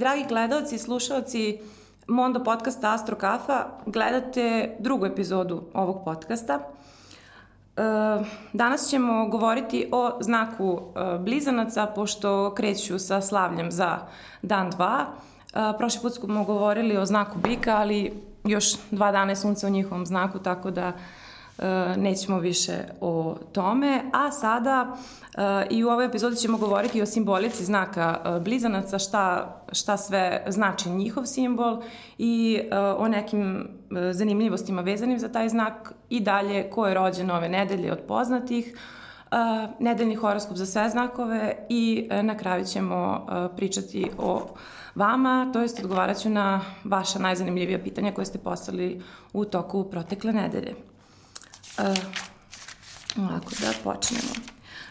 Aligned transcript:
dragi 0.00 0.24
gledalci 0.28 0.74
i 0.74 0.78
slušalci 0.78 1.58
Mondo 2.06 2.44
podcasta 2.44 2.94
Astro 2.94 3.16
Kafa, 3.16 3.66
gledate 3.86 4.76
drugu 4.78 5.06
epizodu 5.06 5.62
ovog 5.74 6.04
podcasta. 6.04 6.54
E, 6.54 7.82
danas 8.52 8.88
ćemo 8.88 9.28
govoriti 9.28 9.88
o 9.92 10.18
znaku 10.20 10.80
e, 10.80 11.18
blizanaca, 11.18 11.86
pošto 11.86 12.54
kreću 12.54 12.98
sa 12.98 13.20
slavljem 13.20 13.70
za 13.70 13.98
dan 14.42 14.72
2. 14.72 15.04
E, 15.04 15.78
prošli 15.78 16.00
put 16.02 16.14
smo 16.14 16.44
govorili 16.44 16.96
o 16.96 17.06
znaku 17.06 17.38
bika, 17.38 17.76
ali 17.76 18.12
još 18.44 18.66
dva 18.90 19.12
dana 19.12 19.32
je 19.32 19.36
sunce 19.36 19.66
u 19.66 19.70
njihovom 19.70 20.06
znaku, 20.06 20.38
tako 20.38 20.70
da 20.70 20.92
nećemo 21.96 22.38
više 22.38 22.72
o 23.00 23.36
tome. 23.52 24.02
A 24.12 24.30
sada 24.30 24.96
i 25.70 25.84
u 25.84 25.88
ovoj 25.88 26.06
epizodi 26.06 26.36
ćemo 26.36 26.58
govoriti 26.58 27.02
o 27.02 27.06
simbolici 27.06 27.64
znaka 27.64 28.40
blizanaca, 28.44 28.98
šta, 28.98 29.56
šta 29.72 29.96
sve 29.96 30.44
znači 30.48 30.90
njihov 30.90 31.24
simbol 31.24 31.82
i 32.18 32.60
o 32.96 33.08
nekim 33.08 33.68
zanimljivostima 34.12 34.82
vezanim 34.82 35.18
za 35.18 35.28
taj 35.28 35.48
znak 35.48 35.92
i 36.10 36.20
dalje 36.20 36.70
ko 36.70 36.86
je 36.86 36.94
rođen 36.94 37.30
ove 37.30 37.48
nedelje 37.48 37.92
od 37.92 38.00
poznatih, 38.08 38.76
nedeljni 39.78 40.14
horoskop 40.14 40.56
za 40.56 40.66
sve 40.66 40.88
znakove 40.88 41.66
i 41.68 42.08
na 42.22 42.36
kraju 42.36 42.64
ćemo 42.64 43.26
pričati 43.56 44.10
o 44.18 44.46
vama, 44.94 45.50
to 45.52 45.60
jest 45.60 45.80
odgovarat 45.80 46.18
ću 46.18 46.30
na 46.30 46.60
vaša 46.84 47.18
najzanimljivija 47.18 47.78
pitanja 47.78 48.12
koje 48.12 48.24
ste 48.24 48.38
poslali 48.38 49.02
u 49.32 49.44
toku 49.44 49.84
protekle 49.84 50.32
nedelje. 50.32 50.89
Uh, 51.78 51.84
ovako, 53.18 53.50
da 53.60 53.72
počnemo. 53.84 54.32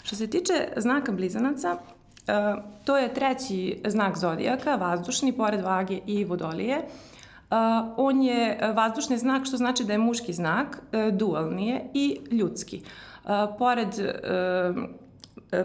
Što 0.04 0.16
se 0.16 0.30
tiče 0.30 0.68
znaka 0.78 1.12
blizanaca, 1.12 1.74
uh, 1.74 2.64
to 2.86 2.98
je 2.98 3.14
treći 3.14 3.82
znak 3.88 4.18
zodijaka, 4.18 4.76
vazdušni, 4.76 5.34
pored 5.34 5.62
vage 5.62 6.00
i 6.06 6.26
vodolije. 6.26 6.78
Uh, 6.78 7.58
on 7.98 8.22
je 8.22 8.72
vazdušni 8.76 9.18
znak, 9.18 9.46
što 9.46 9.58
znači 9.58 9.84
da 9.84 9.94
je 9.94 10.00
muški 10.00 10.34
znak, 10.34 10.68
uh, 10.92 11.14
dualni 11.18 11.68
je 11.68 11.90
i 11.94 12.20
ljudski. 12.32 12.82
Uh, 13.24 13.30
pored, 13.58 13.90
uh, 13.90 14.84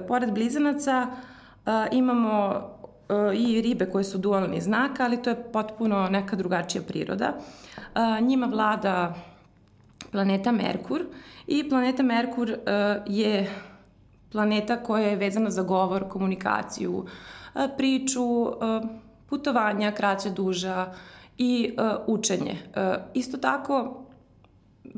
pored 0.09 0.33
blizanaca 0.33 1.07
uh, 1.07 1.73
imamo 1.93 2.71
i 3.35 3.61
ribe 3.61 3.87
koje 3.87 4.05
su 4.05 4.19
dualni 4.19 4.61
znak, 4.61 5.01
ali 5.01 5.23
to 5.23 5.31
je 5.31 5.53
potpuno 5.53 6.09
neka 6.09 6.37
drugačija 6.37 6.83
priroda. 6.83 7.33
Njima 8.21 8.47
vlada 8.47 9.15
planeta 10.15 10.53
Merkur 10.53 11.01
i 11.47 11.69
planeta 11.69 12.03
Merkur 12.03 12.51
uh, 12.51 12.57
je 13.07 13.51
planeta 14.33 14.77
koja 14.77 15.09
je 15.09 15.17
vezana 15.17 15.51
za 15.51 15.63
govor, 15.63 16.09
komunikaciju, 16.09 16.93
uh, 16.95 17.63
priču, 17.77 18.25
uh, 18.25 18.53
putovanja, 19.27 19.93
kraća, 19.93 20.31
duža 20.31 20.93
i 21.39 21.75
uh, 21.79 21.85
učenje. 22.07 22.53
Uh, 22.53 22.83
isto 23.15 23.39
tako, 23.39 24.05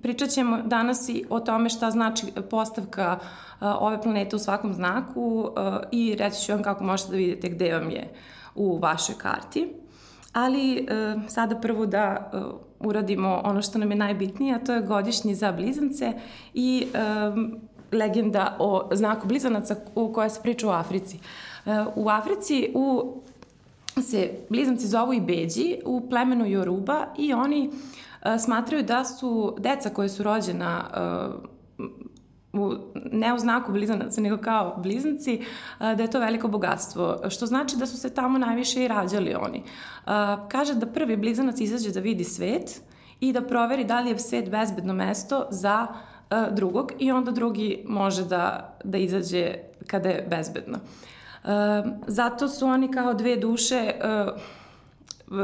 pričat 0.02 0.28
ćemo 0.28 0.58
danas 0.64 1.08
i 1.08 1.24
o 1.30 1.40
tome 1.40 1.68
šta 1.68 1.90
znači 1.90 2.26
postavka 2.50 3.18
uh, 3.20 3.66
ove 3.80 4.02
planete 4.02 4.36
u 4.36 4.38
svakom 4.38 4.74
znaku 4.74 5.22
uh, 5.22 5.76
i 5.92 6.16
reći 6.18 6.44
ću 6.44 6.52
vam 6.52 6.62
kako 6.62 6.84
možete 6.84 7.10
da 7.10 7.16
vidite 7.16 7.48
gde 7.48 7.72
vam 7.72 7.90
je 7.90 8.12
u 8.54 8.78
vašoj 8.78 9.14
karti. 9.18 9.68
Ali 10.32 10.86
uh, 10.90 11.22
sada 11.28 11.60
prvo 11.60 11.86
da 11.86 12.30
uradimo 12.86 13.40
ono 13.44 13.62
što 13.62 13.78
nam 13.78 13.90
je 13.90 13.96
najbitnije, 13.96 14.54
a 14.54 14.58
to 14.58 14.74
je 14.74 14.82
godišnji 14.82 15.34
za 15.34 15.52
blizance 15.52 16.12
i 16.54 16.86
um, 17.34 17.60
legenda 17.92 18.56
o 18.58 18.88
znaku 18.92 19.26
blizanaca 19.28 19.76
u 19.94 20.12
koja 20.12 20.28
se 20.28 20.42
priča 20.42 20.68
u 20.68 20.70
Africi. 20.70 21.18
Uh, 21.66 21.72
u 21.96 22.08
Africi 22.08 22.70
u, 22.74 23.14
se 24.02 24.30
blizanci 24.48 24.86
zovu 24.86 25.12
i 25.12 25.20
beđi 25.20 25.76
u 25.84 26.08
plemenu 26.08 26.44
Yoruba 26.44 27.04
i 27.18 27.32
oni 27.32 27.68
uh, 27.68 28.40
smatraju 28.40 28.82
da 28.82 29.04
su 29.04 29.56
deca 29.58 29.90
koje 29.90 30.08
su 30.08 30.22
rođena 30.22 30.84
uh, 31.78 31.86
u, 32.58 32.74
ne 33.12 33.34
u 33.34 33.38
znaku 33.38 33.72
blizanaca, 33.72 34.20
nego 34.20 34.38
kao 34.38 34.74
blizanci, 34.82 35.42
da 35.78 36.02
je 36.02 36.10
to 36.10 36.20
veliko 36.20 36.48
bogatstvo, 36.48 37.16
što 37.28 37.46
znači 37.46 37.76
da 37.76 37.86
su 37.86 37.96
se 37.96 38.14
tamo 38.14 38.38
najviše 38.38 38.84
i 38.84 38.88
rađali 38.88 39.34
oni. 39.34 39.62
Kaže 40.48 40.74
da 40.74 40.86
prvi 40.86 41.16
blizanac 41.16 41.60
izađe 41.60 41.90
da 41.90 42.00
vidi 42.00 42.24
svet 42.24 42.80
i 43.20 43.32
da 43.32 43.42
proveri 43.42 43.84
da 43.84 44.00
li 44.00 44.10
je 44.10 44.18
svet 44.18 44.50
bezbedno 44.50 44.94
mesto 44.94 45.46
za 45.50 45.86
drugog 46.50 46.92
i 46.98 47.12
onda 47.12 47.30
drugi 47.30 47.84
može 47.88 48.24
da, 48.24 48.76
da 48.84 48.98
izađe 48.98 49.54
kada 49.86 50.08
je 50.08 50.26
bezbedno. 50.30 50.78
Zato 52.06 52.48
su 52.48 52.66
oni 52.66 52.90
kao 52.90 53.14
dve 53.14 53.36
duše, 53.36 53.92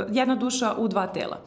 jedna 0.09 0.35
duša 0.35 0.75
u 0.79 0.89
dva 0.89 1.07
tela. 1.07 1.39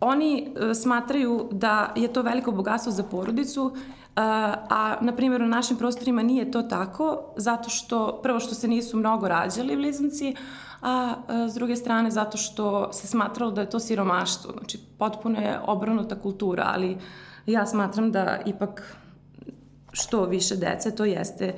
Oni 0.00 0.54
smatraju 0.82 1.48
da 1.52 1.92
je 1.96 2.12
to 2.12 2.22
veliko 2.22 2.52
bogatstvo 2.52 2.92
za 2.92 3.02
porodicu 3.02 3.76
a 4.16 4.96
na 5.00 5.12
primjer 5.16 5.42
u 5.42 5.46
našim 5.46 5.76
prostorima 5.76 6.22
nije 6.22 6.50
to 6.50 6.62
tako 6.62 7.18
zato 7.36 7.70
što 7.70 8.20
prvo 8.22 8.40
što 8.40 8.54
se 8.54 8.68
nisu 8.68 8.96
mnogo 8.96 9.28
rađali 9.28 9.76
blizanci, 9.76 10.34
a 10.82 11.14
s 11.48 11.54
druge 11.54 11.76
strane 11.76 12.10
zato 12.10 12.36
što 12.36 12.92
se 12.92 13.06
smatralo 13.06 13.50
da 13.50 13.60
je 13.60 13.70
to 13.70 13.80
siromaštvo, 13.80 14.52
znači 14.58 14.78
potpuno 14.98 15.40
je 15.40 15.60
obrnuta 15.66 16.20
kultura, 16.20 16.70
ali 16.74 16.98
ja 17.46 17.66
smatram 17.66 18.12
da 18.12 18.38
ipak 18.46 18.96
što 19.92 20.24
više 20.24 20.56
dece 20.56 20.94
to 20.94 21.04
jeste 21.04 21.54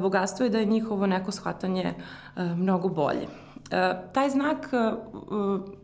bogatstvo 0.00 0.46
i 0.46 0.50
da 0.50 0.58
je 0.58 0.66
njihovo 0.66 1.06
neko 1.06 1.32
shvatanje 1.32 1.94
mnogo 2.36 2.88
bolje. 2.88 3.26
Taj 4.12 4.30
znak 4.30 4.68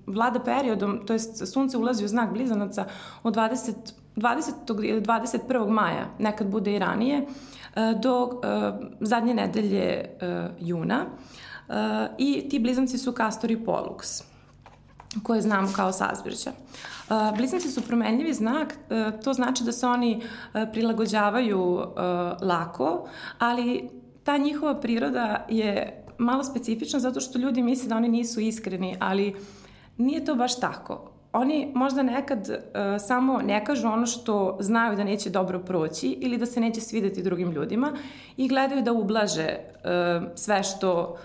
vlada 0.07 0.41
periodom, 0.41 1.01
to 1.07 1.13
jest 1.13 1.53
sunce 1.53 1.79
ulazi 1.79 2.05
u 2.05 2.09
znak 2.09 2.33
blizanaca 2.33 2.85
od 3.23 3.35
20 3.35 3.75
20. 4.19 4.85
ili 4.85 5.01
21. 5.01 5.69
maja, 5.71 6.07
nekad 6.19 6.47
bude 6.47 6.75
i 6.75 6.79
ranije, 6.79 7.19
e, 7.19 7.25
do 8.03 8.41
e, 8.45 8.73
zadnje 9.01 9.35
nedelje 9.35 9.85
e, 9.85 10.49
juna. 10.61 11.05
I 12.19 12.49
ti 12.49 12.59
blizanci 12.59 12.99
su 12.99 13.13
Castor 13.13 13.51
i 13.51 13.57
Pollux 13.57 14.23
koje 15.23 15.41
znamo 15.41 15.69
kao 15.77 15.93
sazvirća. 15.93 16.53
Blizanci 17.37 17.71
su 17.71 17.83
promenljivi 17.83 18.33
znak, 18.35 18.75
to 19.25 19.33
znači 19.33 19.65
da 19.65 19.73
se 19.73 19.87
oni 19.87 20.23
prilagođavaju 20.73 21.85
lako, 22.43 23.09
ali 23.39 23.91
ta 24.25 24.37
njihova 24.37 24.81
priroda 24.81 25.47
je 25.49 26.05
malo 26.19 26.45
specifična 26.45 27.01
zato 27.01 27.21
što 27.21 27.39
ljudi 27.39 27.63
misle 27.63 27.89
da 27.89 27.97
oni 27.97 28.09
nisu 28.09 28.41
iskreni, 28.41 28.97
ali 29.01 29.35
nije 29.97 30.25
to 30.25 30.35
baš 30.35 30.61
tako 30.61 31.08
oni 31.33 31.73
možda 31.75 32.03
nekad 32.03 32.49
uh, 32.49 32.57
samo 33.07 33.39
ne 33.39 33.65
kažu 33.65 33.89
ono 33.89 34.07
što 34.07 34.57
znaju 34.61 34.97
da 34.97 35.05
neće 35.05 35.31
dobro 35.31 35.59
proći 35.59 36.09
ili 36.09 36.39
da 36.39 36.47
se 36.47 36.61
neće 36.61 36.81
svideti 36.81 37.23
drugim 37.23 37.53
ljudima 37.53 37.93
i 38.37 38.49
gledaju 38.49 38.83
da 38.83 38.93
ublaže 38.93 39.49
uh, 39.49 40.29
sve 40.35 40.63
što 40.63 41.17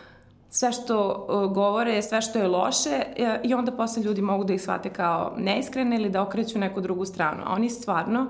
sve 0.49 0.71
što 0.71 1.27
uh, 1.29 1.53
govore, 1.53 2.01
sve 2.01 2.21
što 2.21 2.39
je 2.39 2.47
loše 2.47 2.89
uh, 2.89 3.49
i 3.49 3.53
onda 3.53 3.71
posle 3.71 4.03
ljudi 4.03 4.21
mogu 4.21 4.43
da 4.43 4.53
ih 4.53 4.61
shvate 4.61 4.89
kao 4.89 5.33
neiskrene 5.37 5.95
ili 5.95 6.09
da 6.09 6.21
okreću 6.21 6.59
neku 6.59 6.81
drugu 6.81 7.05
stranu. 7.05 7.41
A 7.45 7.53
oni 7.53 7.69
stvarno 7.69 8.27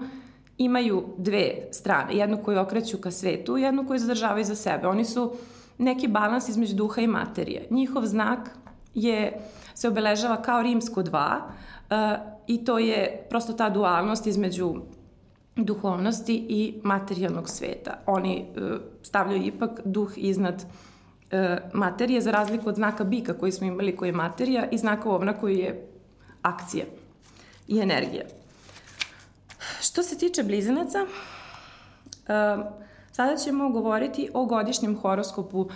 imaju 0.58 1.04
dve 1.18 1.54
strane. 1.72 2.16
Jednu 2.16 2.38
koju 2.38 2.60
okreću 2.60 2.98
ka 2.98 3.12
svetu 3.12 3.58
i 3.58 3.62
jednu 3.62 3.88
koju 3.88 4.00
zadržavaju 4.00 4.46
za 4.46 4.56
sebe. 4.56 4.88
Oni 4.88 5.06
su 5.06 5.32
neki 5.78 6.08
balans 6.08 6.50
između 6.50 6.76
duha 6.76 7.02
i 7.02 7.08
materije. 7.08 7.68
Njihov 7.70 8.06
znak 8.06 8.50
je 8.94 9.42
se 9.74 9.88
obeležava 9.88 10.42
kao 10.42 10.62
rimsko 10.62 11.04
dva 11.04 11.42
uh, 11.42 11.98
i 12.48 12.66
to 12.66 12.80
je 12.80 13.26
prosto 13.30 13.54
ta 13.54 13.70
dualnost 13.70 14.28
između 14.28 14.76
duhovnosti 15.56 16.46
i 16.50 16.80
materijalnog 16.84 17.50
sveta. 17.50 18.00
Oni 18.06 18.46
uh, 18.46 18.82
stavljaju 19.02 19.44
ipak 19.44 19.80
duh 19.86 20.12
iznad 20.16 20.64
uh, 20.64 21.40
materije, 21.74 22.22
za 22.22 22.32
razliku 22.32 22.70
od 22.70 22.76
znaka 22.76 23.04
bika 23.04 23.34
koji 23.34 23.52
smo 23.52 23.68
imali 23.68 23.96
koji 23.96 24.10
je 24.10 24.14
materija 24.14 24.70
i 24.72 24.78
znaka 24.78 25.10
ovna 25.10 25.34
koji 25.34 25.58
je 25.58 25.88
akcija 26.42 26.86
i 27.68 27.80
energija. 27.80 28.24
Što 29.82 30.04
se 30.04 30.18
tiče 30.18 30.44
blizanaca, 30.44 31.06
Sada 33.16 33.36
ćemo 33.36 33.70
govoriti 33.70 34.30
o 34.34 34.46
godišnjem 34.46 34.98
horoskopu 35.02 35.60
uh, 35.60 35.70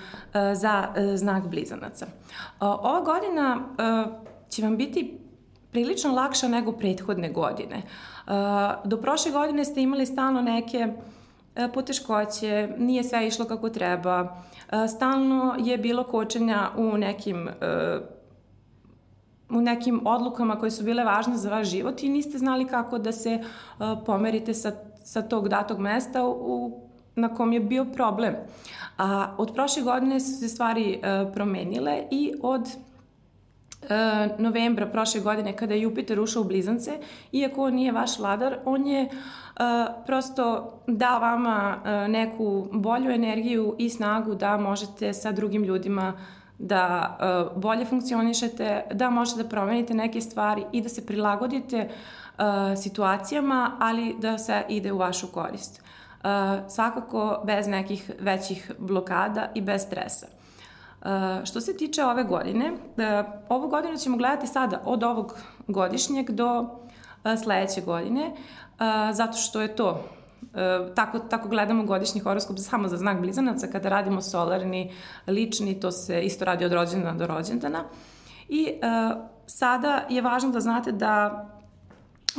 za 0.54 0.88
uh, 0.90 1.16
znak 1.16 1.48
blizanaca. 1.48 2.06
Uh, 2.06 2.12
ova 2.62 3.02
godina 3.02 3.60
će 4.50 4.62
vam 4.62 4.78
biti 4.78 5.20
prilično 5.72 6.14
lakša 6.14 6.48
nego 6.48 6.72
prethodne 6.72 7.30
godine. 7.30 7.82
Do 8.84 8.98
prošle 8.98 9.32
godine 9.32 9.66
ste 9.66 9.82
imali 9.82 10.06
stalno 10.06 10.42
neke 10.42 10.88
poteškoće, 11.74 12.70
nije 12.78 13.04
sve 13.04 13.28
išlo 13.28 13.46
kako 13.46 13.70
treba, 13.70 14.38
stalno 14.96 15.56
je 15.60 15.78
bilo 15.78 16.04
kočenja 16.04 16.70
u 16.78 16.98
nekim 16.98 17.50
u 19.50 19.62
nekim 19.62 20.02
odlukama 20.08 20.60
koje 20.60 20.72
su 20.72 20.84
bile 20.84 21.04
važne 21.04 21.38
za 21.38 21.50
vaš 21.50 21.68
život 21.68 22.04
i 22.04 22.10
niste 22.10 22.38
znali 22.38 22.66
kako 22.68 22.98
da 22.98 23.12
se 23.12 23.40
pomerite 24.06 24.54
sa, 24.54 24.72
sa 25.04 25.22
tog 25.22 25.50
datog 25.50 25.80
mesta 25.80 26.28
u 26.28 26.87
na 27.18 27.36
kom 27.36 27.54
je 27.54 27.60
bio 27.60 27.86
problem. 27.86 28.36
A 28.98 29.36
od 29.38 29.54
prošle 29.54 29.84
godine 29.84 30.20
su 30.20 30.40
se 30.40 30.50
stvari 30.50 31.00
uh, 31.02 31.34
promenile 31.34 32.04
i 32.12 32.34
od 32.42 32.62
uh, 32.62 34.40
novembra 34.40 34.86
prošle 34.86 35.22
godine 35.22 35.58
kada 35.58 35.74
je 35.74 35.82
Jupiter 35.82 36.20
ušao 36.20 36.42
u 36.42 36.46
blizance, 36.46 36.92
iako 37.32 37.64
on 37.64 37.74
nije 37.74 37.92
vaš 37.92 38.20
vladar, 38.20 38.58
on 38.66 38.88
je 38.88 39.04
uh, 39.04 39.12
prosto 40.06 40.74
da 40.88 41.18
vama 41.18 41.78
uh, 41.78 42.12
neku 42.12 42.68
bolju 42.72 43.12
energiju 43.12 43.76
i 43.78 43.90
snagu 43.90 44.36
da 44.36 44.58
možete 44.58 45.14
sa 45.14 45.32
drugim 45.32 45.64
ljudima 45.64 46.14
da 46.60 47.18
uh, 47.54 47.62
bolje 47.62 47.86
funkcionišete, 47.86 48.84
da 48.94 49.10
možete 49.10 49.44
da 49.44 49.50
promenite 49.50 49.94
neke 49.94 50.22
stvari 50.22 50.64
i 50.72 50.82
da 50.82 50.90
se 50.90 51.06
prilagodite 51.06 51.90
uh, 51.90 52.44
situacijama, 52.82 53.72
ali 53.80 54.16
da 54.20 54.38
se 54.38 54.64
ide 54.70 54.92
u 54.92 54.98
vašu 54.98 55.28
korist. 55.28 55.87
Uh, 56.24 56.70
svakako 56.70 57.42
bez 57.46 57.68
nekih 57.68 58.12
većih 58.20 58.72
blokada 58.78 59.52
i 59.56 59.62
bez 59.62 59.82
stresa. 59.82 60.28
Uh, 60.28 61.08
što 61.46 61.62
se 61.62 61.78
tiče 61.78 62.06
ove 62.06 62.24
godine, 62.24 62.72
uh, 62.72 62.80
ovu 63.50 63.68
godinu 63.68 63.98
ćemo 63.98 64.18
gledati 64.18 64.48
sada 64.48 64.82
od 64.86 65.04
ovog 65.04 65.38
godišnjeg 65.68 66.32
do 66.32 66.80
sledeće 67.44 67.82
godine, 67.82 68.32
zato 69.12 69.38
što 69.38 69.62
je 69.62 69.76
to 69.76 70.04
tako, 70.96 71.20
tako 71.20 71.48
gledamo 71.48 71.84
godišnji 71.84 72.22
horoskop 72.22 72.58
samo 72.60 72.88
za 72.88 72.98
znak 72.98 73.20
blizanaca, 73.20 73.68
kada 73.68 73.90
radimo 73.90 74.22
solarni, 74.22 74.94
lični, 75.28 75.80
to 75.80 75.92
se 75.92 76.22
isto 76.22 76.46
radi 76.46 76.66
od 76.66 76.72
rođendana 76.72 77.18
do 77.18 77.28
rođendana. 77.28 77.84
I 78.50 78.74
sada 79.48 80.06
je 80.10 80.22
važno 80.22 80.50
da 80.50 80.60
znate 80.60 80.92
da 80.92 81.46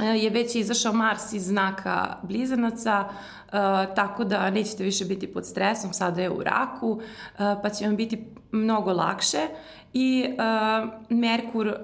je 0.05 0.31
već 0.31 0.55
izašao 0.55 0.93
Mars 0.93 1.33
iz 1.33 1.47
znaka 1.47 2.17
blizanaca, 2.23 3.05
e, 3.09 3.50
tako 3.95 4.25
da 4.25 4.50
nećete 4.50 4.85
više 4.85 5.05
biti 5.05 5.33
pod 5.33 5.47
stresom, 5.47 5.93
sada 5.93 6.23
je 6.23 6.31
u 6.31 6.43
raku, 6.43 7.00
e, 7.00 7.37
pa 7.62 7.69
će 7.69 7.87
vam 7.87 7.97
biti 7.97 8.25
mnogo 8.53 8.93
lakše. 8.93 9.39
I 9.93 10.27
uh, 10.29 10.89
Merkur 11.09 11.67
uh, 11.67 11.75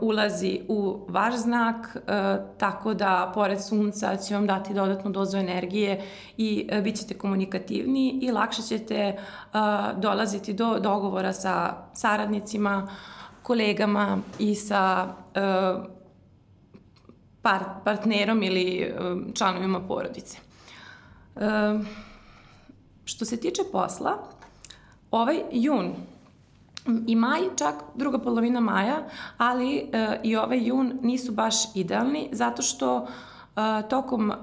ulazi 0.00 0.60
u 0.68 1.06
vaš 1.08 1.34
znak, 1.34 1.96
uh, 1.96 2.12
tako 2.58 2.94
da 2.94 3.32
pored 3.34 3.64
sunca 3.64 4.16
će 4.16 4.34
vam 4.34 4.46
dati 4.46 4.74
dodatnu 4.74 5.10
dozu 5.10 5.36
energije 5.36 6.02
i 6.36 6.68
uh, 6.72 6.82
bit 6.84 6.96
ćete 6.96 7.14
komunikativniji 7.14 8.18
i 8.22 8.32
lakše 8.32 8.62
ćete 8.62 9.16
uh, 9.18 9.60
dolaziti 10.00 10.52
do 10.52 10.78
dogovora 10.78 11.32
sa 11.32 11.74
saradnicima, 11.92 12.88
kolegama 13.42 14.18
i 14.38 14.54
sa 14.54 15.06
uh, 15.06 15.97
par, 17.48 17.64
partnerom 17.84 18.42
ili 18.42 18.92
uh, 18.92 19.34
članovima 19.34 19.80
porodice. 19.80 20.38
Uh, 21.36 21.42
što 23.04 23.24
se 23.24 23.40
tiče 23.40 23.62
posla, 23.72 24.18
ovaj 25.10 25.42
jun 25.52 25.94
i 27.06 27.16
maj, 27.16 27.40
čak 27.56 27.74
druga 27.94 28.18
polovina 28.18 28.60
maja, 28.60 28.96
ali 29.38 29.76
e, 29.92 30.20
i 30.22 30.36
ovaj 30.36 30.66
jun 30.66 30.98
nisu 31.02 31.32
baš 31.32 31.76
idealni 31.76 32.28
zato 32.32 32.62
što 32.62 33.06
e, 33.06 33.88
tokom 33.90 34.30
e, 34.30 34.34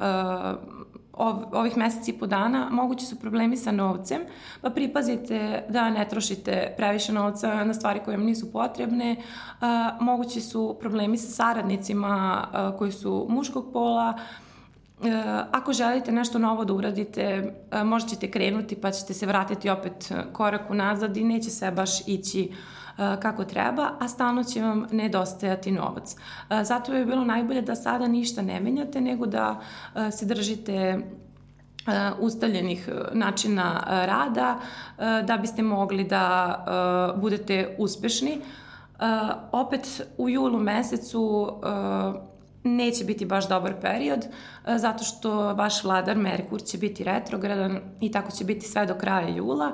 ov, 1.17 1.43
ovih 1.51 1.77
meseci 1.77 2.11
i 2.11 2.17
po 2.17 2.27
dana 2.27 2.69
mogući 2.71 3.05
su 3.05 3.19
problemi 3.19 3.57
sa 3.57 3.71
novcem, 3.71 4.21
pa 4.61 4.69
pripazite 4.69 5.63
da 5.69 5.89
ne 5.89 6.07
trošite 6.09 6.73
previše 6.77 7.13
novca 7.13 7.63
na 7.63 7.73
stvari 7.73 7.99
koje 8.05 8.17
vam 8.17 8.25
nisu 8.25 8.51
potrebne. 8.51 9.11
E, 9.11 9.17
mogući 9.99 10.41
su 10.41 10.77
problemi 10.79 11.17
sa 11.17 11.31
saradnicima 11.31 12.43
e, 12.43 12.77
koji 12.77 12.91
su 12.91 13.25
muškog 13.29 13.65
pola, 13.73 14.17
E, 15.03 15.23
ako 15.51 15.73
želite 15.73 16.11
nešto 16.11 16.39
novo 16.39 16.65
da 16.65 16.73
uradite, 16.73 17.53
e, 17.71 17.83
možda 17.83 18.09
ćete 18.09 18.31
krenuti 18.31 18.75
pa 18.75 18.91
ćete 18.91 19.13
se 19.13 19.25
vratiti 19.25 19.69
opet 19.69 20.11
korak 20.33 20.69
unazad 20.69 21.17
i 21.17 21.23
neće 21.23 21.49
sve 21.49 21.71
baš 21.71 22.07
ići 22.07 22.43
e, 22.43 22.74
kako 22.97 23.43
treba, 23.43 23.89
a 23.99 24.07
stalno 24.07 24.43
će 24.43 24.61
vam 24.61 24.85
nedostajati 24.91 25.71
novac. 25.71 26.15
Zato 26.63 26.91
bi 26.91 27.05
bilo 27.05 27.23
najbolje 27.25 27.61
da 27.61 27.75
sada 27.75 28.07
ništa 28.07 28.41
ne 28.41 28.59
menjate, 28.59 29.01
nego 29.01 29.25
da 29.25 29.59
se 30.11 30.25
držite 30.25 30.99
ustaljenih 32.19 32.89
načina 33.13 33.83
rada 33.87 34.59
da 34.97 35.37
biste 35.37 35.63
mogli 35.63 36.03
da 36.03 37.13
budete 37.17 37.75
uspešni. 37.79 38.41
Opet 39.51 40.01
u 40.17 40.29
julu 40.29 40.59
mesecu 40.59 41.49
neće 42.65 43.05
biti 43.05 43.25
baš 43.25 43.49
dobar 43.49 43.73
period, 43.81 44.25
e, 44.65 44.77
zato 44.77 45.03
što 45.03 45.53
vaš 45.53 45.83
vladar 45.83 46.17
Merkur 46.17 46.61
će 46.61 46.77
biti 46.77 47.03
retrogradan 47.03 47.79
i 48.01 48.11
tako 48.11 48.31
će 48.31 48.43
biti 48.45 48.65
sve 48.65 48.85
do 48.85 48.95
kraja 48.95 49.29
jula. 49.29 49.71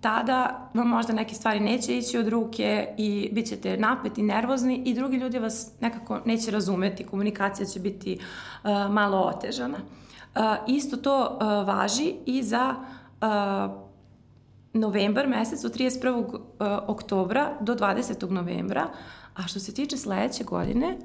Tada 0.00 0.70
vam 0.74 0.88
možda 0.88 1.12
neke 1.12 1.34
stvari 1.34 1.60
neće 1.60 1.98
ići 1.98 2.18
od 2.18 2.28
ruke 2.28 2.94
i 2.98 3.30
bit 3.32 3.46
ćete 3.48 3.76
napeti, 3.76 4.22
nervozni 4.22 4.82
i 4.84 4.94
drugi 4.94 5.16
ljudi 5.16 5.38
vas 5.38 5.70
nekako 5.80 6.20
neće 6.24 6.50
razumeti, 6.50 7.04
komunikacija 7.04 7.66
će 7.66 7.80
biti 7.80 8.12
e, 8.12 8.18
malo 8.88 9.18
otežana. 9.18 9.78
Isto 10.66 10.96
to 10.96 11.38
važi 11.66 12.14
i 12.26 12.42
za 12.42 12.74
novembar 14.72 15.28
mesec 15.28 15.64
od 15.64 15.76
31. 15.76 16.38
oktobra 16.86 17.52
do 17.60 17.74
20. 17.74 18.30
novembra, 18.30 18.86
a 19.34 19.42
što 19.42 19.60
se 19.60 19.74
tiče 19.74 19.96
sledeće 19.96 20.44
godine, 20.44 20.98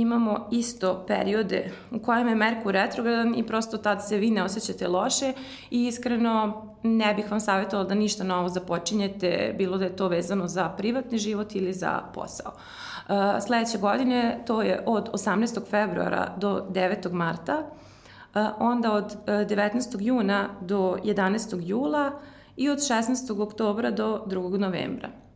imamo 0.00 0.48
isto 0.50 1.04
periode 1.06 1.70
u 1.90 1.98
kojem 1.98 2.28
je 2.28 2.34
Merkur 2.34 2.72
retrogradan 2.72 3.34
i 3.34 3.46
prosto 3.46 3.78
tad 3.78 4.08
se 4.08 4.16
vi 4.16 4.30
ne 4.30 4.42
osjećate 4.42 4.88
loše 4.88 5.32
i 5.70 5.86
iskreno 5.86 6.64
ne 6.82 7.14
bih 7.14 7.30
vam 7.30 7.40
savjetovala 7.40 7.88
da 7.88 7.94
ništa 7.94 8.24
novo 8.24 8.48
započinjete, 8.48 9.54
bilo 9.58 9.78
da 9.78 9.84
je 9.84 9.96
to 9.96 10.08
vezano 10.08 10.48
za 10.48 10.68
privatni 10.68 11.18
život 11.18 11.54
ili 11.54 11.72
za 11.72 12.02
posao. 12.14 12.52
Uh, 12.52 13.14
sledeće 13.46 13.78
godine 13.78 14.42
to 14.46 14.62
je 14.62 14.82
od 14.86 15.10
18. 15.12 15.70
februara 15.70 16.34
do 16.36 16.66
9. 16.70 17.12
marta, 17.12 17.58
uh, 17.58 18.42
onda 18.58 18.92
od 18.92 19.16
19. 19.26 19.94
Uh, 19.94 20.02
juna 20.06 20.48
do 20.60 20.96
11. 21.04 21.58
jula 21.62 22.12
i 22.56 22.70
od 22.70 22.78
16. 22.78 23.42
oktobra 23.42 23.90
do 23.90 24.24
2. 24.26 24.58
novembra. 24.58 25.27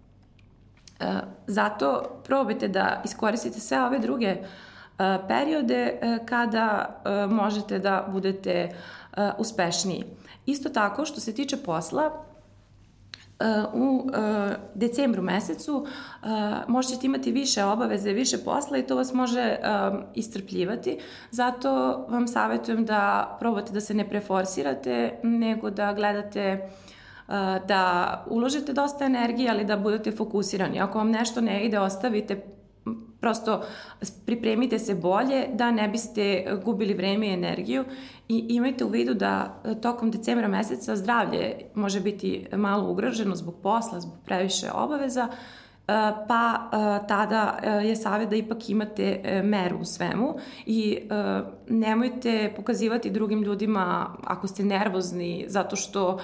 E, 1.03 1.21
zato 1.47 2.21
probajte 2.25 2.69
da 2.69 3.03
iskoristite 3.05 3.61
sve 3.61 3.85
ove 3.85 3.99
druge 3.99 4.27
e, 4.27 4.39
periode 5.29 5.99
e, 6.03 6.19
kada 6.27 7.01
možete 7.31 7.79
da 7.79 8.09
budete 8.13 8.69
uspešniji. 9.39 10.05
Isto 10.47 10.69
tako, 10.69 11.05
što 11.05 11.21
se 11.21 11.35
tiče 11.35 11.57
posla, 11.57 12.25
u 13.75 14.11
decembru 14.75 15.23
mesecu 15.23 15.87
možete 16.69 17.07
imati 17.07 17.33
više 17.33 17.65
obaveze, 17.65 18.13
više 18.13 18.39
posla 18.45 18.79
i 18.79 18.87
to 18.87 18.97
vas 18.97 19.13
može 19.13 19.57
istrpljivati. 20.15 20.99
Zato 21.31 21.73
vam 22.09 22.29
savjetujem 22.29 22.85
da 22.85 23.37
probate 23.41 23.73
da 23.73 23.81
se 23.81 23.95
ne 23.95 24.09
preforsirate, 24.09 25.19
nego 25.23 25.71
da 25.71 25.93
gledate 25.93 26.59
uh, 26.65 26.92
da 27.69 28.25
uložite 28.31 28.73
dosta 28.73 29.05
energije, 29.05 29.51
ali 29.51 29.65
da 29.65 29.77
budete 29.77 30.11
fokusirani. 30.13 30.81
Ako 30.81 30.99
vam 30.99 31.11
nešto 31.11 31.41
ne 31.41 31.65
ide, 31.67 31.81
ostavite 31.81 32.43
prosto 33.23 33.63
pripremite 34.27 34.79
se 34.79 34.95
bolje 34.95 35.47
da 35.53 35.71
ne 35.71 35.89
biste 35.89 36.45
gubili 36.65 36.95
vreme 36.95 37.27
i 37.27 37.33
energiju 37.33 37.85
i 38.29 38.47
imajte 38.49 38.85
u 38.85 38.89
vidu 38.89 39.15
da 39.15 39.61
e, 39.65 39.81
tokom 39.81 40.11
decembra 40.11 40.49
meseca 40.49 40.97
zdravlje 40.97 41.55
može 41.75 42.01
biti 42.01 42.47
malo 42.53 42.91
ugroženo 42.91 43.37
zbog 43.37 43.55
posla, 43.63 44.01
zbog 44.01 44.15
previše 44.25 44.71
obaveza, 44.75 45.29
e, 45.29 45.33
pa 46.29 46.71
e, 46.73 47.07
tada 47.09 47.59
je 47.85 47.97
savjet 47.97 48.31
da 48.31 48.37
ipak 48.37 48.71
imate 48.71 49.41
meru 49.45 49.79
u 49.79 49.85
svemu 49.85 50.35
i 50.67 50.99
nemojte 51.69 52.53
pokazivati 52.57 53.11
drugim 53.11 53.43
ljudima 53.43 54.17
ako 54.25 54.47
ste 54.47 54.65
nervozni 54.65 55.45
zato 55.49 55.77
što 55.77 56.19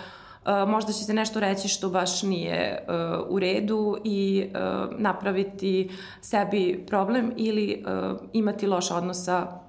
možda 0.66 0.92
će 0.92 1.04
se 1.04 1.14
nešto 1.14 1.40
reći 1.40 1.68
što 1.68 1.90
baš 1.90 2.22
nije 2.22 2.86
uh, 2.88 3.34
u 3.34 3.38
redu 3.38 3.96
i 4.04 4.46
uh, 4.46 5.00
napraviti 5.00 5.90
sebi 6.20 6.84
problem 6.88 7.32
ili 7.36 7.84
imati 8.32 8.66
loš 8.66 8.90
odnos 8.90 9.24
sa 9.24 9.60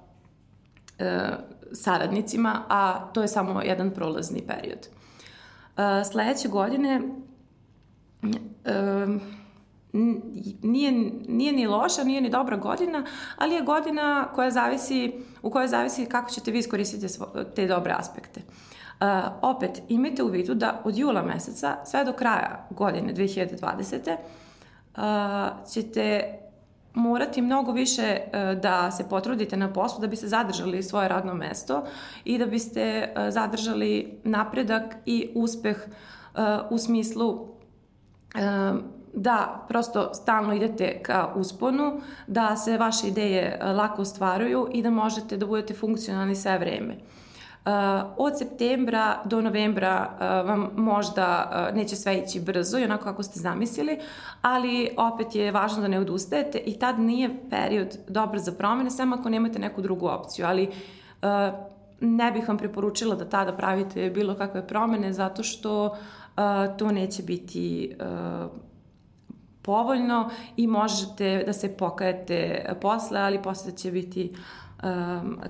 saradnicima, 1.72 2.62
a 2.68 3.10
to 3.12 3.22
je 3.22 3.28
samo 3.28 3.62
jedan 3.62 3.90
prolazni 3.90 4.42
period. 4.46 4.88
Sledeće 6.12 6.48
godine 6.48 7.02
nije, 10.62 10.92
nije 11.28 11.52
ni 11.52 11.66
loša, 11.66 12.04
nije 12.04 12.20
ni 12.20 12.30
dobra 12.30 12.56
godina, 12.56 13.04
ali 13.36 13.54
je 13.54 13.62
godina 13.62 14.28
koja 14.34 14.50
zavisi, 14.50 15.12
u 15.42 15.50
kojoj 15.50 15.68
zavisi 15.68 16.06
kako 16.06 16.30
ćete 16.30 16.50
vi 16.50 16.58
iskoristiti 16.58 17.06
te 17.54 17.66
dobre 17.66 17.94
aspekte. 17.98 18.40
Uh, 18.40 18.69
Uh, 19.00 19.06
opet, 19.42 19.82
imajte 19.88 20.22
u 20.22 20.26
vidu 20.26 20.54
da 20.54 20.80
od 20.84 20.98
jula 20.98 21.22
meseca 21.22 21.76
sve 21.84 22.04
do 22.04 22.12
kraja 22.12 22.66
godine 22.70 23.14
2020. 23.14 24.16
Uh, 24.96 25.70
ćete 25.72 26.36
morati 26.94 27.42
mnogo 27.42 27.72
više 27.72 28.02
e, 28.02 28.54
da 28.62 28.90
se 28.90 29.08
potrudite 29.08 29.56
na 29.56 29.72
poslu 29.72 30.00
da 30.00 30.06
bi 30.06 30.16
se 30.16 30.28
zadržali 30.28 30.82
svoje 30.82 31.08
radno 31.08 31.34
mesto 31.34 31.84
i 32.24 32.38
da 32.38 32.46
biste 32.46 33.14
zadržali 33.28 34.20
napredak 34.24 34.96
i 35.06 35.30
uspeh 35.34 35.76
u 36.70 36.78
smislu 36.78 37.48
da 39.14 39.64
prosto 39.68 40.14
stalno 40.14 40.54
idete 40.54 41.02
ka 41.02 41.32
usponu, 41.36 42.00
da 42.26 42.56
se 42.56 42.78
vaše 42.78 43.08
ideje 43.08 43.58
lako 43.62 44.02
ostvaruju 44.02 44.68
i 44.72 44.82
da 44.82 44.90
možete 44.90 45.36
da 45.36 45.46
budete 45.46 45.74
funkcionalni 45.74 46.36
sve 46.36 46.58
vreme. 46.58 46.96
Uh, 47.64 47.72
od 48.16 48.38
septembra 48.38 49.22
do 49.24 49.40
novembra 49.40 50.10
uh, 50.12 50.48
vam 50.48 50.70
možda 50.76 51.50
uh, 51.70 51.76
neće 51.76 51.96
sve 51.96 52.18
ići 52.18 52.40
brzo 52.40 52.78
i 52.78 52.84
onako 52.84 53.04
kako 53.04 53.22
ste 53.22 53.40
zamislili, 53.40 53.98
ali 54.42 54.90
opet 54.96 55.34
je 55.34 55.52
važno 55.52 55.80
da 55.80 55.88
ne 55.88 55.98
odustajete 55.98 56.58
i 56.58 56.78
tad 56.78 56.98
nije 56.98 57.30
period 57.50 57.98
dobar 58.08 58.38
za 58.38 58.52
promene, 58.52 58.90
samo 58.90 59.16
ako 59.16 59.28
nemate 59.28 59.58
neku 59.58 59.82
drugu 59.82 60.06
opciju, 60.06 60.46
ali 60.46 60.70
ne 62.00 62.32
bih 62.32 62.48
vam 62.48 62.58
preporučila 62.58 63.14
da 63.14 63.28
tada 63.28 63.52
pravite 63.52 64.10
bilo 64.10 64.34
kakve 64.34 64.66
promene 64.66 65.12
zato 65.12 65.42
što 65.42 65.96
to 66.78 66.92
neće 66.92 67.22
biti 67.22 67.96
povoljno 69.62 70.30
i 70.56 70.66
možete 70.66 71.42
da 71.46 71.52
se 71.52 71.76
pokajete 71.76 72.64
posle, 72.80 73.20
ali 73.20 73.42
posle 73.42 73.72
će 73.72 73.90
biti 73.90 74.32
um, 74.32 74.69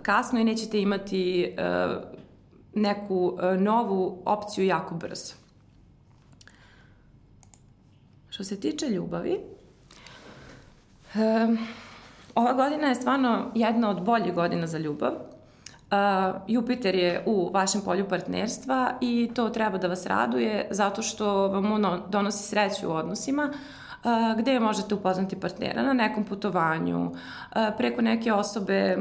kasno 0.02 0.40
i 0.40 0.44
nećete 0.44 0.80
imati 0.80 1.54
uh, 1.58 2.02
neku 2.74 3.26
uh, 3.26 3.60
novu 3.60 4.22
opciju 4.24 4.66
jako 4.66 4.94
brzo. 4.94 5.34
Što 8.28 8.44
se 8.44 8.60
tiče 8.60 8.86
ljubavi, 8.88 9.40
ova 12.34 12.52
godina 12.52 12.86
je 12.88 12.94
stvarno 12.94 13.50
jedna 13.54 13.90
od 13.90 14.02
boljih 14.02 14.34
godina 14.34 14.66
za 14.66 14.78
ljubav. 14.78 15.12
Uh, 15.12 15.96
Jupiter 16.48 16.94
je 16.94 17.22
u 17.26 17.50
vašem 17.52 17.80
polju 17.80 18.08
partnerstva 18.08 18.92
i 19.00 19.30
to 19.34 19.48
treba 19.48 19.78
da 19.78 19.88
vas 19.88 20.06
raduje 20.06 20.68
zato 20.70 21.02
što 21.02 21.48
vam 21.48 21.72
ono 21.72 22.06
donosi 22.08 22.48
sreću 22.48 22.88
u 22.88 22.92
odnosima, 22.92 23.52
gde 24.38 24.60
možete 24.60 24.94
upoznati 24.94 25.40
partnera 25.40 25.82
na 25.82 25.92
nekom 25.92 26.24
putovanju, 26.24 27.12
preko 27.76 28.02
neke 28.02 28.32
osobe 28.32 28.96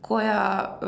koja 0.00 0.78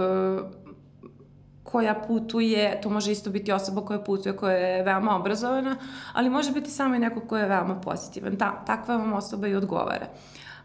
koja 1.70 1.94
putuje, 1.94 2.80
to 2.80 2.90
može 2.90 3.12
isto 3.12 3.30
biti 3.30 3.52
osoba 3.52 3.80
koja 3.80 4.00
putuje, 4.00 4.36
koja 4.36 4.56
je 4.56 4.82
veoma 4.82 5.16
obrazovana, 5.16 5.76
ali 6.12 6.30
može 6.30 6.52
biti 6.52 6.70
samo 6.70 6.94
i 6.94 6.98
neko 6.98 7.20
ko 7.20 7.36
je 7.36 7.48
veoma 7.48 7.80
pozitivan. 7.80 8.36
Ta, 8.36 8.64
takva 8.66 8.96
vam 8.96 9.12
osoba 9.12 9.48
i 9.48 9.54
odgovara. 9.54 10.06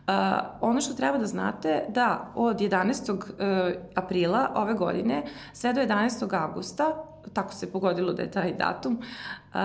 Uh, 0.08 0.14
ono 0.62 0.82
što 0.82 0.94
treba 0.94 1.18
da 1.18 1.26
znate 1.26 1.86
da 1.90 2.32
od 2.36 2.60
11. 2.60 3.12
Uh, 3.12 3.20
aprila 3.96 4.52
ove 4.56 4.74
godine 4.74 5.24
sve 5.54 5.74
do 5.74 5.82
11. 5.82 6.42
augusta, 6.42 6.86
tako 7.34 7.54
se 7.54 7.72
pogodilo 7.72 8.14
da 8.14 8.22
je 8.22 8.32
taj 8.32 8.54
datum, 8.54 9.00
uh, 9.00 9.60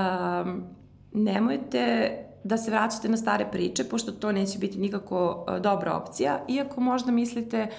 nemojte 1.13 2.11
da 2.45 2.57
se 2.57 2.71
vraćate 2.71 3.09
na 3.09 3.17
stare 3.17 3.47
priče, 3.53 3.85
pošto 3.85 4.13
to 4.13 4.33
neće 4.33 4.59
biti 4.59 4.79
nikako 4.79 5.47
e, 5.49 5.61
dobra 5.61 5.97
opcija, 5.97 6.45
iako 6.49 6.81
možda 6.81 7.13
mislite 7.13 7.59
e, 7.59 7.71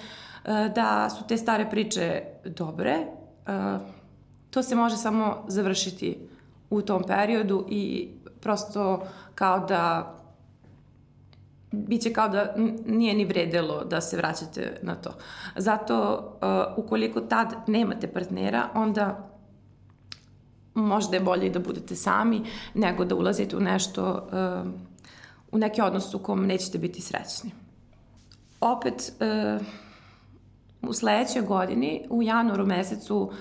da 0.74 1.10
su 1.10 1.26
te 1.28 1.36
stare 1.36 1.70
priče 1.70 2.22
dobre, 2.44 2.90
e, 2.90 3.06
to 4.50 4.62
se 4.62 4.74
može 4.74 4.96
samo 4.96 5.44
završiti 5.48 6.18
u 6.70 6.82
tom 6.82 7.04
periodu 7.06 7.66
i 7.68 8.10
prosto 8.40 9.02
kao 9.34 9.58
da 9.58 10.14
biće 11.72 12.12
kao 12.12 12.28
da 12.28 12.54
nije 12.86 13.14
ni 13.14 13.24
vredelo 13.24 13.84
da 13.84 14.00
se 14.00 14.16
vraćate 14.16 14.78
na 14.82 14.94
to. 14.94 15.10
Zato, 15.56 16.24
ukoliko 16.76 17.20
tad 17.20 17.54
nemate 17.66 18.12
partnera, 18.12 18.68
onda 18.74 19.29
možda 20.80 21.16
je 21.16 21.22
bolje 21.22 21.46
i 21.46 21.50
da 21.50 21.58
budete 21.58 21.96
sami 21.96 22.42
nego 22.74 23.04
da 23.04 23.14
ulazite 23.14 23.56
u 23.56 23.60
nešto, 23.60 24.28
uh, 24.64 24.70
u 25.52 25.58
neki 25.58 25.82
odnos 25.82 26.14
u 26.14 26.18
kom 26.18 26.46
nećete 26.46 26.78
biti 26.78 27.00
srećni. 27.00 27.50
Opet, 28.60 29.12
uh, 29.20 29.66
u 30.82 30.92
sledećoj 30.92 31.42
godini, 31.42 32.06
u 32.10 32.22
januaru 32.22 32.66
mesecu, 32.66 33.32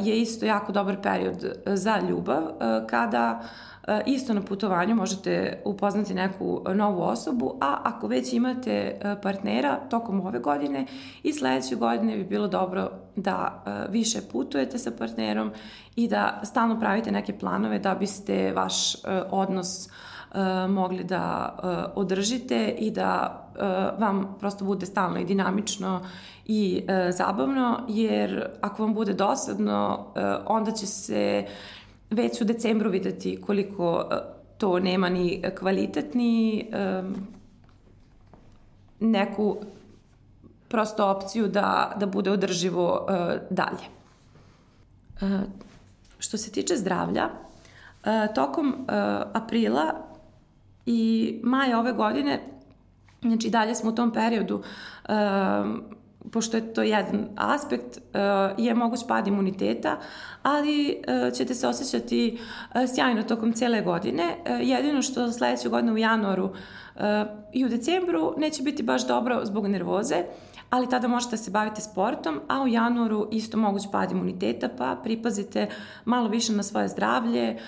je 0.00 0.20
isto 0.20 0.46
jako 0.46 0.72
dobar 0.72 1.02
period 1.02 1.44
za 1.66 2.00
ljubav, 2.08 2.42
kada 2.90 3.42
E, 3.88 4.02
isto 4.06 4.34
na 4.34 4.42
putovanju 4.42 4.94
možete 4.94 5.62
upoznati 5.64 6.14
neku 6.14 6.62
novu 6.74 7.02
osobu, 7.02 7.58
a 7.60 7.78
ako 7.84 8.06
već 8.06 8.32
imate 8.32 9.00
partnera 9.22 9.76
tokom 9.90 10.20
ove 10.20 10.38
godine 10.38 10.86
i 11.22 11.32
sledeće 11.32 11.76
godine 11.76 12.16
bi 12.16 12.24
bilo 12.24 12.48
dobro 12.48 12.90
da 13.16 13.64
više 13.90 14.18
putujete 14.32 14.78
sa 14.78 14.90
partnerom 14.98 15.50
i 15.96 16.08
da 16.08 16.40
stalno 16.44 16.80
pravite 16.80 17.10
neke 17.10 17.38
planove 17.38 17.78
da 17.78 17.94
biste 17.94 18.52
vaš 18.52 18.94
odnos 19.30 19.88
mogli 20.68 21.04
da 21.04 21.54
održite 21.94 22.74
i 22.78 22.90
da 22.90 23.42
vam 23.98 24.36
prosto 24.40 24.64
bude 24.64 24.86
stalno 24.86 25.18
i 25.18 25.24
dinamično 25.24 26.00
i 26.48 26.82
zabavno, 27.10 27.80
jer 27.88 28.46
ako 28.60 28.82
vam 28.82 28.94
bude 28.94 29.12
dosadno, 29.12 30.06
onda 30.46 30.70
će 30.70 30.86
se 30.86 31.46
već 32.10 32.40
u 32.40 32.44
decembru 32.44 32.90
videti 32.90 33.40
koliko 33.46 34.08
e, 34.10 34.14
to 34.58 34.78
nema 34.78 35.08
ni 35.08 35.42
kvalitet, 35.58 36.14
ni 36.14 36.66
um, 37.00 37.14
neku 39.00 39.56
prosto 40.68 41.10
opciju 41.10 41.48
da, 41.48 41.92
da 42.00 42.06
bude 42.06 42.30
održivo 42.30 43.06
uh, 43.08 43.14
dalje. 43.50 43.88
Uh, 45.20 45.40
što 46.18 46.36
se 46.36 46.52
tiče 46.52 46.76
zdravlja, 46.76 47.28
uh, 47.28 48.34
tokom 48.34 48.68
uh, 48.68 48.84
aprila 49.32 49.94
i 50.86 51.40
maja 51.44 51.78
ove 51.78 51.92
godine, 51.92 52.40
znači 53.22 53.50
dalje 53.50 53.74
smo 53.74 53.90
u 53.90 53.94
tom 53.94 54.12
periodu 54.12 54.56
uh, 55.08 55.14
pošto 56.32 56.56
je 56.56 56.74
to 56.74 56.82
jedan 56.82 57.28
aspekt, 57.36 57.98
uh, 57.98 58.64
je 58.64 58.74
moguć 58.74 59.00
pad 59.08 59.26
imuniteta, 59.26 59.96
ali 60.42 60.96
uh, 60.98 61.32
ćete 61.32 61.54
se 61.54 61.68
osjećati 61.68 62.38
uh, 62.74 62.80
sjajno 62.94 63.22
tokom 63.22 63.52
cele 63.52 63.80
godine. 63.80 64.24
Jedino 64.62 65.02
što 65.02 65.32
sledeće 65.32 65.68
godine 65.68 65.92
u 65.92 65.98
januaru 65.98 66.50
i 67.52 67.64
u 67.64 67.68
decembru 67.68 68.34
neće 68.36 68.62
biti 68.62 68.82
baš 68.82 69.06
dobro 69.06 69.40
zbog 69.44 69.66
nervoze, 69.66 70.24
ali 70.70 70.88
tada 70.88 71.08
možete 71.08 71.36
se 71.36 71.50
baviti 71.50 71.80
sportom, 71.80 72.40
a 72.48 72.62
u 72.62 72.68
januaru 72.68 73.28
isto 73.30 73.56
moguć 73.56 73.82
pad 73.92 74.12
imuniteta, 74.12 74.68
pa 74.78 74.96
pripazite 75.02 75.68
malo 76.04 76.28
više 76.28 76.52
na 76.52 76.62
svoje 76.62 76.88
zdravlje. 76.88 77.58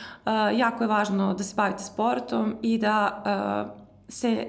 Jako 0.56 0.84
je 0.84 0.88
važno 0.88 1.34
da 1.34 1.44
se 1.44 1.54
bavite 1.56 1.82
sportom 1.82 2.56
i 2.62 2.78
da 2.78 3.22
se 4.08 4.46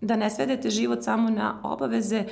da 0.00 0.16
ne 0.16 0.30
svedete 0.30 0.70
život 0.70 1.02
samo 1.02 1.30
na 1.30 1.60
obaveze 1.62 2.24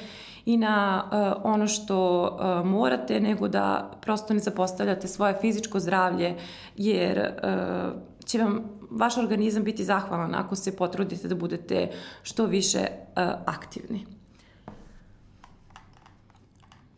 i 0.47 0.57
na 0.57 1.05
uh, 1.05 1.53
ono 1.53 1.67
što 1.67 2.23
uh, 2.23 2.67
morate, 2.67 3.21
nego 3.21 3.49
da 3.49 3.91
prosto 4.01 4.35
ne 4.35 4.41
zapostavljate 4.41 5.09
svoje 5.09 5.35
fizičko 5.41 5.81
zdravlje, 5.81 6.35
jer 6.77 7.19
uh, 7.19 8.01
će 8.25 8.39
vam 8.39 8.79
vaš 8.91 9.17
organizam 9.17 9.65
biti 9.65 9.85
zahvalan 9.85 10.35
ako 10.35 10.57
se 10.57 10.77
potrudite 10.77 11.29
da 11.29 11.35
budete 11.35 11.91
što 12.23 12.47
više 12.47 12.79
uh, 12.79 13.23
aktivni. 13.47 14.07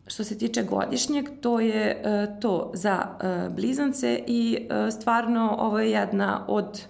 Što 0.07 0.25
se 0.25 0.39
tiče 0.39 0.63
godišnjeg, 0.63 1.29
to 1.41 1.61
je 1.61 2.03
uh, 2.05 2.41
to 2.41 2.71
za 2.75 2.99
uh, 2.99 3.55
blizance 3.55 4.21
i 4.27 4.59
uh, 4.71 4.93
stvarno 4.93 5.57
ovo 5.59 5.79
je 5.79 5.91
jedna 5.91 6.45
od 6.49 6.87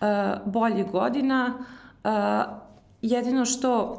uh, 0.00 0.52
boljih 0.52 0.90
godina. 0.90 1.54
Uh, 2.04 2.10
jedino 3.02 3.44
što 3.44 3.98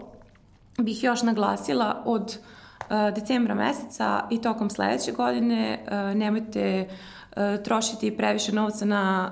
bih 0.78 1.04
još 1.04 1.24
naglasila 1.24 2.02
od 2.06 2.38
uh, 2.80 3.16
decembra 3.16 3.56
meseca 3.56 4.24
i 4.32 4.42
tokom 4.42 4.70
sledeće 4.70 5.12
godine 5.12 5.80
uh, 5.84 6.18
nemojte 6.18 6.88
uh, 6.88 7.64
trošiti 7.64 8.18
previše 8.18 8.52
novca 8.52 8.86
na 8.86 9.32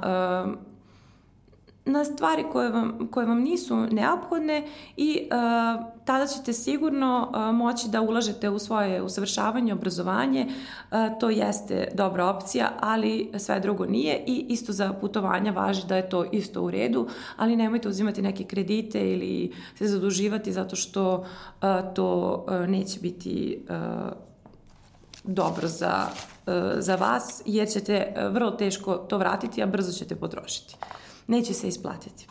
na 1.85 2.03
stvari 2.03 2.43
koje 2.51 2.69
vam, 2.69 3.07
koje 3.11 3.25
vam 3.25 3.39
nisu 3.39 3.77
neophodne 3.77 4.67
i 4.97 5.21
uh, 5.31 5.85
tada 6.05 6.27
ćete 6.27 6.53
sigurno 6.53 7.31
uh, 7.31 7.55
moći 7.55 7.89
da 7.89 8.01
ulažete 8.01 8.49
u 8.49 8.59
svoje 8.59 9.01
usavršavanje, 9.01 9.73
obrazovanje. 9.73 10.47
Uh, 10.47 10.97
to 11.19 11.29
jeste 11.29 11.87
dobra 11.93 12.25
opcija, 12.25 12.71
ali 12.79 13.31
sve 13.37 13.59
drugo 13.59 13.85
nije 13.85 14.23
i 14.27 14.45
isto 14.49 14.73
za 14.73 14.93
putovanja 14.93 15.51
važi 15.51 15.87
da 15.87 15.95
je 15.95 16.09
to 16.09 16.25
isto 16.31 16.61
u 16.61 16.71
redu, 16.71 17.07
ali 17.37 17.55
nemojte 17.55 17.89
uzimati 17.89 18.21
neke 18.21 18.43
kredite 18.43 19.13
ili 19.13 19.51
se 19.77 19.87
zaduživati 19.87 20.51
zato 20.51 20.75
što 20.75 21.15
uh, 21.15 21.93
to 21.95 22.45
uh, 22.47 22.69
neće 22.69 22.99
biti 22.99 23.65
uh, 23.69 24.13
dobro 25.23 25.67
za, 25.67 26.07
za 26.77 26.95
vas 26.95 27.41
jer 27.45 27.69
ćete 27.69 28.13
vrlo 28.31 28.51
teško 28.51 28.95
to 28.95 29.17
vratiti, 29.17 29.63
a 29.63 29.65
brzo 29.65 29.91
ćete 29.91 30.15
potrošiti 30.15 30.75
neće 31.27 31.53
se 31.53 31.67
isplatiti. 31.67 32.27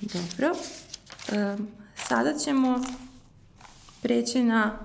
Dobro. 0.00 0.54
E, 1.32 1.56
sada 1.94 2.34
ćemo 2.34 2.80
preći 4.02 4.42
na 4.42 4.78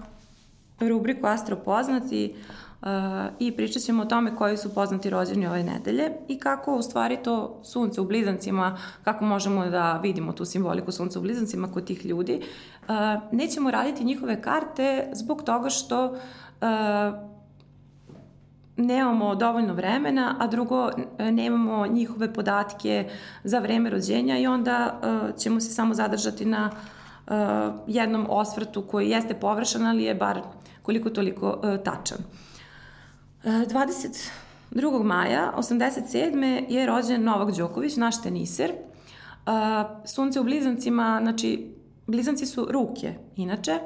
rubriku 0.80 1.28
Astro 1.28 1.56
poznati 1.56 2.36
uh, 2.82 2.88
i 3.40 3.52
pričat 3.52 3.84
ćemo 3.84 4.04
o 4.04 4.06
tome 4.06 4.36
koji 4.36 4.58
su 4.58 4.74
poznati 4.74 5.10
rođeni 5.10 5.48
ove 5.48 5.64
nedelje 5.64 6.12
i 6.28 6.40
kako 6.40 6.76
u 6.76 6.82
stvari 6.82 7.18
to 7.24 7.60
sunce 7.64 8.02
u 8.02 8.06
blizancima, 8.06 8.78
kako 9.04 9.26
možemo 9.26 9.66
da 9.66 10.00
vidimo 10.04 10.34
tu 10.34 10.46
simboliku 10.46 10.92
sunca 10.92 11.20
u 11.20 11.22
blizancima 11.22 11.72
kod 11.72 11.86
tih 11.86 12.06
ljudi. 12.06 12.42
Uh, 12.82 12.96
nećemo 13.32 13.72
raditi 13.72 14.04
njihove 14.04 14.42
karte 14.42 15.10
zbog 15.14 15.44
toga 15.44 15.70
što 15.70 16.06
uh, 16.06 16.18
nemamo 18.78 19.36
dovoljno 19.36 19.74
vremena, 19.74 20.36
a 20.40 20.48
drugo 20.48 20.90
nemamo 21.20 21.88
njihove 21.88 22.34
podatke 22.34 23.10
za 23.44 23.60
vreme 23.60 23.90
rođenja 23.90 24.38
i 24.38 24.48
onda 24.48 25.00
uh, 25.00 25.36
ćemo 25.40 25.60
se 25.60 25.74
samo 25.74 25.94
zadržati 25.94 26.46
na 26.46 26.72
uh, 26.72 27.34
jednom 27.88 28.28
osvrtu 28.30 28.82
koji 28.82 29.10
jeste 29.10 29.34
površan, 29.34 29.86
ali 29.86 30.04
je 30.04 30.16
bar 30.16 30.42
koliko 30.82 31.10
toliko 31.10 31.50
uh, 31.64 31.84
tačan. 31.84 32.18
Uh, 33.44 33.52
22. 33.52 35.04
maja 35.04 35.54
87. 35.58 36.66
je 36.70 36.86
rođen 36.86 37.24
Novak 37.24 37.56
Đoković, 37.56 37.96
naš 37.96 38.22
teniser. 38.22 38.72
Uh, 38.72 39.52
sunce 40.06 40.40
u 40.40 40.44
blizancima, 40.44 41.20
znači 41.24 41.72
blizanci 42.08 42.46
su 42.46 42.68
ruke, 42.70 43.14
inače, 43.36 43.80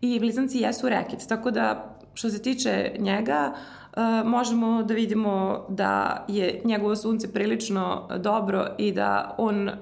i 0.00 0.20
blizanci 0.20 0.58
jesu 0.58 0.88
reket, 0.88 1.28
tako 1.28 1.50
da 1.50 1.96
što 2.14 2.30
se 2.30 2.42
tiče 2.42 2.96
njega, 2.98 3.52
uh, 3.52 3.83
možemo 4.24 4.82
da 4.82 4.94
vidimo 4.94 5.64
da 5.68 6.24
je 6.28 6.60
njegovo 6.64 6.96
sunce 6.96 7.32
prilično 7.32 8.08
dobro 8.18 8.66
i 8.78 8.92
da 8.92 9.34
on 9.38 9.68
uh, 9.68 9.74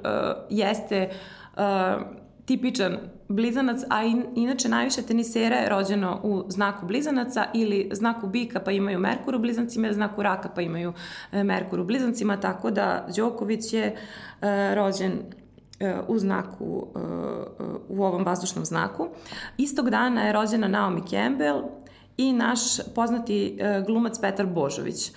jeste 0.50 1.10
tipičan 2.44 2.96
blizanac, 3.28 3.80
a 3.88 4.02
in, 4.02 4.24
inače 4.34 4.68
najviše 4.68 5.02
tenisera 5.02 5.56
je 5.56 5.68
rođeno 5.68 6.20
u 6.22 6.44
znaku 6.48 6.86
blizanaca 6.86 7.44
ili 7.54 7.88
znaku 7.92 8.26
bika 8.26 8.60
pa 8.60 8.70
imaju 8.70 8.98
Merkur 8.98 9.34
u 9.34 9.38
blizancima 9.38 9.92
znaku 9.92 10.22
raka 10.22 10.48
pa 10.54 10.60
imaju 10.60 10.92
Merkur 11.32 11.80
u 11.80 11.84
blizancima, 11.84 12.40
tako 12.40 12.70
da 12.70 13.06
Đoković 13.16 13.72
je 13.72 13.96
rođen 14.74 15.12
u 16.08 16.18
znaku, 16.18 16.86
u 17.88 18.04
ovom 18.04 18.24
vazdušnom 18.24 18.64
znaku. 18.64 19.08
Istog 19.58 19.90
dana 19.90 20.22
je 20.22 20.32
rođena 20.32 20.68
Naomi 20.68 21.02
Campbell 21.10 21.62
i 22.28 22.32
naš 22.32 22.60
poznati 22.94 23.58
e, 23.60 23.82
glumac 23.86 24.18
Petar 24.18 24.46
Božović. 24.46 25.08
E, 25.08 25.12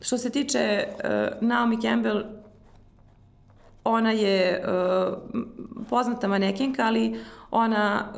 što 0.00 0.18
se 0.18 0.30
tiče 0.30 0.58
e, 0.58 0.86
Naomi 1.40 1.80
Campbell, 1.80 2.22
ona 3.84 4.10
je 4.10 4.64
poznata 5.90 6.28
manekenka, 6.28 6.82
ali 6.86 7.20
ona 7.50 8.12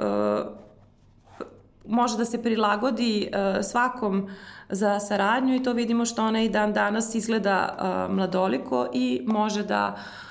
može 1.87 2.19
da 2.19 2.25
se 2.25 2.43
prilagodi 2.43 3.31
svakom 3.63 4.31
za 4.69 5.01
saradnju 5.01 5.55
i 5.55 5.63
to 5.63 5.73
vidimo 5.73 6.05
što 6.05 6.25
ona 6.25 6.43
i 6.43 6.49
dan 6.49 6.73
danas 6.73 7.15
izgleda 7.15 7.77
mladoliko 8.11 8.89
i 8.93 9.23
može 9.27 9.63
da 9.63 9.95
uh, 9.97 10.25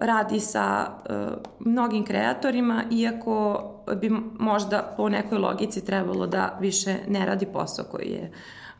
radi 0.00 0.40
sa 0.40 0.86
uh, 0.88 1.16
mnogim 1.58 2.04
kreatorima, 2.04 2.82
iako 2.90 3.64
bi 4.00 4.10
možda 4.38 4.94
po 4.96 5.08
nekoj 5.08 5.38
logici 5.38 5.84
trebalo 5.84 6.26
da 6.26 6.58
više 6.60 6.96
ne 7.08 7.26
radi 7.26 7.46
posao 7.46 7.84
koji, 7.84 8.06
je, 8.06 8.32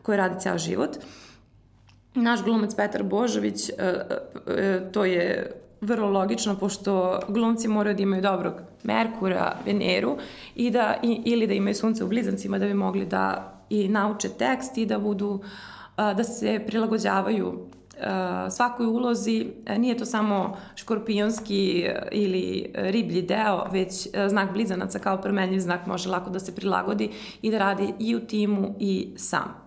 koji 0.02 0.18
radi 0.18 0.40
ceo 0.40 0.58
život. 0.58 0.90
Naš 2.14 2.42
glumac 2.44 2.74
Petar 2.74 3.02
Božović, 3.02 3.70
uh, 3.70 3.76
to 4.92 5.04
je 5.04 5.52
vrlo 5.80 6.10
logično, 6.10 6.56
pošto 6.58 7.20
glumci 7.28 7.68
moraju 7.68 7.96
da 7.96 8.02
imaju 8.02 8.22
dobrog 8.22 8.54
Merkura, 8.82 9.56
Veneru 9.66 10.16
i 10.54 10.70
da, 10.70 10.96
i, 11.02 11.22
ili 11.24 11.46
da 11.46 11.54
imaju 11.54 11.74
sunce 11.74 12.04
u 12.04 12.08
blizancima 12.08 12.58
da 12.58 12.66
bi 12.66 12.74
mogli 12.74 13.06
da 13.06 13.52
i 13.70 13.88
nauče 13.88 14.28
tekst 14.28 14.78
i 14.78 14.86
da 14.86 14.98
budu, 14.98 15.40
da 15.96 16.24
se 16.24 16.60
prilagođavaju 16.66 17.66
svakoj 18.50 18.86
ulozi. 18.86 19.52
Nije 19.78 19.96
to 19.96 20.04
samo 20.04 20.56
škorpionski 20.76 21.86
ili 22.12 22.70
riblji 22.74 23.22
deo, 23.22 23.68
već 23.70 24.08
znak 24.28 24.52
blizanaca 24.52 24.98
kao 24.98 25.20
promenljiv 25.20 25.60
znak 25.60 25.86
može 25.86 26.08
lako 26.08 26.30
da 26.30 26.38
se 26.38 26.54
prilagodi 26.54 27.10
i 27.42 27.50
da 27.50 27.58
radi 27.58 27.94
i 27.98 28.16
u 28.16 28.20
timu 28.20 28.74
i 28.78 29.14
sam. 29.16 29.64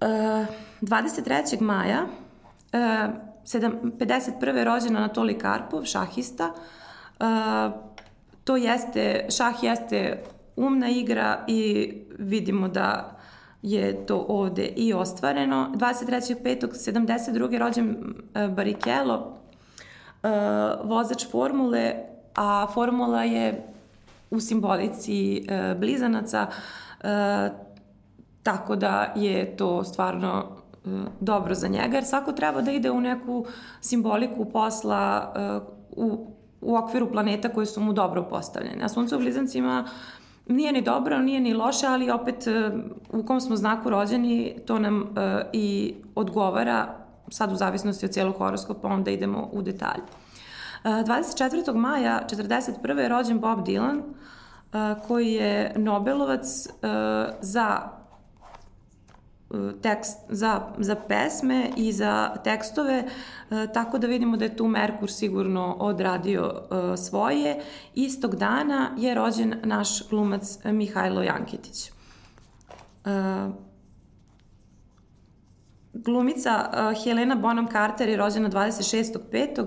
23. 0.00 1.60
maja 1.60 2.06
51. 2.72 4.64
rođen 4.64 4.96
Anatoli 4.96 5.38
Karpov, 5.38 5.84
šahista. 5.84 6.54
To 8.44 8.56
jeste, 8.56 9.26
šah 9.36 9.54
jeste 9.62 10.22
umna 10.56 10.88
igra 10.88 11.44
i 11.48 11.92
vidimo 12.18 12.68
da 12.68 13.19
je 13.62 14.06
to 14.06 14.26
ovde 14.28 14.66
i 14.66 14.92
ostvareno. 14.92 15.72
23.5.72. 15.74 17.58
rođen 17.58 17.90
uh, 17.90 18.54
Barikelo, 18.54 19.16
uh, 20.22 20.30
vozač 20.84 21.26
formule, 21.30 21.94
a 22.34 22.66
formula 22.74 23.24
je 23.24 23.72
u 24.30 24.40
simbolici 24.40 25.42
uh, 25.42 25.78
blizanaca, 25.78 26.46
tako 28.42 28.76
da 28.76 29.12
je 29.16 29.56
to 29.56 29.84
stvarno 29.84 30.56
dobro 31.20 31.54
za 31.54 31.68
njega, 31.68 31.96
jer 31.96 32.04
svako 32.04 32.32
treba 32.32 32.60
da 32.60 32.72
ide 32.72 32.90
u 32.90 33.00
neku 33.00 33.46
simboliku 33.80 34.44
posla 34.44 35.34
u, 35.90 36.26
u 36.60 36.76
okviru 36.76 37.12
planeta 37.12 37.48
koji 37.48 37.66
su 37.66 37.80
mu 37.80 37.92
dobro 37.92 38.22
postavljene. 38.22 38.84
A 38.84 38.88
sunce 38.88 39.16
u 39.16 39.18
blizancima 39.18 39.88
nije 40.50 40.72
ni 40.72 40.82
dobro, 40.82 41.18
nije 41.18 41.40
ni 41.40 41.54
loše, 41.54 41.86
ali 41.86 42.10
opet 42.10 42.44
u 43.10 43.26
kom 43.26 43.40
smo 43.40 43.56
znaku 43.56 43.90
rođeni, 43.90 44.56
to 44.66 44.78
nam 44.78 45.02
uh, 45.02 45.06
i 45.52 45.94
odgovara, 46.14 46.94
sad 47.28 47.52
u 47.52 47.56
zavisnosti 47.56 48.06
od 48.06 48.12
cijelog 48.12 48.36
horoskopa, 48.36 48.88
onda 48.88 49.10
idemo 49.10 49.48
u 49.52 49.62
detalje. 49.62 50.02
Uh, 50.84 50.90
24. 50.90 51.74
maja 51.74 52.20
41. 52.30 52.98
je 52.98 53.08
rođen 53.08 53.38
Bob 53.40 53.58
Dylan, 53.58 53.98
uh, 53.98 55.06
koji 55.08 55.32
je 55.32 55.72
Nobelovac 55.76 56.46
za 57.40 57.99
tekst 59.82 60.18
za, 60.28 60.60
za 60.78 60.94
pesme 60.94 61.70
i 61.76 61.92
za 61.92 62.36
tekstove, 62.44 63.04
e, 63.50 63.66
tako 63.74 63.98
da 63.98 64.06
vidimo 64.06 64.36
da 64.36 64.44
je 64.44 64.56
tu 64.56 64.66
Merkur 64.66 65.10
sigurno 65.10 65.76
odradio 65.78 66.52
e, 66.52 66.96
svoje. 66.96 67.60
Istog 67.94 68.36
dana 68.36 68.94
je 68.98 69.14
rođen 69.14 69.54
naš 69.64 70.08
glumac 70.08 70.58
Mihajlo 70.64 71.22
Janketić. 71.22 71.88
E, 71.88 71.90
glumica 75.92 76.70
Helena 77.04 77.34
Bonham 77.34 77.66
Carter 77.66 78.08
je 78.08 78.16
rođena 78.16 78.50
26.5. 78.50 79.66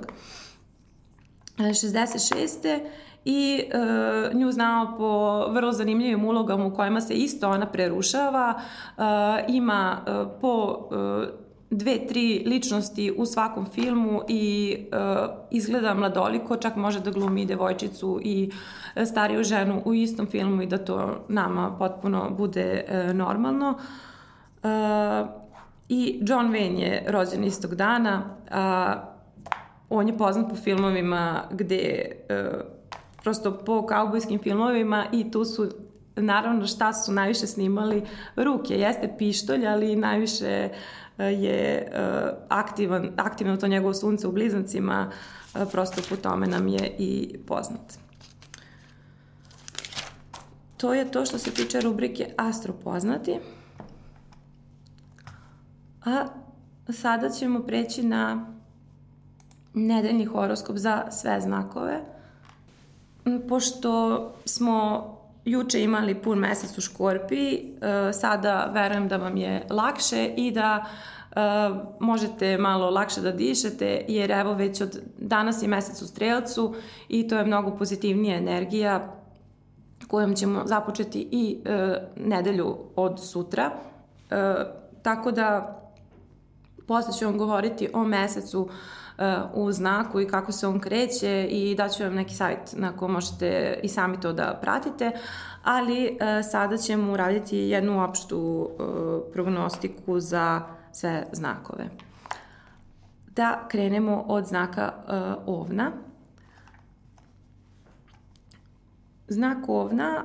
66 1.57 2.79
i 3.25 3.63
e, 3.71 4.33
nju 4.33 4.51
znao 4.51 4.97
po 4.97 5.45
vrlo 5.51 5.71
zanimljivim 5.71 6.25
ulogama 6.25 6.65
u 6.65 6.73
kojima 6.73 7.01
se 7.01 7.13
isto 7.13 7.49
ona 7.49 7.65
prerušava. 7.65 8.53
E, 8.53 9.01
ima 9.47 9.97
e, 10.07 10.11
po 10.41 10.79
e, 10.91 11.43
dve, 11.69 12.07
tri 12.07 12.43
ličnosti 12.45 13.13
u 13.17 13.25
svakom 13.25 13.65
filmu 13.65 14.21
i 14.27 14.75
e, 14.91 14.95
izgleda 15.51 15.93
mladoliko, 15.93 16.57
čak 16.57 16.75
može 16.75 16.99
da 16.99 17.11
glumi 17.11 17.45
devojčicu 17.45 18.19
i 18.23 18.51
stariju 19.05 19.43
ženu 19.43 19.81
u 19.85 19.93
istom 19.93 20.27
filmu 20.27 20.61
i 20.61 20.67
da 20.67 20.77
to 20.77 21.25
nama 21.27 21.75
potpuno 21.79 22.29
bude 22.29 22.85
e, 22.87 23.13
normalno. 23.13 23.77
E, 24.63 24.67
I 25.89 26.19
John 26.21 26.51
Wayne 26.51 26.79
je 26.79 27.05
rođen 27.07 27.43
istog 27.43 27.75
dana, 27.75 28.23
a 28.51 28.95
on 29.89 30.07
je 30.07 30.17
poznat 30.17 30.49
po 30.49 30.55
filmovima 30.55 31.43
gde 31.51 32.11
e, 32.29 32.51
prosto 33.23 33.57
po 33.65 33.85
kaubojskim 33.85 34.39
filmovima 34.39 35.05
i 35.11 35.31
tu 35.31 35.45
su 35.45 35.69
naravno 36.15 36.67
šta 36.67 36.93
su 36.93 37.11
najviše 37.11 37.47
snimali 37.47 38.03
ruke. 38.35 38.73
Jeste 38.73 39.15
pištolj, 39.17 39.67
ali 39.67 39.95
najviše 39.95 40.69
e, 41.17 41.23
je 41.23 41.77
e, 41.77 41.89
aktivan, 42.49 43.11
aktivno 43.17 43.57
to 43.57 43.67
njegovo 43.67 43.93
sunce 43.93 44.27
u 44.27 44.31
blizancima, 44.31 45.11
e, 45.55 45.65
prosto 45.71 46.01
po 46.09 46.15
tome 46.15 46.47
nam 46.47 46.67
je 46.67 46.95
i 46.97 47.37
poznat. 47.47 47.93
To 50.77 50.93
je 50.93 51.11
to 51.11 51.25
što 51.25 51.37
se 51.37 51.51
tiče 51.51 51.81
rubrike 51.81 52.33
Astro 52.37 52.73
poznati. 52.73 53.39
A 56.05 56.25
sada 56.89 57.29
ćemo 57.29 57.59
preći 57.59 58.03
na 58.03 58.53
nedeljni 59.73 60.25
horoskop 60.25 60.77
za 60.77 61.11
sve 61.11 61.41
znakove. 61.41 62.12
Pošto 63.49 64.33
smo 64.45 65.07
juče 65.45 65.83
imali 65.83 66.15
pun 66.15 66.39
mesec 66.39 66.77
u 66.77 66.81
Škorpiji, 66.81 67.75
uh, 67.75 68.15
sada 68.15 68.71
verujem 68.73 69.07
da 69.07 69.17
vam 69.17 69.37
je 69.37 69.65
lakše 69.69 70.33
i 70.37 70.51
da 70.51 70.85
Uh, 71.35 71.77
možete 71.99 72.57
malo 72.57 72.89
lakše 72.89 73.21
da 73.21 73.31
dišete, 73.31 74.05
jer 74.07 74.31
evo 74.31 74.53
već 74.53 74.81
od 74.81 74.99
danas 75.17 75.61
je 75.61 75.67
mesec 75.67 76.01
u 76.01 76.07
strelcu 76.07 76.75
i 77.09 77.27
to 77.27 77.37
je 77.37 77.45
mnogo 77.45 77.77
pozitivnija 77.77 78.37
energija 78.37 79.15
kojom 80.07 80.35
ćemo 80.35 80.61
započeti 80.65 81.27
i 81.31 81.57
uh, 81.57 81.95
nedelju 82.25 82.77
od 82.95 83.25
sutra. 83.25 83.71
Tako 85.01 85.31
da 85.31 85.79
posle 86.87 87.13
ću 87.13 87.25
vam 87.25 87.37
govoriti 87.37 87.89
o 87.93 88.03
mesecu 88.03 88.61
uh, 88.61 88.71
u 89.53 89.71
znaku 89.71 90.21
i 90.21 90.27
kako 90.27 90.51
se 90.51 90.67
on 90.67 90.79
kreće 90.79 91.47
i 91.49 91.75
daću 91.75 92.03
vam 92.03 92.13
neki 92.13 92.33
savjet 92.33 92.73
na 92.73 92.97
ko 92.97 93.07
možete 93.07 93.79
i 93.83 93.89
sami 93.89 94.19
to 94.19 94.33
da 94.33 94.59
pratite, 94.61 95.11
ali 95.63 96.09
uh, 96.11 96.45
sada 96.51 96.77
ćemo 96.77 97.13
uraditi 97.13 97.57
jednu 97.57 98.03
opštu 98.03 98.37
uh, 98.39 99.33
prognostiku 99.33 100.19
za 100.19 100.61
sve 100.91 101.27
znakove. 101.31 101.85
Da 103.27 103.67
krenemo 103.67 104.25
od 104.27 104.45
znaka 104.45 104.93
uh, 104.93 105.13
ovna. 105.45 105.91
Znak 109.27 109.69
ovna 109.69 110.23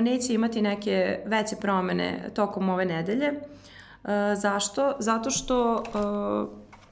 neće 0.00 0.34
imati 0.34 0.62
neke 0.62 1.22
veće 1.26 1.56
promene 1.56 2.30
tokom 2.34 2.68
ove 2.68 2.84
nedelje. 2.84 3.32
Zašto? 4.36 4.92
Zato 4.98 5.30
što 5.30 5.82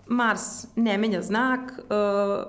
Mars 0.09 0.66
ne 0.77 0.99
menja 0.99 1.23
znak, 1.23 1.61
uh, 1.61 2.44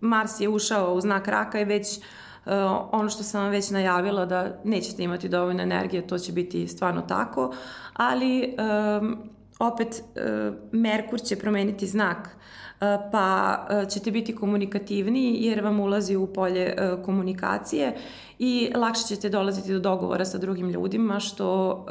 Mars 0.00 0.40
je 0.40 0.48
ušao 0.48 0.94
u 0.94 1.00
znak 1.00 1.28
raka 1.28 1.60
i 1.60 1.64
već 1.64 2.00
Uh, 2.46 2.52
ono 2.92 3.08
što 3.08 3.22
sam 3.22 3.42
vam 3.42 3.50
već 3.50 3.70
najavila 3.70 4.26
da 4.26 4.60
nećete 4.64 5.02
imati 5.02 5.28
dovoljno 5.28 5.62
energije, 5.62 6.06
to 6.06 6.18
će 6.18 6.32
biti 6.32 6.68
stvarno 6.68 7.00
tako, 7.00 7.54
ali 7.94 8.56
um, 9.00 9.32
opet 9.66 10.02
e, 10.16 10.50
Merkur 10.72 11.20
će 11.20 11.36
promeniti 11.36 11.86
znak 11.86 12.28
e, 12.28 12.98
pa 13.12 13.56
e, 13.70 13.88
ćete 13.90 14.10
biti 14.10 14.36
komunikativniji 14.36 15.44
jer 15.44 15.64
vam 15.64 15.80
ulazi 15.80 16.16
u 16.16 16.26
polje 16.26 16.76
komunikacije 17.04 17.96
i 18.38 18.72
lakše 18.76 19.02
ćete 19.02 19.28
dolaziti 19.28 19.72
do 19.72 19.78
dogovora 19.78 20.24
sa 20.24 20.38
drugim 20.38 20.70
ljudima 20.70 21.20
što 21.20 21.86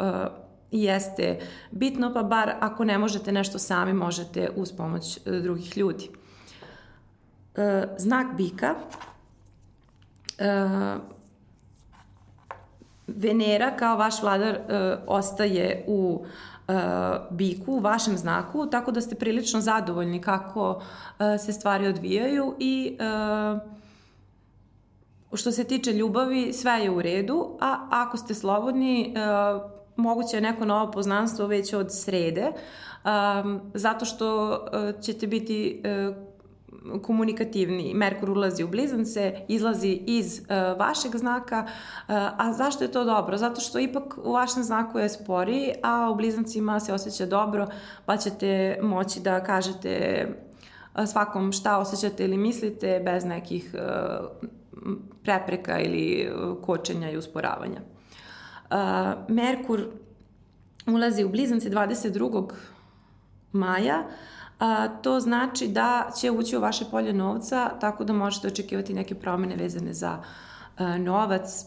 jeste 0.71 1.39
bitno 1.71 2.13
pa 2.13 2.23
bar 2.23 2.53
ako 2.59 2.83
ne 2.83 2.97
možete 2.97 3.31
nešto 3.31 3.59
sami 3.59 3.93
možete 3.93 4.49
uz 4.55 4.71
pomoć 4.71 5.19
drugih 5.25 5.77
ljudi. 5.77 6.09
Znak 7.97 8.35
bika 8.37 8.75
Venera 13.07 13.71
kao 13.77 13.97
vaš 13.97 14.21
vladar 14.21 14.59
ostaje 15.07 15.85
u 15.87 16.25
biku, 17.29 17.71
u 17.71 17.79
vašem 17.79 18.17
znaku, 18.17 18.67
tako 18.67 18.91
da 18.91 19.01
ste 19.01 19.15
prilično 19.15 19.61
zadovoljni 19.61 20.21
kako 20.21 20.81
se 21.45 21.53
stvari 21.53 21.87
odvijaju 21.87 22.55
i 22.59 22.97
što 25.33 25.51
se 25.51 25.63
tiče 25.63 25.93
ljubavi, 25.93 26.53
sve 26.53 26.71
je 26.71 26.91
u 26.91 27.01
redu, 27.01 27.57
a 27.61 27.87
ako 27.89 28.17
ste 28.17 28.33
slobodni, 28.33 29.13
moguće 29.95 30.37
je 30.37 30.41
neko 30.41 30.65
novo 30.65 30.91
poznanstvo 30.91 31.47
već 31.47 31.73
od 31.73 31.87
srede, 31.89 32.51
um, 32.51 33.61
zato 33.73 34.05
što 34.05 34.49
uh, 34.49 35.01
ćete 35.01 35.27
biti 35.27 35.83
uh, 36.09 37.01
komunikativni. 37.01 37.93
Merkur 37.93 38.29
ulazi 38.29 38.63
u 38.63 38.67
blizance, 38.67 39.35
izlazi 39.47 39.99
iz 40.07 40.39
uh, 40.39 40.79
vašeg 40.79 41.15
znaka, 41.15 41.65
uh, 41.67 42.15
a 42.37 42.53
zašto 42.53 42.83
je 42.83 42.91
to 42.91 43.03
dobro? 43.03 43.37
Zato 43.37 43.61
što 43.61 43.79
ipak 43.79 44.17
u 44.23 44.31
vašem 44.31 44.63
znaku 44.63 44.99
je 44.99 45.09
sporiji, 45.09 45.73
a 45.83 46.09
u 46.11 46.15
blizancima 46.15 46.79
se 46.79 46.93
osjeća 46.93 47.25
dobro, 47.25 47.67
pa 48.05 48.17
ćete 48.17 48.79
moći 48.81 49.19
da 49.19 49.43
kažete 49.43 50.27
svakom 51.05 51.51
šta 51.51 51.77
osjećate 51.77 52.25
ili 52.25 52.37
mislite 52.37 53.01
bez 53.05 53.25
nekih 53.25 53.73
uh, 53.73 54.27
prepreka 55.23 55.79
ili 55.79 56.31
kočenja 56.61 57.11
i 57.11 57.17
usporavanja. 57.17 57.81
Uh, 58.71 58.77
Merkur 59.27 59.87
ulazi 60.87 61.23
u 61.23 61.29
blizance 61.29 61.69
22. 61.69 62.51
maja, 63.51 64.03
a, 64.59 64.87
to 64.87 65.19
znači 65.19 65.67
da 65.67 66.11
će 66.19 66.31
ući 66.31 66.57
u 66.57 66.61
vaše 66.61 66.85
polje 66.91 67.13
novca, 67.13 67.69
tako 67.79 68.03
da 68.03 68.13
možete 68.13 68.47
očekivati 68.47 68.93
neke 68.93 69.15
promene 69.15 69.55
vezane 69.55 69.93
za 69.93 70.17
a, 70.77 70.97
novac 70.97 71.65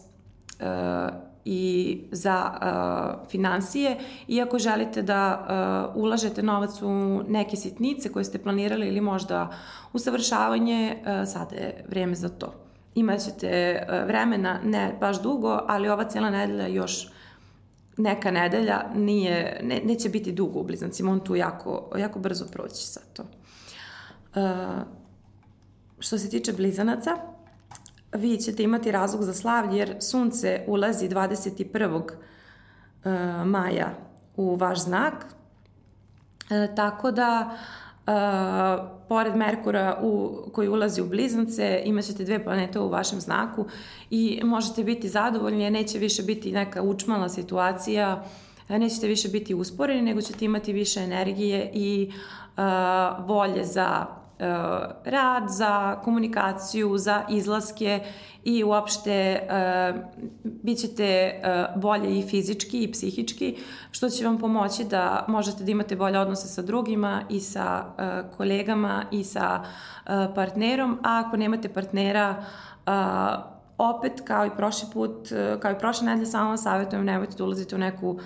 a, 0.59 1.09
i 1.45 2.01
za 2.11 2.35
a, 2.35 3.23
financije. 3.29 3.97
Iako 4.27 4.59
želite 4.59 5.01
da 5.01 5.45
a, 5.47 5.91
ulažete 5.95 6.43
novac 6.43 6.81
u 6.81 7.23
neke 7.27 7.55
sitnice 7.55 8.11
koje 8.11 8.25
ste 8.25 8.37
planirali 8.37 8.87
ili 8.87 9.01
možda 9.01 9.49
usavršavanje, 9.93 11.03
a, 11.05 11.25
sada 11.25 11.55
je 11.55 11.85
vreme 11.89 12.15
za 12.15 12.29
to. 12.29 12.64
Imaćete 12.95 13.81
vremena, 14.07 14.59
ne 14.63 14.97
baš 14.99 15.21
dugo, 15.21 15.59
ali 15.67 15.89
ova 15.89 16.03
cijela 16.03 16.29
nedelja 16.29 16.67
još 16.67 17.09
neka 17.97 18.31
nedelja 18.31 18.85
nije, 18.95 19.59
ne, 19.63 19.81
neće 19.85 20.09
biti 20.09 20.31
dugo 20.31 20.59
u 20.59 20.63
blizancima, 20.63 21.11
on 21.11 21.19
tu 21.19 21.35
jako, 21.35 21.91
jako 21.97 22.19
brzo 22.19 22.45
proći 22.45 22.87
sa 22.87 22.99
to. 23.13 23.23
Uh, 23.23 24.83
što 25.99 26.17
se 26.17 26.29
tiče 26.29 26.53
blizanaca, 26.53 27.17
vi 28.13 28.37
ćete 28.37 28.63
imati 28.63 28.91
razlog 28.91 29.23
za 29.23 29.33
slavlje 29.33 29.77
jer 29.77 29.95
sunce 29.99 30.63
ulazi 30.67 31.09
21. 31.09 32.01
Uh, 33.05 33.47
maja 33.47 33.93
u 34.35 34.55
vaš 34.55 34.83
znak, 34.83 35.13
uh, 35.15 36.75
tako 36.75 37.11
da 37.11 37.57
uh, 38.07 38.89
pored 39.09 39.35
Merkura 39.35 39.99
u, 40.01 40.37
koji 40.53 40.69
ulazi 40.69 41.01
u 41.01 41.07
blizance, 41.07 41.81
imaćete 41.85 42.23
dve 42.23 42.43
planete 42.43 42.79
u 42.79 42.89
vašem 42.89 43.19
znaku 43.19 43.65
i 44.09 44.41
možete 44.43 44.83
biti 44.83 45.09
zadovoljni, 45.09 45.69
neće 45.69 45.97
više 45.97 46.23
biti 46.23 46.51
neka 46.51 46.81
učmala 46.81 47.29
situacija, 47.29 48.25
nećete 48.69 49.07
više 49.07 49.27
biti 49.27 49.53
usporeni, 49.53 50.01
nego 50.01 50.21
ćete 50.21 50.45
imati 50.45 50.73
više 50.73 50.99
energije 50.99 51.71
i 51.73 52.11
uh, 52.57 53.27
volje 53.27 53.63
za 53.63 54.05
uh, 54.39 54.45
rad, 55.05 55.43
za 55.47 55.95
komunikaciju, 56.03 56.97
za 56.97 57.23
izlaske 57.29 57.99
i 58.43 58.63
uopšte 58.63 59.39
uh, 59.41 60.01
bit 60.43 60.77
ćete 60.77 61.41
uh, 61.75 61.81
bolje 61.81 62.19
i 62.19 62.27
fizički 62.27 62.83
i 62.83 62.91
psihički, 62.91 63.57
što 63.91 64.09
će 64.09 64.25
vam 64.25 64.37
pomoći 64.37 64.83
da 64.83 65.25
možete 65.27 65.63
da 65.63 65.71
imate 65.71 65.95
bolje 65.95 66.19
odnose 66.19 66.47
sa 66.47 66.61
drugima 66.61 67.21
i 67.29 67.39
sa 67.39 67.85
uh, 67.85 68.37
kolegama 68.37 69.03
i 69.11 69.23
sa 69.23 69.61
uh, 69.61 70.11
partnerom, 70.35 70.99
a 71.03 71.23
ako 71.25 71.37
nemate 71.37 71.69
partnera, 71.69 72.35
uh, 72.87 73.55
opet 73.77 74.21
kao 74.25 74.45
i 74.45 74.55
prošli 74.57 74.87
put, 74.93 75.29
kao 75.59 75.71
i 75.71 75.79
prošle 75.79 76.05
nedelje, 76.07 76.25
samo 76.25 76.47
vam 76.47 76.57
savjetujem, 76.57 77.05
nemojte 77.05 77.35
da 77.37 77.43
ulazite 77.43 77.75
u 77.75 77.79
neku 77.79 78.19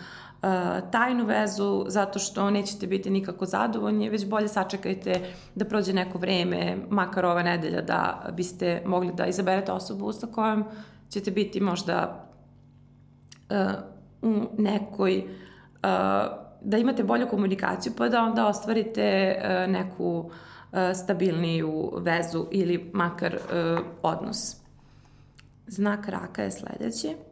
tajnu 0.92 1.26
vezu 1.26 1.86
zato 1.88 2.20
što 2.20 2.50
nećete 2.50 2.88
biti 2.88 3.10
nikako 3.10 3.46
zadovoljni, 3.46 4.10
već 4.10 4.26
bolje 4.26 4.48
sačekajte 4.48 5.22
da 5.56 5.66
prođe 5.66 5.94
neko 5.94 6.18
vreme, 6.18 6.78
makar 6.90 7.26
ova 7.26 7.44
nedelja, 7.44 7.82
da 7.82 8.30
biste 8.36 8.82
mogli 8.86 9.14
da 9.14 9.26
izaberete 9.26 9.72
osobu 9.72 10.14
sa 10.14 10.28
kojom 10.28 10.66
ćete 11.10 11.32
biti 11.32 11.62
možda 11.62 12.26
uh, 13.50 13.58
u 14.22 14.48
nekoj, 14.58 15.18
uh, 15.18 15.30
da 16.62 16.78
imate 16.78 17.04
bolju 17.04 17.28
komunikaciju 17.28 17.94
pa 17.98 18.10
da 18.10 18.24
onda 18.24 18.48
ostvarite 18.48 19.36
uh, 19.38 19.72
neku 19.72 20.20
uh, 20.20 20.80
stabilniju 20.96 21.92
vezu 21.98 22.46
ili 22.52 22.92
makar 22.94 23.36
uh, 23.36 23.80
odnos. 24.02 24.56
Znak 25.68 26.08
raka 26.08 26.44
je 26.44 26.52
sledeći. 26.52 27.29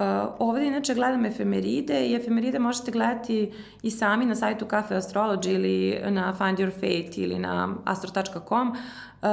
Uh, 0.00 0.06
ovde 0.38 0.66
inače 0.66 0.94
gledam 0.94 1.24
efemeride 1.26 2.06
i 2.06 2.14
efemeride 2.14 2.58
možete 2.58 2.90
gledati 2.90 3.52
i 3.82 3.90
sami 3.90 4.26
na 4.26 4.34
sajtu 4.34 4.66
Cafe 4.70 4.94
Astrology 4.94 5.48
ili 5.54 6.00
na 6.10 6.34
Find 6.34 6.58
Your 6.58 6.70
Fate 6.70 7.20
ili 7.20 7.38
na 7.38 7.74
astro.com 7.84 8.68
uh, 8.70 9.28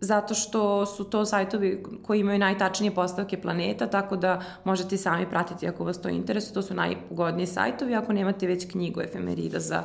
zato 0.00 0.34
što 0.34 0.86
su 0.86 1.04
to 1.04 1.24
sajtovi 1.24 1.82
koji 2.02 2.20
imaju 2.20 2.38
najtačnije 2.38 2.94
postavke 2.94 3.40
planeta, 3.40 3.86
tako 3.86 4.16
da 4.16 4.40
možete 4.64 4.96
sami 4.96 5.30
pratiti 5.30 5.68
ako 5.68 5.84
vas 5.84 6.00
to 6.02 6.08
interesuje. 6.08 6.54
To 6.54 6.62
su 6.62 6.74
najpogodniji 6.74 7.46
sajtovi 7.46 7.94
ako 7.94 8.12
nemate 8.12 8.46
već 8.46 8.70
knjigu 8.70 9.00
efemerida 9.00 9.60
za 9.60 9.84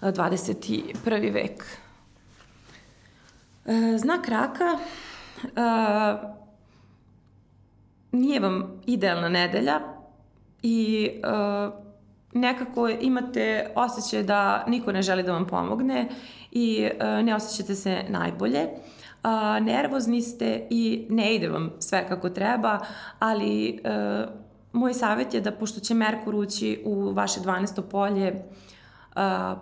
21. 0.00 1.32
vek. 1.32 1.64
Uh, 3.64 3.72
znak 3.98 4.28
raka 4.28 4.78
uh, 5.42 6.40
nije 8.12 8.40
vam 8.40 8.80
idealna 8.86 9.28
nedelja 9.28 9.80
i 10.62 11.10
uh, 11.24 11.72
nekako 12.32 12.88
imate 12.88 13.72
osjećaj 13.74 14.22
da 14.22 14.64
niko 14.68 14.92
ne 14.92 15.02
želi 15.02 15.22
da 15.22 15.32
vam 15.32 15.46
pomogne 15.46 16.08
i 16.50 16.88
uh, 16.94 17.24
ne 17.24 17.34
osjećate 17.34 17.74
se 17.74 18.04
najbolje. 18.08 18.68
A, 19.22 19.60
nervozni 19.60 20.22
ste 20.22 20.66
i 20.70 21.06
ne 21.10 21.34
ide 21.34 21.48
vam 21.48 21.70
sve 21.78 22.08
kako 22.08 22.30
treba, 22.30 22.78
ali 23.18 23.68
e, 23.68 24.26
moj 24.72 24.94
savjet 24.94 25.34
je 25.34 25.40
da 25.40 25.52
pošto 25.52 25.80
će 25.80 25.94
Merkur 25.94 26.34
ući 26.34 26.82
u 26.84 27.12
vaše 27.12 27.40
12. 27.40 27.82
polje, 27.90 28.44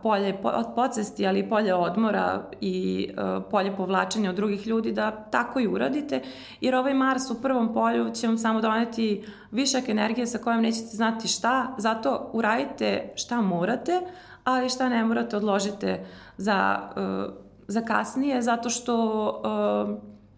polje 0.03 0.39
od 0.43 0.67
podsvesti, 0.75 1.27
ali 1.27 1.39
i 1.39 1.49
polje 1.49 1.75
odmora 1.75 2.51
i 2.61 3.09
polje 3.51 3.77
povlačenja 3.77 4.31
od 4.31 4.37
drugih 4.37 4.67
ljudi, 4.67 4.93
da 4.93 5.11
tako 5.11 5.61
i 5.61 5.67
uradite, 5.67 6.23
jer 6.61 6.75
ovaj 6.75 6.95
Mars 6.95 7.31
u 7.31 7.43
prvom 7.43 7.75
polju 7.75 8.11
će 8.15 8.27
vam 8.27 8.39
samo 8.39 8.61
doneti 8.61 9.25
višak 9.51 9.89
energije 9.89 10.27
sa 10.27 10.39
kojom 10.39 10.63
nećete 10.63 10.87
znati 10.87 11.29
šta, 11.29 11.75
zato 11.79 12.31
uradite 12.33 13.13
šta 13.17 13.41
morate, 13.41 14.01
ali 14.45 14.69
šta 14.69 14.89
ne 14.89 15.05
morate 15.05 15.37
odložite 15.37 16.07
za, 16.37 16.79
za 17.69 17.81
kasnije, 17.81 18.43
zato 18.43 18.71
što 18.71 19.43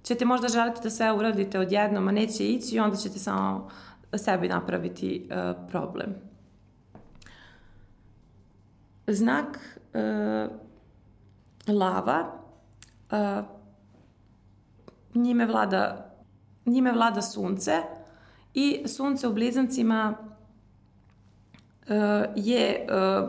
ćete 0.02 0.24
možda 0.24 0.48
želiti 0.48 0.80
da 0.82 0.90
sve 0.90 1.12
uradite 1.12 1.58
odjednom, 1.58 2.08
a 2.08 2.12
neće 2.12 2.44
ići 2.44 2.76
i 2.76 2.80
onda 2.80 2.96
ćete 2.96 3.18
samo 3.18 3.68
sebi 4.16 4.48
napraviti 4.48 5.28
problem 5.70 6.29
znak 9.14 9.78
uh, 9.94 10.50
lava, 11.74 12.32
uh, 13.12 13.44
njime 15.14 15.46
vlada, 15.46 16.12
njime 16.66 16.92
vlada 16.92 17.22
sunce 17.22 17.72
i 18.54 18.82
sunce 18.86 19.28
u 19.28 19.32
blizancima 19.32 20.14
uh, 20.18 21.94
je 22.36 22.86
uh, 22.88 23.28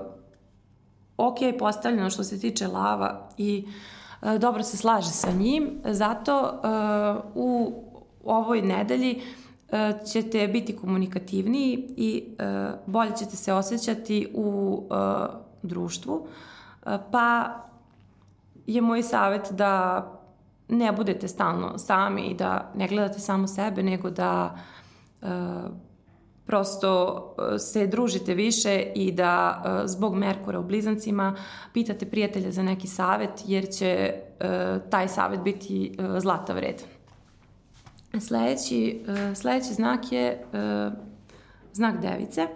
ok 1.18 1.38
postavljeno 1.60 2.10
što 2.10 2.24
se 2.24 2.40
tiče 2.40 2.68
lava 2.68 3.30
i 3.38 3.66
uh, 4.22 4.36
dobro 4.36 4.64
se 4.64 4.78
slaže 4.78 5.10
sa 5.10 5.32
njim, 5.32 5.82
zato 5.86 6.42
uh, 6.44 7.32
u 7.36 7.74
ovoj 8.24 8.62
nedelji 8.62 9.22
uh, 9.72 9.78
ćete 10.12 10.48
biti 10.48 10.76
komunikativniji 10.76 11.94
i 11.98 12.24
uh, 12.30 12.80
bolje 12.86 13.12
ćete 13.16 13.36
se 13.36 13.54
osjećati 13.54 14.32
u 14.34 14.80
uh, 14.90 15.51
društvu, 15.64 16.28
e, 16.86 16.98
pa 17.12 17.56
je 18.68 18.82
moj 18.82 19.04
savjet 19.04 19.52
da 19.52 20.06
ne 20.68 20.92
budete 20.92 21.28
stalno 21.28 21.78
sami 21.78 22.22
i 22.22 22.34
da 22.34 22.72
ne 22.76 22.88
gledate 22.88 23.20
samo 23.20 23.48
sebe, 23.48 23.84
nego 23.84 24.10
da 24.10 24.56
uh, 25.22 25.28
prosto 26.46 27.36
e, 27.56 27.60
se 27.60 27.88
družite 27.88 28.34
više 28.34 28.92
i 28.96 29.12
da 29.12 29.64
uh, 29.66 29.90
zbog 29.90 30.16
Merkura 30.16 30.60
u 30.60 30.64
blizancima 30.64 31.36
pitate 31.74 32.06
prijatelja 32.06 32.52
za 32.52 32.64
neki 32.64 32.88
savet, 32.88 33.30
jer 33.46 33.70
će 33.70 34.14
uh, 34.14 34.90
taj 34.90 35.08
savet 35.08 35.40
biti 35.40 35.98
zlata 36.18 36.54
vredan. 36.54 36.86
Sledeći, 38.20 39.06
sledeći 39.36 39.74
znak 39.74 40.12
je 40.12 40.46
znak 41.74 42.02
device. 42.02 42.48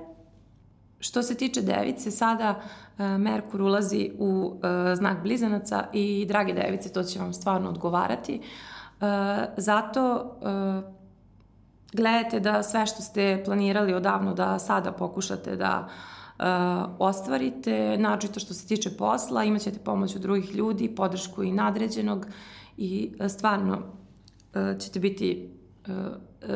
Što 0.99 1.23
se 1.23 1.35
tiče 1.35 1.61
device, 1.61 2.11
sada 2.11 2.61
e, 2.97 3.17
Merkur 3.17 3.61
ulazi 3.61 4.11
u 4.19 4.53
e, 4.91 4.95
znak 4.95 5.23
blizanaca 5.23 5.85
i 5.93 6.25
drage 6.27 6.53
device, 6.53 6.93
to 6.93 7.03
će 7.03 7.19
vam 7.19 7.33
stvarno 7.33 7.69
odgovarati. 7.69 8.35
E, 8.35 8.41
zato 9.57 10.31
gledajte 11.93 12.39
da 12.39 12.63
sve 12.63 12.85
što 12.85 13.01
ste 13.01 13.41
planirali 13.45 13.93
odavno 13.93 14.33
da 14.33 14.59
sada 14.59 14.91
pokušate 14.91 15.55
da 15.55 15.89
ostvarite, 16.99 17.97
naročito 17.97 18.39
što 18.39 18.53
se 18.53 18.67
tiče 18.67 18.97
posla, 18.97 19.43
imaćete 19.43 19.79
pomoć 19.79 20.15
od 20.15 20.21
drugih 20.21 20.55
ljudi, 20.55 20.95
podršku 20.95 21.43
i 21.43 21.51
nadređenog 21.51 22.25
i 22.77 23.11
stvarno 23.29 23.81
ćete 24.79 24.99
biti 24.99 25.49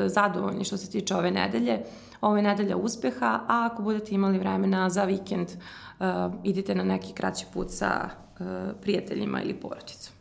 zadovoljni 0.06 0.64
što 0.64 0.76
se 0.76 0.90
tiče 0.90 1.16
ove 1.16 1.30
nedelje. 1.30 1.82
Ovo 2.20 2.36
je 2.36 2.42
nedelja 2.42 2.76
uspeha, 2.76 3.40
a 3.48 3.68
ako 3.72 3.82
budete 3.82 4.14
imali 4.14 4.38
vremena 4.38 4.90
za 4.90 5.04
vikend, 5.04 5.48
uh, 5.48 6.06
idite 6.44 6.74
na 6.74 6.84
neki 6.84 7.12
kraći 7.12 7.46
put 7.52 7.66
sa 7.70 8.08
uh, 8.08 8.46
prijateljima 8.82 9.42
ili 9.42 9.54
porodicom. 9.54 10.14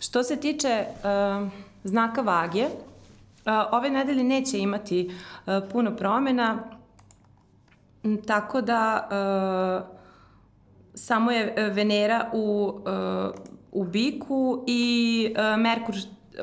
Što 0.00 0.22
se 0.22 0.36
tiče 0.36 0.84
uh, 0.86 1.48
znaka 1.84 2.20
vage, 2.20 2.64
uh, 2.64 2.72
ove 3.72 3.90
nedelje 3.90 4.24
neće 4.24 4.58
imati 4.58 5.10
uh, 5.10 5.52
puno 5.72 5.96
promena, 5.96 6.58
tako 8.26 8.60
da 8.60 9.08
uh, 9.10 9.98
samo 10.94 11.30
je 11.30 11.70
Venera 11.70 12.30
u, 12.32 12.74
uh, 12.74 13.34
u 13.72 13.84
biku 13.84 14.64
i 14.66 15.26
uh, 15.30 15.60
Merkur 15.60 15.94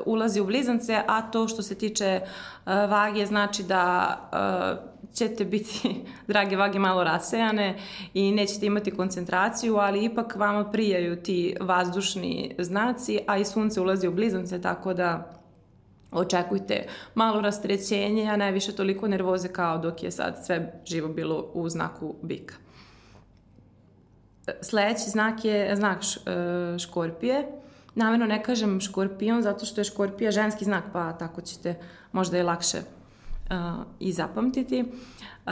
ulazi 0.06 0.42
u 0.42 0.46
blizance, 0.46 1.02
a 1.08 1.22
to 1.22 1.48
što 1.48 1.62
se 1.62 1.76
tiče 1.76 2.22
uh, 2.24 2.66
vage 2.66 3.26
znači 3.26 3.64
da 3.64 4.18
uh, 4.32 4.96
ćete 5.16 5.46
biti, 5.46 6.02
drage 6.28 6.56
vage, 6.56 6.80
malo 6.80 7.04
rasejane 7.04 7.78
i 8.14 8.32
nećete 8.32 8.66
imati 8.66 8.92
koncentraciju, 8.92 9.78
ali 9.78 10.06
ipak 10.06 10.36
vama 10.36 10.72
prijaju 10.72 11.24
ti 11.24 11.56
vazdušni 11.62 12.56
znaci, 12.60 13.20
a 13.28 13.38
i 13.38 13.46
sunce 13.46 13.82
ulazi 13.82 14.08
u 14.08 14.14
blizance, 14.14 14.62
tako 14.62 14.94
da 14.94 15.32
očekujte 16.12 16.88
malo 17.16 17.42
rastrećenje, 17.42 18.30
a 18.30 18.38
najviše 18.38 18.76
toliko 18.76 19.08
nervoze 19.08 19.48
kao 19.48 19.78
dok 19.78 20.04
je 20.04 20.12
sad 20.12 20.46
sve 20.46 20.82
živo 20.86 21.08
bilo 21.08 21.52
u 21.54 21.70
znaku 21.70 22.16
bika. 22.22 22.56
Sledeći 24.62 25.10
znak 25.10 25.46
je 25.46 25.76
znak 25.76 26.00
škorpije. 26.80 27.65
Namerno 27.96 28.26
ne 28.26 28.44
kažem 28.44 28.82
škorpion 28.82 29.42
zato 29.42 29.66
što 29.66 29.82
je 29.82 29.86
škorpija 29.86 30.32
ženski 30.32 30.66
znak, 30.66 30.84
pa 30.94 31.14
tako 31.14 31.42
ćete 31.42 31.76
možda 32.12 32.38
je 32.38 32.44
lakše 32.44 32.78
uh, 32.78 33.86
i 34.00 34.12
zapamtiti. 34.12 34.86
Uh, 35.46 35.52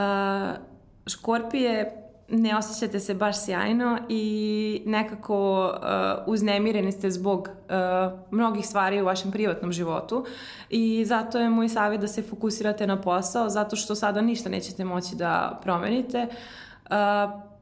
škorpije 1.07 1.99
ne 2.29 2.57
osjećate 2.57 2.99
se 2.99 3.13
baš 3.13 3.45
sjajno 3.45 3.99
i 4.09 4.83
nekako 4.85 5.65
uh, 5.65 6.33
uznemireni 6.33 6.91
ste 6.91 7.11
zbog 7.11 7.49
uh, 7.49 8.19
mnogih 8.31 8.67
stvari 8.67 9.01
u 9.01 9.05
vašem 9.05 9.31
privatnom 9.31 9.71
životu 9.71 10.25
i 10.69 11.05
zato 11.05 11.39
je 11.39 11.49
moj 11.49 11.69
savjet 11.69 12.01
da 12.01 12.07
se 12.07 12.21
fokusirate 12.21 12.87
na 12.87 13.01
posao 13.01 13.49
zato 13.49 13.75
što 13.75 13.95
sada 13.95 14.21
ništa 14.21 14.49
nećete 14.49 14.85
moći 14.85 15.15
da 15.15 15.59
promenite. 15.63 16.27
Uh, 16.89 17.52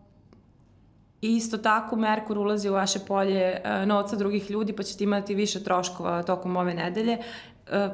I 1.22 1.36
isto 1.36 1.58
tako 1.58 1.96
Merkur 1.96 2.38
ulazi 2.38 2.70
u 2.70 2.74
vaše 2.74 3.00
polje 3.00 3.62
uh, 3.66 3.88
novca 3.88 4.16
drugih 4.16 4.52
ljudi 4.52 4.74
pa 4.74 4.84
ćete 4.84 5.04
imati 5.04 5.36
više 5.36 5.64
troškova 5.64 6.24
tokom 6.24 6.58
ove 6.58 6.74
nedelje. 6.74 7.18
Uh, 7.68 7.92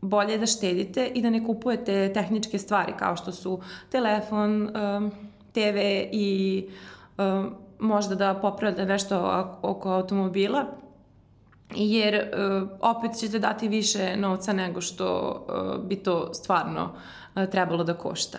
bolje 0.00 0.32
je 0.32 0.38
da 0.38 0.46
štedite 0.46 1.06
i 1.14 1.22
da 1.22 1.30
ne 1.30 1.44
kupujete 1.44 2.12
tehničke 2.12 2.58
stvari 2.58 2.92
kao 2.98 3.16
što 3.16 3.32
su 3.32 3.60
telefon, 3.90 4.62
um, 4.62 5.10
TV 5.52 5.78
i 6.12 6.68
možda 7.78 8.14
da 8.14 8.34
popravite 8.34 8.84
nešto 8.84 9.46
oko 9.62 9.90
automobila 9.90 10.64
jer 11.74 12.30
opet 12.80 13.12
ćete 13.18 13.38
dati 13.38 13.68
više 13.68 14.16
novca 14.16 14.52
nego 14.52 14.80
što 14.80 15.46
bi 15.88 15.96
to 15.96 16.34
stvarno 16.34 16.94
trebalo 17.50 17.84
da 17.84 17.94
košta. 17.94 18.38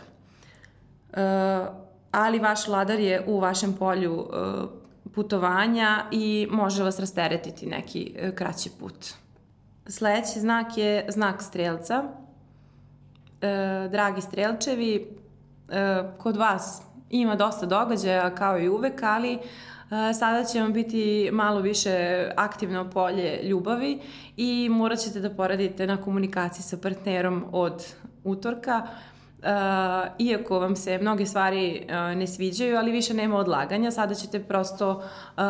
Ali 2.14 2.40
vaš 2.40 2.68
vladar 2.68 3.00
je 3.00 3.24
u 3.28 3.40
vašem 3.40 3.74
polju 3.74 4.14
uh, 4.14 4.70
putovanja 5.16 6.06
i 6.12 6.48
može 6.52 6.84
vas 6.84 7.00
rasteretiti 7.00 7.66
neki 7.66 8.16
uh, 8.16 8.36
kraći 8.36 8.70
put. 8.80 9.14
Sledeći 9.88 10.40
znak 10.40 10.78
je 10.78 11.06
znak 11.10 11.42
strelca. 11.42 12.04
E, 13.44 13.90
dragi 13.92 14.22
strelčevi, 14.22 15.08
e, 15.70 16.04
kod 16.18 16.38
vas 16.38 16.82
ima 17.10 17.36
dosta 17.36 17.66
događaja 17.66 18.36
kao 18.36 18.60
i 18.60 18.70
uvek, 18.70 19.04
ali 19.04 19.34
e, 19.34 19.40
sada 20.14 20.44
će 20.44 20.62
vam 20.62 20.74
biti 20.74 21.30
malo 21.34 21.60
više 21.60 22.28
aktivno 22.38 22.90
polje 22.90 23.40
ljubavi 23.44 24.00
i 24.38 24.70
morat 24.70 25.00
ćete 25.00 25.20
da 25.20 25.30
poradite 25.30 25.88
na 25.88 26.02
komunikaciji 26.02 26.64
sa 26.64 26.78
partnerom 26.78 27.46
od 27.52 27.86
utorka. 28.24 28.88
Uh, 29.44 29.50
iako 30.20 30.60
vam 30.60 30.76
se 30.76 30.98
mnoge 30.98 31.26
stvari 31.26 31.88
uh, 31.90 32.18
ne 32.18 32.28
sviđaju, 32.28 32.78
ali 32.78 32.92
više 32.92 33.14
nema 33.14 33.38
odlaganja, 33.38 33.92
sada 33.92 34.14
ćete 34.14 34.44
prosto 34.44 34.92
uh, 34.92 35.44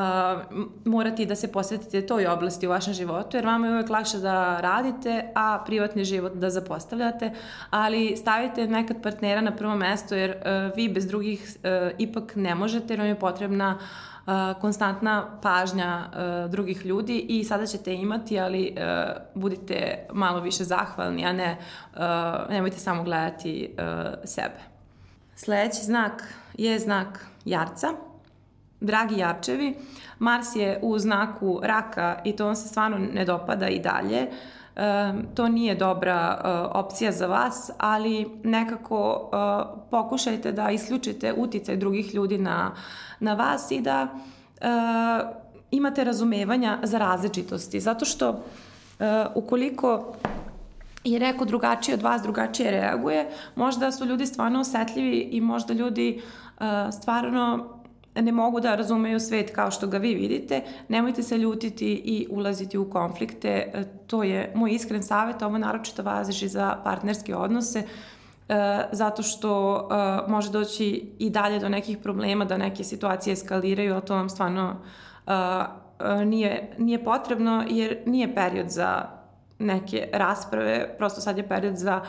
morati 0.85 1.25
da 1.25 1.35
se 1.35 1.51
posvetite 1.51 2.05
toj 2.05 2.27
oblasti 2.27 2.67
u 2.67 2.69
vašem 2.69 2.93
životu, 2.93 3.37
jer 3.37 3.45
vama 3.45 3.67
je 3.67 3.73
uvek 3.73 3.89
lakše 3.89 4.17
da 4.17 4.59
radite, 4.59 5.31
a 5.35 5.63
privatni 5.65 6.05
život 6.05 6.33
da 6.33 6.49
zapostavljate, 6.49 7.31
ali 7.69 8.15
stavite 8.17 8.67
nekad 8.67 9.01
partnera 9.03 9.41
na 9.41 9.55
prvo 9.55 9.75
mesto, 9.75 10.15
jer 10.15 10.35
vi 10.75 10.89
bez 10.89 11.07
drugih 11.07 11.57
ipak 11.97 12.35
ne 12.35 12.55
možete, 12.55 12.93
jer 12.93 12.99
vam 12.99 13.07
je 13.07 13.19
potrebna 13.19 13.77
uh, 13.79 14.12
konstantna 14.61 15.39
pažnja 15.41 16.09
drugih 16.49 16.85
ljudi 16.85 17.25
i 17.29 17.43
sada 17.43 17.65
ćete 17.65 17.93
imati, 17.93 18.39
ali 18.39 18.75
budite 19.35 20.07
malo 20.13 20.39
više 20.39 20.63
zahvalni, 20.63 21.25
a 21.25 21.33
ne 21.33 21.57
nemojte 22.49 22.77
samo 22.77 23.03
gledati 23.03 23.75
sebe. 24.23 24.59
Sledeći 25.35 25.81
znak 25.81 26.33
je 26.53 26.79
znak 26.79 27.25
jarca. 27.45 27.87
dragi 28.83 29.17
jarčevi, 29.17 29.75
Mars 30.19 30.55
je 30.55 30.79
u 30.81 30.99
znaku 30.99 31.59
raka 31.63 32.21
i 32.23 32.35
to 32.35 32.45
vam 32.45 32.55
se 32.55 32.67
stvarno 32.67 32.97
ne 32.97 33.25
dopada 33.25 33.67
i 33.67 33.79
dalje. 33.79 34.17
E, 34.17 34.29
to 35.33 35.47
nije 35.47 35.75
dobra 35.75 36.41
e, 36.43 36.49
opcija 36.77 37.11
za 37.11 37.27
vas, 37.27 37.71
ali 37.77 38.29
nekako 38.43 39.29
e, 39.33 39.37
pokušajte 39.91 40.51
da 40.51 40.71
isključite 40.71 41.33
uticaj 41.37 41.77
drugih 41.77 42.15
ljudi 42.15 42.37
na, 42.37 42.71
na 43.19 43.33
vas 43.33 43.71
i 43.71 43.81
da 43.81 44.07
e, 44.61 44.67
imate 45.71 46.03
razumevanja 46.03 46.79
za 46.83 46.97
različitosti. 46.97 47.79
Zato 47.79 48.05
što 48.05 48.43
ukoliko 49.35 50.13
je 51.03 51.19
neko 51.19 51.45
drugačije 51.45 51.95
od 51.95 52.01
vas, 52.01 52.21
drugačije 52.21 52.71
reaguje, 52.71 53.29
možda 53.55 53.91
su 53.91 54.05
ljudi 54.05 54.25
stvarno 54.25 54.59
osetljivi 54.59 55.19
i 55.19 55.41
možda 55.41 55.73
ljudi 55.73 56.21
stvarno 56.91 57.72
ne 58.21 58.31
mogu 58.31 58.59
da 58.59 58.75
razumeju 58.75 59.19
svet 59.19 59.55
kao 59.55 59.71
što 59.71 59.87
ga 59.87 59.97
vi 59.97 60.15
vidite, 60.15 60.61
nemojte 60.87 61.23
se 61.23 61.37
ljutiti 61.37 61.93
i 61.93 62.27
ulaziti 62.29 62.77
u 62.77 62.89
konflikte. 62.89 63.71
Uh, 63.73 63.81
to 64.07 64.23
je 64.23 64.51
moj 64.55 64.71
iskren 64.71 65.03
savjet, 65.03 65.41
ovo 65.41 65.57
naročito 65.57 66.03
važi 66.03 66.47
za 66.47 66.77
partnerske 66.83 67.35
odnose, 67.35 67.79
uh, 67.79 68.55
zato 68.91 69.23
što 69.23 69.73
uh, 69.73 70.31
može 70.31 70.51
doći 70.51 71.11
i 71.19 71.29
dalje 71.29 71.59
do 71.59 71.69
nekih 71.69 71.97
problema, 71.97 72.45
da 72.45 72.57
neke 72.57 72.83
situacije 72.83 73.33
eskaliraju, 73.33 73.95
a 73.95 74.01
to 74.01 74.15
vam 74.15 74.29
stvarno 74.29 74.75
nije, 76.25 76.75
nije 76.77 77.03
potrebno 77.03 77.65
jer 77.69 77.97
nije 78.05 78.35
period 78.35 78.69
za 78.69 79.05
neke 79.59 80.09
rasprave, 80.13 80.95
prosto 80.97 81.21
sad 81.21 81.37
je 81.37 81.47
period 81.47 81.75
za 81.75 82.01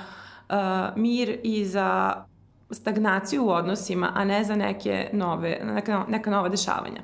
mir 0.96 1.38
i 1.42 1.64
za 1.64 2.14
stagnaciju 2.74 3.46
u 3.46 3.50
odnosima, 3.50 4.12
a 4.14 4.24
ne 4.24 4.44
za 4.44 4.56
neke 4.56 5.10
nove, 5.12 5.60
neka, 5.64 6.04
neka 6.08 6.30
nova 6.30 6.48
dešavanja. 6.48 7.00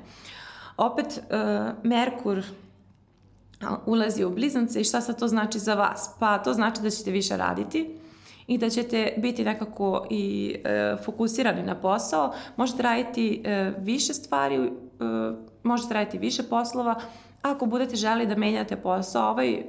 Opet, 0.77 1.07
uh, 1.07 1.83
Merkur 1.83 2.43
ulazi 3.85 4.23
u 4.23 4.29
blizance 4.29 4.81
i 4.81 4.83
šta 4.83 5.01
sad 5.01 5.19
to 5.19 5.27
znači 5.27 5.59
za 5.59 5.73
vas? 5.73 6.15
Pa 6.19 6.37
to 6.37 6.53
znači 6.53 6.81
da 6.81 6.89
ćete 6.89 7.11
više 7.11 7.37
raditi 7.37 7.97
i 8.47 8.57
da 8.57 8.69
ćete 8.69 9.13
biti 9.17 9.43
nekako 9.43 10.07
i 10.09 10.55
e, 10.63 10.95
fokusirani 11.05 11.63
na 11.63 11.75
posao. 11.75 12.33
Možete 12.55 12.83
raditi 12.83 13.41
e, 13.43 13.73
više 13.77 14.13
stvari, 14.13 14.55
e, 14.55 14.69
možete 15.63 15.93
raditi 15.93 16.17
više 16.17 16.43
poslova. 16.43 16.95
Ako 17.41 17.65
budete 17.65 17.95
želi 17.95 18.25
da 18.25 18.35
menjate 18.35 18.75
posao, 18.75 19.31
ovaj 19.31 19.53
e, 19.53 19.63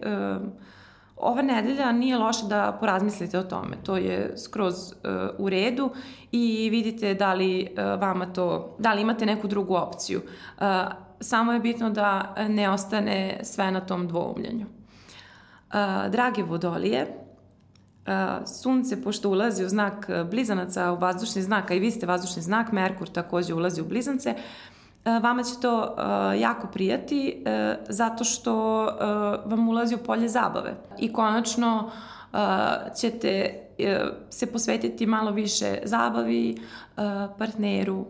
ova 1.17 1.43
nedelja 1.43 1.93
nije 1.93 2.19
loše 2.19 2.47
da 2.47 2.77
porazmislite 2.81 3.39
o 3.39 3.43
tome. 3.43 3.77
To 3.83 3.97
je 3.97 4.35
skroz 4.37 4.75
uh, 4.75 5.11
u 5.39 5.49
redu 5.49 5.91
i 6.33 6.71
vidite 6.71 7.15
da 7.15 7.35
li 7.35 7.69
uh, 7.71 8.01
vama 8.01 8.27
to, 8.27 8.77
da 8.79 8.93
li 8.93 9.03
imate 9.03 9.27
neku 9.27 9.49
drugu 9.49 9.75
opciju. 9.75 10.21
Uh, 10.21 10.65
samo 11.21 11.53
je 11.53 11.61
bitno 11.61 11.91
da 11.91 12.35
ne 12.49 12.71
ostane 12.71 13.41
sve 13.43 13.71
na 13.71 13.81
tom 13.81 14.09
dvoumljenju. 14.09 14.67
Uh, 14.67 16.11
drage 16.11 16.43
vodolije, 16.43 17.07
uh, 17.07 18.47
sunce 18.47 19.03
pošto 19.03 19.31
ulazi 19.31 19.65
u 19.65 19.69
znak 19.69 20.11
blizanaca, 20.31 20.93
u 20.93 20.97
vazdušni 20.97 21.43
znak, 21.43 21.71
a 21.71 21.75
i 21.75 21.81
vi 21.81 21.91
ste 21.91 22.07
vazdušni 22.07 22.43
znak, 22.43 22.73
Merkur 22.73 23.09
takođe 23.09 23.55
ulazi 23.55 23.81
u 23.81 23.85
blizance, 23.85 24.35
E, 24.35 24.72
vama 25.05 25.43
će 25.43 25.61
to 25.63 25.81
uh, 25.81 26.41
jako 26.41 26.67
prijati 26.67 27.45
uh, 27.47 27.77
zato 27.89 28.25
što 28.25 28.83
uh, 28.83 29.51
vam 29.51 29.69
ulazi 29.69 29.95
u 29.95 29.99
polje 29.99 30.29
zabave. 30.29 30.75
I 30.99 31.13
konačno 31.13 31.91
uh, 32.33 32.39
ćete 33.01 33.55
uh, 33.79 33.87
se 34.31 34.53
posvetiti 34.53 35.07
malo 35.07 35.31
više 35.31 35.79
zabavi, 35.85 36.57
uh, 36.97 37.03
partneru 37.39 38.07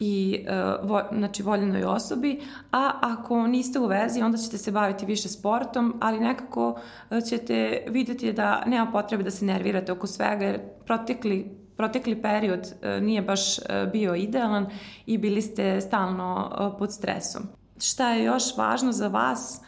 i 0.00 0.44
uh, 0.82 0.90
vo, 0.90 1.02
znači 1.12 1.42
voljenoj 1.42 1.84
osobi, 1.84 2.40
a 2.72 2.92
ako 3.00 3.46
niste 3.46 3.78
u 3.78 3.86
vezi 3.86 4.22
onda 4.22 4.38
ćete 4.38 4.58
se 4.58 4.72
baviti 4.72 5.06
više 5.06 5.28
sportom, 5.28 5.94
ali 6.00 6.20
nekako 6.20 6.80
ćete 7.28 7.84
videti 7.88 8.32
da 8.32 8.64
nema 8.66 8.90
potrebe 8.92 9.22
da 9.22 9.30
se 9.30 9.44
nervirate 9.44 9.92
oko 9.92 10.06
svega 10.06 10.44
jer 10.44 10.60
protekli 10.86 11.57
protekli 11.78 12.22
period 12.22 12.74
e, 12.82 13.00
nije 13.00 13.22
baš 13.22 13.58
e, 13.58 13.62
bio 13.92 14.14
idealan 14.14 14.66
i 15.06 15.18
bili 15.18 15.42
ste 15.42 15.80
stalno 15.80 16.50
e, 16.74 16.78
pod 16.78 16.92
stresom. 16.92 17.42
Šta 17.80 18.10
je 18.10 18.24
još 18.24 18.56
važno 18.56 18.92
za 18.92 19.08
vas? 19.08 19.60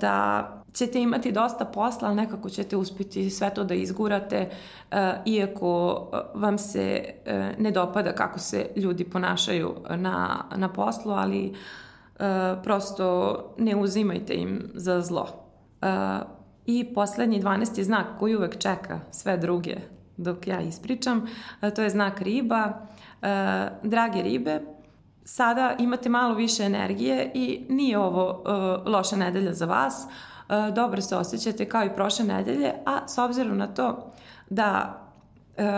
Da 0.00 0.48
ćete 0.72 1.00
imati 1.00 1.32
dosta 1.32 1.64
posla, 1.64 2.08
ali 2.08 2.16
nekako 2.16 2.50
ćete 2.50 2.76
uspjeti 2.76 3.30
sve 3.30 3.54
to 3.54 3.64
da 3.64 3.74
izgurate, 3.74 4.50
iako 5.24 6.06
vam 6.34 6.58
se 6.58 7.04
ne 7.58 7.70
dopada 7.70 8.14
kako 8.14 8.38
se 8.38 8.66
ljudi 8.76 9.04
ponašaju 9.04 9.74
na, 9.90 10.44
na 10.56 10.72
poslu, 10.72 11.12
ali 11.12 11.54
prosto 12.62 13.38
ne 13.58 13.76
uzimajte 13.76 14.34
im 14.34 14.70
za 14.74 15.00
zlo. 15.00 15.28
I 16.66 16.94
poslednji 16.94 17.42
12. 17.42 17.82
znak 17.82 18.06
koji 18.18 18.36
uvek 18.36 18.58
čeka 18.58 19.00
sve 19.10 19.36
druge 19.36 19.76
dok 20.16 20.46
ja 20.46 20.60
ispričam. 20.60 21.26
To 21.76 21.82
je 21.82 21.90
znak 21.90 22.20
riba. 22.20 22.86
E, 23.24 23.68
drage 23.82 24.22
ribe, 24.22 24.60
sada 25.24 25.76
imate 25.78 26.08
malo 26.08 26.34
više 26.34 26.62
energije 26.62 27.30
i 27.34 27.66
nije 27.68 27.98
ovo 27.98 28.42
e, 28.46 28.90
loša 28.90 29.16
nedelja 29.16 29.52
za 29.52 29.66
vas. 29.66 30.06
E, 30.06 30.70
dobro 30.72 31.00
se 31.00 31.16
osjećate 31.16 31.68
kao 31.68 31.84
i 31.84 31.94
prošle 31.94 32.24
nedelje, 32.24 32.72
a 32.86 33.08
s 33.08 33.18
obzirom 33.18 33.58
na 33.58 33.66
to 33.66 34.12
da 34.50 35.00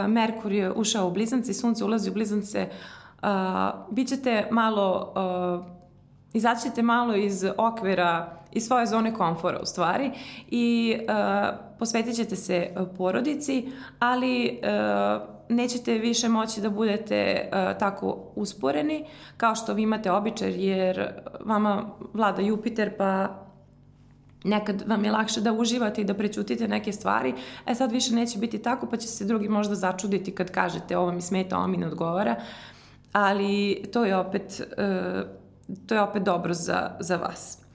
Merkur 0.08 0.52
je 0.52 0.72
ušao 0.72 1.08
u 1.08 1.10
blizance 1.10 1.50
i 1.50 1.54
sunce 1.54 1.84
ulazi 1.84 2.10
u 2.10 2.12
blizance, 2.12 2.68
bit 3.90 4.08
ćete 4.08 4.48
malo 4.50 5.12
izaći 6.32 6.62
ćete 6.62 6.82
malo 6.82 7.14
iz 7.14 7.44
okvira, 7.58 8.36
iz 8.52 8.66
svoje 8.66 8.86
zone 8.86 9.14
komfora 9.14 9.58
u 9.62 9.66
stvari 9.66 10.10
i 10.48 10.96
uh, 11.00 11.58
posvetit 11.78 12.16
ćete 12.16 12.36
se 12.36 12.56
e, 12.56 12.74
porodici, 12.96 13.68
ali 13.98 14.60
uh, 14.62 15.36
nećete 15.48 15.92
više 15.92 16.28
moći 16.28 16.60
da 16.60 16.70
budete 16.70 17.50
uh, 17.52 17.78
tako 17.78 18.32
usporeni 18.34 19.04
kao 19.36 19.54
što 19.54 19.74
vi 19.74 19.82
imate 19.82 20.10
običaj 20.10 20.66
jer 20.66 21.12
vama 21.44 21.90
vlada 22.12 22.42
Jupiter 22.42 22.96
pa 22.98 23.28
nekad 24.44 24.82
vam 24.86 25.04
je 25.04 25.12
lakše 25.12 25.40
da 25.40 25.52
uživate 25.52 26.00
i 26.00 26.04
da 26.04 26.14
prećutite 26.14 26.68
neke 26.68 26.92
stvari, 26.92 27.34
e 27.66 27.74
sad 27.74 27.92
više 27.92 28.14
neće 28.14 28.38
biti 28.38 28.58
tako 28.58 28.86
pa 28.86 28.96
će 28.96 29.08
se 29.08 29.24
drugi 29.24 29.48
možda 29.48 29.74
začuditi 29.74 30.34
kad 30.34 30.50
kažete 30.50 30.96
ovo 30.96 31.12
mi 31.12 31.20
smeta, 31.20 31.58
ovo 31.58 31.66
mi 31.66 31.76
ne 31.76 31.86
odgovara, 31.86 32.36
ali 33.12 33.82
to 33.92 34.04
je 34.04 34.16
opet 34.16 34.60
uh, 34.60 35.46
to 35.86 35.94
je 35.94 36.02
opet 36.02 36.22
dobro 36.22 36.54
za, 36.54 36.90
za 37.00 37.16
vas. 37.16 37.65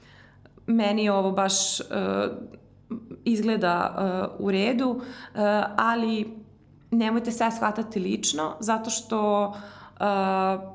Meni 0.68 1.10
ovo 1.10 1.32
baš 1.32 1.80
uh, 1.80 1.86
izgleda 3.26 3.96
uh, 4.38 4.46
u 4.46 4.52
redu, 4.52 4.90
uh, 4.90 5.02
ali 5.78 6.38
nemojte 6.92 7.32
sve 7.32 7.52
shvatati 7.52 8.00
lično, 8.00 8.56
zato 8.60 8.90
što 8.90 9.48
uh, 9.48 10.72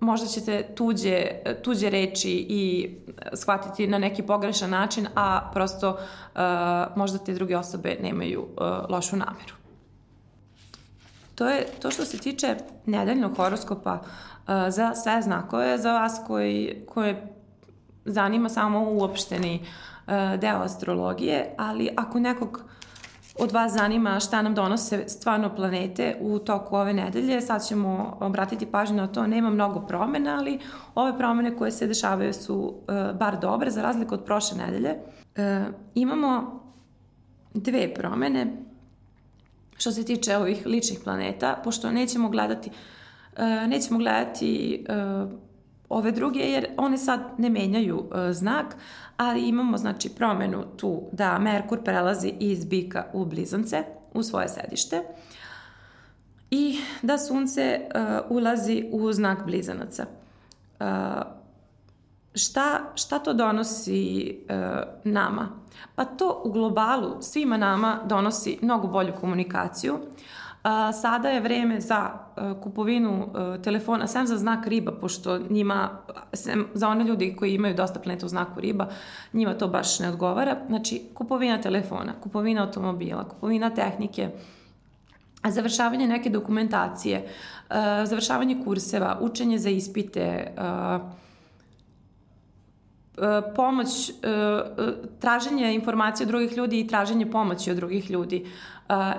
možda 0.00 0.26
ćete 0.26 0.62
tuđe, 0.74 1.26
tuđe 1.62 1.90
reči 1.90 2.46
i 2.48 2.94
shvatiti 3.34 3.86
na 3.86 3.98
neki 3.98 4.22
pogrešan 4.22 4.70
način, 4.70 5.06
a 5.14 5.50
prosto 5.52 5.90
uh, 5.90 6.40
možda 6.96 7.18
te 7.18 7.34
druge 7.34 7.56
osobe 7.56 7.96
nemaju 8.02 8.40
uh, 8.40 8.90
lošu 8.90 9.16
nameru. 9.16 9.54
To 11.34 11.48
je 11.48 11.66
to 11.82 11.90
što 11.90 12.04
se 12.04 12.18
tiče 12.18 12.56
nedeljnog 12.86 13.36
horoskopa 13.36 13.92
uh, 13.92 14.54
za 14.68 14.94
sve 14.94 15.22
znakove, 15.22 15.78
za 15.78 15.92
vas 15.92 16.20
koji, 16.26 16.82
koje 16.88 17.37
zanima 18.08 18.48
samo 18.48 18.90
uopšteni 18.90 19.60
uh, 20.06 20.12
deo 20.40 20.62
astrologije, 20.62 21.54
ali 21.58 21.88
ako 21.96 22.18
nekog 22.18 22.64
od 23.38 23.52
vas 23.52 23.72
zanima 23.72 24.20
šta 24.20 24.42
nam 24.42 24.54
donose 24.54 25.08
stvarno 25.08 25.54
planete 25.56 26.16
u 26.20 26.38
toku 26.38 26.76
ove 26.76 26.92
nedelje, 26.92 27.40
sad 27.40 27.66
ćemo 27.66 28.16
obratiti 28.20 28.66
pažnju 28.66 28.96
na 28.96 29.06
to. 29.06 29.26
Nema 29.26 29.50
mnogo 29.50 29.80
promena, 29.80 30.36
ali 30.38 30.58
ove 30.94 31.18
promene 31.18 31.56
koje 31.56 31.70
se 31.70 31.86
dešavaju 31.86 32.32
su 32.32 32.54
uh, 32.54 33.18
bar 33.18 33.38
dobre, 33.40 33.70
za 33.70 33.82
razliku 33.82 34.14
od 34.14 34.24
prošle 34.24 34.58
nedelje. 34.58 34.94
Uh, 35.36 35.74
imamo 35.94 36.62
dve 37.54 37.94
promene 37.94 38.56
što 39.76 39.92
se 39.92 40.04
tiče 40.04 40.36
ovih 40.36 40.66
ličnih 40.66 40.98
planeta, 41.04 41.60
pošto 41.64 41.90
nećemo 41.90 42.28
gledati 42.28 42.70
nećemo 43.68 43.98
gledati 43.98 44.84
ove 45.88 46.12
druge 46.12 46.40
jer 46.40 46.66
one 46.76 46.98
sad 46.98 47.20
ne 47.38 47.50
menjaju 47.50 47.98
uh, 47.98 48.32
znak, 48.32 48.76
ali 49.16 49.48
imamo 49.48 49.76
znači 49.76 50.08
promenu 50.08 50.64
tu 50.76 51.02
da 51.12 51.38
Merkur 51.38 51.84
prelazi 51.84 52.34
iz 52.40 52.64
bika 52.64 53.04
u 53.12 53.24
blizance 53.24 53.84
u 54.14 54.22
svoje 54.22 54.48
sedište 54.48 55.02
i 56.50 56.78
da 57.02 57.18
sunce 57.18 57.80
uh, 57.80 58.36
ulazi 58.36 58.84
u 58.92 59.12
znak 59.12 59.44
blizanaca. 59.46 60.06
Uh, 60.80 60.86
šta, 62.34 62.92
šta 62.94 63.18
to 63.18 63.32
donosi 63.34 64.38
uh, 64.50 64.56
nama? 65.04 65.48
Pa 65.94 66.04
to 66.04 66.42
u 66.44 66.52
globalu 66.52 67.16
svima 67.20 67.56
nama 67.56 68.00
donosi 68.06 68.58
mnogo 68.62 68.88
bolju 68.88 69.12
komunikaciju, 69.20 69.94
uh, 69.94 70.00
sada 70.92 71.28
je 71.28 71.40
vreme 71.40 71.80
za 71.80 72.10
kupovinu 72.62 73.28
telefona, 73.64 74.06
sem 74.06 74.26
za 74.26 74.36
znak 74.36 74.66
riba, 74.66 74.92
pošto 74.92 75.38
njima, 75.38 75.90
sem 76.32 76.66
za 76.74 76.88
one 76.88 77.04
ljudi 77.04 77.36
koji 77.38 77.54
imaju 77.54 77.74
dosta 77.74 78.00
planeta 78.00 78.26
u 78.26 78.28
znaku 78.28 78.60
riba, 78.60 78.88
njima 79.32 79.54
to 79.54 79.68
baš 79.68 79.98
ne 79.98 80.08
odgovara. 80.08 80.56
Znači, 80.66 81.02
kupovina 81.14 81.60
telefona, 81.60 82.12
kupovina 82.20 82.62
automobila, 82.62 83.28
kupovina 83.28 83.70
tehnike, 83.70 84.28
završavanje 85.48 86.06
neke 86.06 86.30
dokumentacije, 86.30 87.28
završavanje 88.04 88.60
kurseva, 88.64 89.18
učenje 89.20 89.58
za 89.58 89.70
ispite, 89.70 90.54
E, 90.58 91.27
pomoć, 93.56 94.10
e, 94.10 94.12
e, 94.12 94.62
traženje 95.20 95.74
informacije 95.74 96.24
od 96.24 96.28
drugih 96.28 96.56
ljudi 96.56 96.80
i 96.80 96.86
traženje 96.86 97.30
pomoći 97.30 97.70
od 97.70 97.76
drugih 97.76 98.10
ljudi. 98.10 98.46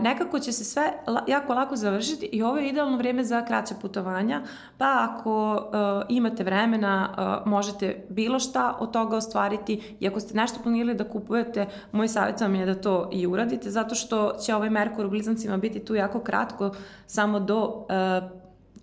Nekako 0.01 0.39
će 0.39 0.51
se 0.51 0.63
sve 0.63 0.93
jako 1.27 1.53
lako 1.53 1.75
završiti 1.75 2.25
i 2.25 2.43
ovo 2.43 2.57
je 2.57 2.69
idealno 2.69 2.97
vreme 2.97 3.23
za 3.23 3.45
kraća 3.45 3.75
putovanja, 3.81 4.41
pa 4.77 5.07
ako 5.09 5.63
imate 6.09 6.43
vremena 6.43 7.13
možete 7.45 8.05
bilo 8.09 8.39
šta 8.39 8.77
od 8.79 8.91
toga 8.91 9.17
ostvariti 9.17 9.95
i 9.99 10.07
ako 10.07 10.19
ste 10.19 10.37
nešto 10.37 10.59
planirali 10.63 10.95
da 10.95 11.03
kupujete, 11.03 11.67
moj 11.91 12.07
savjet 12.07 12.41
vam 12.41 12.55
je 12.55 12.65
da 12.65 12.75
to 12.75 13.09
i 13.13 13.27
uradite, 13.27 13.69
zato 13.69 13.95
što 13.95 14.33
će 14.45 14.55
ovaj 14.55 14.69
Merkur 14.69 15.05
u 15.05 15.09
blizancima 15.09 15.57
biti 15.57 15.79
tu 15.79 15.95
jako 15.95 16.19
kratko, 16.19 16.71
samo 17.07 17.39
do 17.39 17.85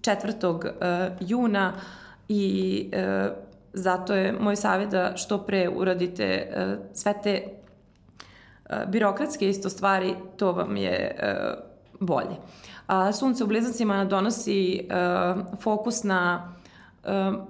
4. 0.01 1.17
juna 1.21 1.73
i 2.29 2.91
Zato 3.79 4.15
je 4.15 4.33
moj 4.41 4.57
savjet 4.57 4.91
da 4.91 5.13
što 5.17 5.39
pre 5.39 5.69
uradite 5.69 6.49
uh, 6.51 6.79
sve 6.93 7.15
te 7.23 7.43
uh, 7.45 8.77
birokratske 8.89 9.49
isto 9.49 9.71
stvari, 9.71 10.15
to 10.37 10.53
vam 10.53 10.77
je 10.77 11.17
uh, 11.19 11.65
bolje. 12.01 12.37
A 12.87 13.13
sunce 13.13 13.45
u 13.45 13.47
blizancima 13.47 14.05
donosi 14.05 14.89
fokus 15.61 16.05
na 16.05 16.53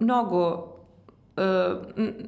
mnogo 0.01 0.73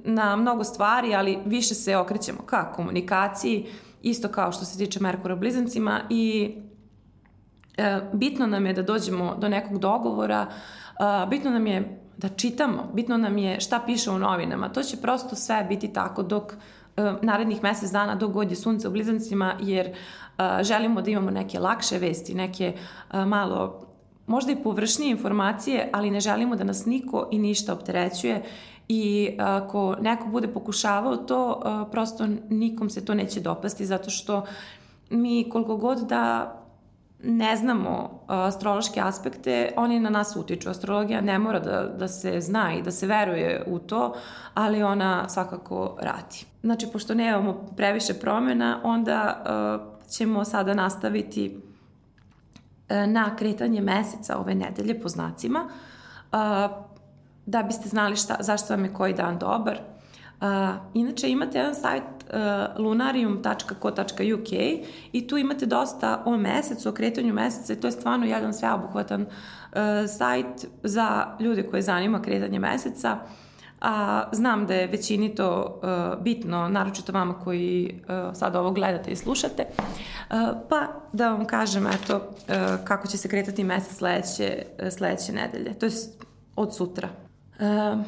na 0.05 0.37
mnogo 0.37 0.65
stvari, 0.65 1.15
ali 1.15 1.39
više 1.45 1.75
se 1.75 1.97
okrećemo 1.97 2.39
ka 2.47 2.73
komunikaciji, 2.73 3.67
isto 4.03 4.29
kao 4.29 4.53
što 4.53 4.65
se 4.65 4.79
tiče 4.79 5.01
Merkura 5.01 5.35
u 5.35 5.39
blizancima 5.39 6.01
i 6.11 6.55
bitno 8.13 8.47
nam 8.47 8.67
je 8.67 8.73
da 8.73 8.83
dođemo 8.83 9.37
do 9.39 9.49
nekog 9.49 9.79
dogovora, 9.79 10.47
bitno 11.31 11.51
nam 11.51 11.67
je 11.67 12.01
da 12.19 12.29
čitamo, 12.29 12.91
bitno 12.95 13.17
nam 13.17 13.39
je 13.39 13.61
šta 13.61 13.81
piše 13.87 14.11
u 14.11 14.19
novinama. 14.19 14.69
To 14.69 14.83
će 14.83 14.97
prosto 14.97 15.37
sve 15.37 15.65
biti 15.65 15.93
tako 15.93 16.23
dok 16.23 16.53
uh, 16.53 17.05
narednih 17.23 17.63
mesec 17.63 17.91
dana 17.91 18.15
dok 18.15 18.33
god 18.33 18.51
je 18.51 18.57
sunce 18.57 18.89
u 18.89 18.91
blizancima, 18.91 19.55
jer 19.61 19.89
uh, 19.89 20.45
želimo 20.63 21.03
da 21.03 21.11
imamo 21.11 21.31
neke 21.31 21.59
lakše 21.59 21.99
vesti, 21.99 22.35
neke 22.35 22.73
uh, 23.13 23.25
malo 23.27 23.81
možda 24.27 24.53
i 24.53 24.63
površnije 24.63 25.11
informacije, 25.11 25.91
ali 25.93 26.11
ne 26.11 26.21
želimo 26.21 26.57
da 26.57 26.65
nas 26.65 26.87
niko 26.87 27.29
i 27.31 27.39
ništa 27.39 27.73
opterećuje 27.73 28.43
i 28.89 29.37
ako 29.39 29.97
neko 30.01 30.29
bude 30.29 30.49
pokušavao 30.49 31.17
to, 31.17 31.63
prosto 31.91 32.27
nikom 32.51 32.91
se 32.91 33.05
to 33.05 33.15
neće 33.15 33.41
dopasti 33.41 33.87
zato 33.87 34.11
što 34.11 34.45
mi 35.11 35.51
koliko 35.51 35.77
god 35.77 35.99
da 35.99 36.55
ne 37.23 37.57
znamo 37.57 38.21
astrološke 38.27 39.01
aspekte, 39.01 39.73
oni 39.77 40.01
na 40.01 40.11
nas 40.11 40.37
utiču. 40.37 40.71
Astrologija 40.71 41.21
ne 41.21 41.39
mora 41.39 41.61
da, 41.61 41.83
da 41.83 42.09
se 42.09 42.41
zna 42.41 42.75
i 42.75 42.83
da 42.83 42.91
se 42.91 43.07
veruje 43.07 43.65
u 43.67 43.79
to, 43.79 44.15
ali 44.55 44.83
ona 44.83 45.29
svakako 45.29 45.97
radi. 46.01 46.47
Znači, 46.63 46.87
pošto 46.93 47.15
nemamo 47.15 47.55
previše 47.77 48.15
promjena, 48.15 48.81
onda 48.85 49.43
uh, 49.43 50.11
ćemo 50.11 50.45
sada 50.45 50.75
nastaviti 50.75 51.57
uh, 51.57 52.97
na 53.07 53.37
kretanje 53.37 53.81
meseca 53.81 54.39
ove 54.39 54.55
nedelje 54.55 55.01
po 55.01 55.09
znacima, 55.09 55.65
uh, 55.65 56.39
da 57.47 57.63
biste 57.63 57.89
znali 57.89 58.17
šta, 58.17 58.37
zašto 58.41 58.75
vam 58.75 58.85
je 58.85 58.93
koji 58.93 59.15
dan 59.15 59.39
dobar. 59.39 59.79
Uh, 60.41 60.47
inače, 60.95 61.31
imate 61.31 61.59
jedan 61.59 61.75
sajt 61.75 62.18
lunarium.co.uk 62.79 64.53
i 65.13 65.27
tu 65.29 65.37
imate 65.37 65.67
dosta 65.67 66.23
o 66.25 66.37
mesecu, 66.37 66.89
o 66.89 66.93
kretanju 66.93 67.35
meseca 67.35 67.73
i 67.73 67.77
to 67.77 67.87
je 67.87 67.93
stvarno 67.93 68.27
jedan 68.27 68.55
sveobuhvatan 68.55 69.23
uh, 69.23 69.79
sajt 70.19 70.67
za 70.83 71.37
ljude 71.41 71.63
koje 71.63 71.83
zanima 71.83 72.23
kretanje 72.23 72.59
meseca. 72.59 73.19
A 73.81 74.25
znam 74.33 74.67
da 74.67 74.75
je 74.75 74.87
većini 74.87 75.35
to 75.35 75.81
uh, 75.83 76.23
bitno, 76.23 76.69
naročito 76.69 77.13
vama 77.13 77.35
koji 77.35 78.01
uh, 78.03 78.37
sad 78.37 78.57
ovo 78.57 78.71
gledate 78.71 79.11
i 79.11 79.17
slušate. 79.17 79.67
Uh, 79.69 80.37
pa 80.69 80.87
da 81.13 81.31
vam 81.31 81.45
kažem 81.45 81.87
eto 81.87 82.17
uh, 82.17 82.55
kako 82.85 83.09
će 83.09 83.19
se 83.19 83.29
kretati 83.29 83.65
mesec 83.65 83.97
sledeće, 83.97 84.63
sledeće 84.91 85.33
nedelje, 85.33 85.75
to 85.75 85.87
je 85.87 85.93
od 86.57 86.77
sutra. 86.77 87.09
Uh, 87.59 87.99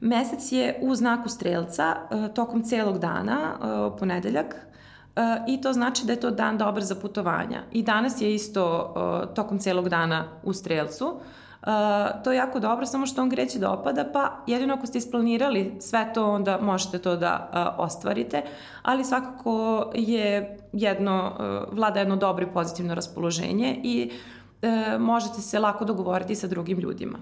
Mesec 0.00 0.52
je 0.52 0.78
u 0.82 0.94
znaku 0.94 1.28
strelca 1.28 1.96
e, 1.96 2.34
tokom 2.34 2.62
celog 2.62 2.98
dana, 2.98 3.38
e, 3.54 3.98
ponedeljak, 3.98 4.54
e, 4.54 5.20
i 5.48 5.60
to 5.60 5.72
znači 5.72 6.06
da 6.06 6.12
je 6.12 6.20
to 6.20 6.30
dan 6.30 6.58
dobar 6.58 6.82
za 6.82 6.94
putovanja. 6.94 7.62
I 7.72 7.82
danas 7.82 8.20
je 8.20 8.34
isto 8.34 8.94
tokom 9.34 9.58
celog 9.58 9.88
dana 9.88 10.24
u 10.42 10.52
strelcu. 10.52 11.20
To 12.24 12.32
je 12.32 12.36
jako 12.36 12.60
dobro, 12.60 12.86
samo 12.86 13.06
što 13.06 13.22
on 13.22 13.28
greće 13.28 13.58
da 13.58 13.72
opada, 13.72 14.04
pa 14.12 14.36
jedino 14.46 14.74
ako 14.74 14.86
ste 14.86 14.98
isplanirali 14.98 15.76
sve 15.80 16.10
to, 16.14 16.30
onda 16.30 16.58
možete 16.62 16.98
to 16.98 17.16
da 17.16 17.50
ostvarite, 17.78 18.42
ali 18.82 19.04
svakako 19.04 19.90
je 19.94 20.58
jedno, 20.72 21.32
vlada 21.72 21.98
jedno 21.98 22.16
dobro 22.16 22.44
i 22.44 22.52
pozitivno 22.52 22.94
raspoloženje 22.94 23.80
i 23.82 24.10
možete 24.98 25.40
se 25.40 25.58
lako 25.58 25.84
dogovoriti 25.84 26.34
sa 26.34 26.46
drugim 26.46 26.78
ljudima. 26.78 27.18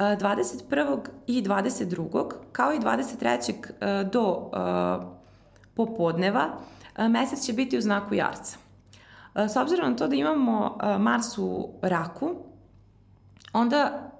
21. 0.00 0.98
i 1.26 1.42
22. 1.42 2.30
kao 2.52 2.72
i 2.72 2.78
23. 2.78 3.54
E, 3.80 4.04
do 4.04 4.50
e, 4.52 4.60
popodneva 5.74 6.48
e, 6.96 7.08
mesec 7.08 7.40
će 7.46 7.52
biti 7.52 7.78
u 7.78 7.80
znaku 7.80 8.14
jarca. 8.14 8.58
S 9.34 9.56
obzirom 9.56 9.90
na 9.90 9.96
to 9.96 10.08
da 10.08 10.14
imamo 10.14 10.78
Mars 10.98 11.38
u 11.38 11.68
raku, 11.82 12.34
onda 13.52 14.10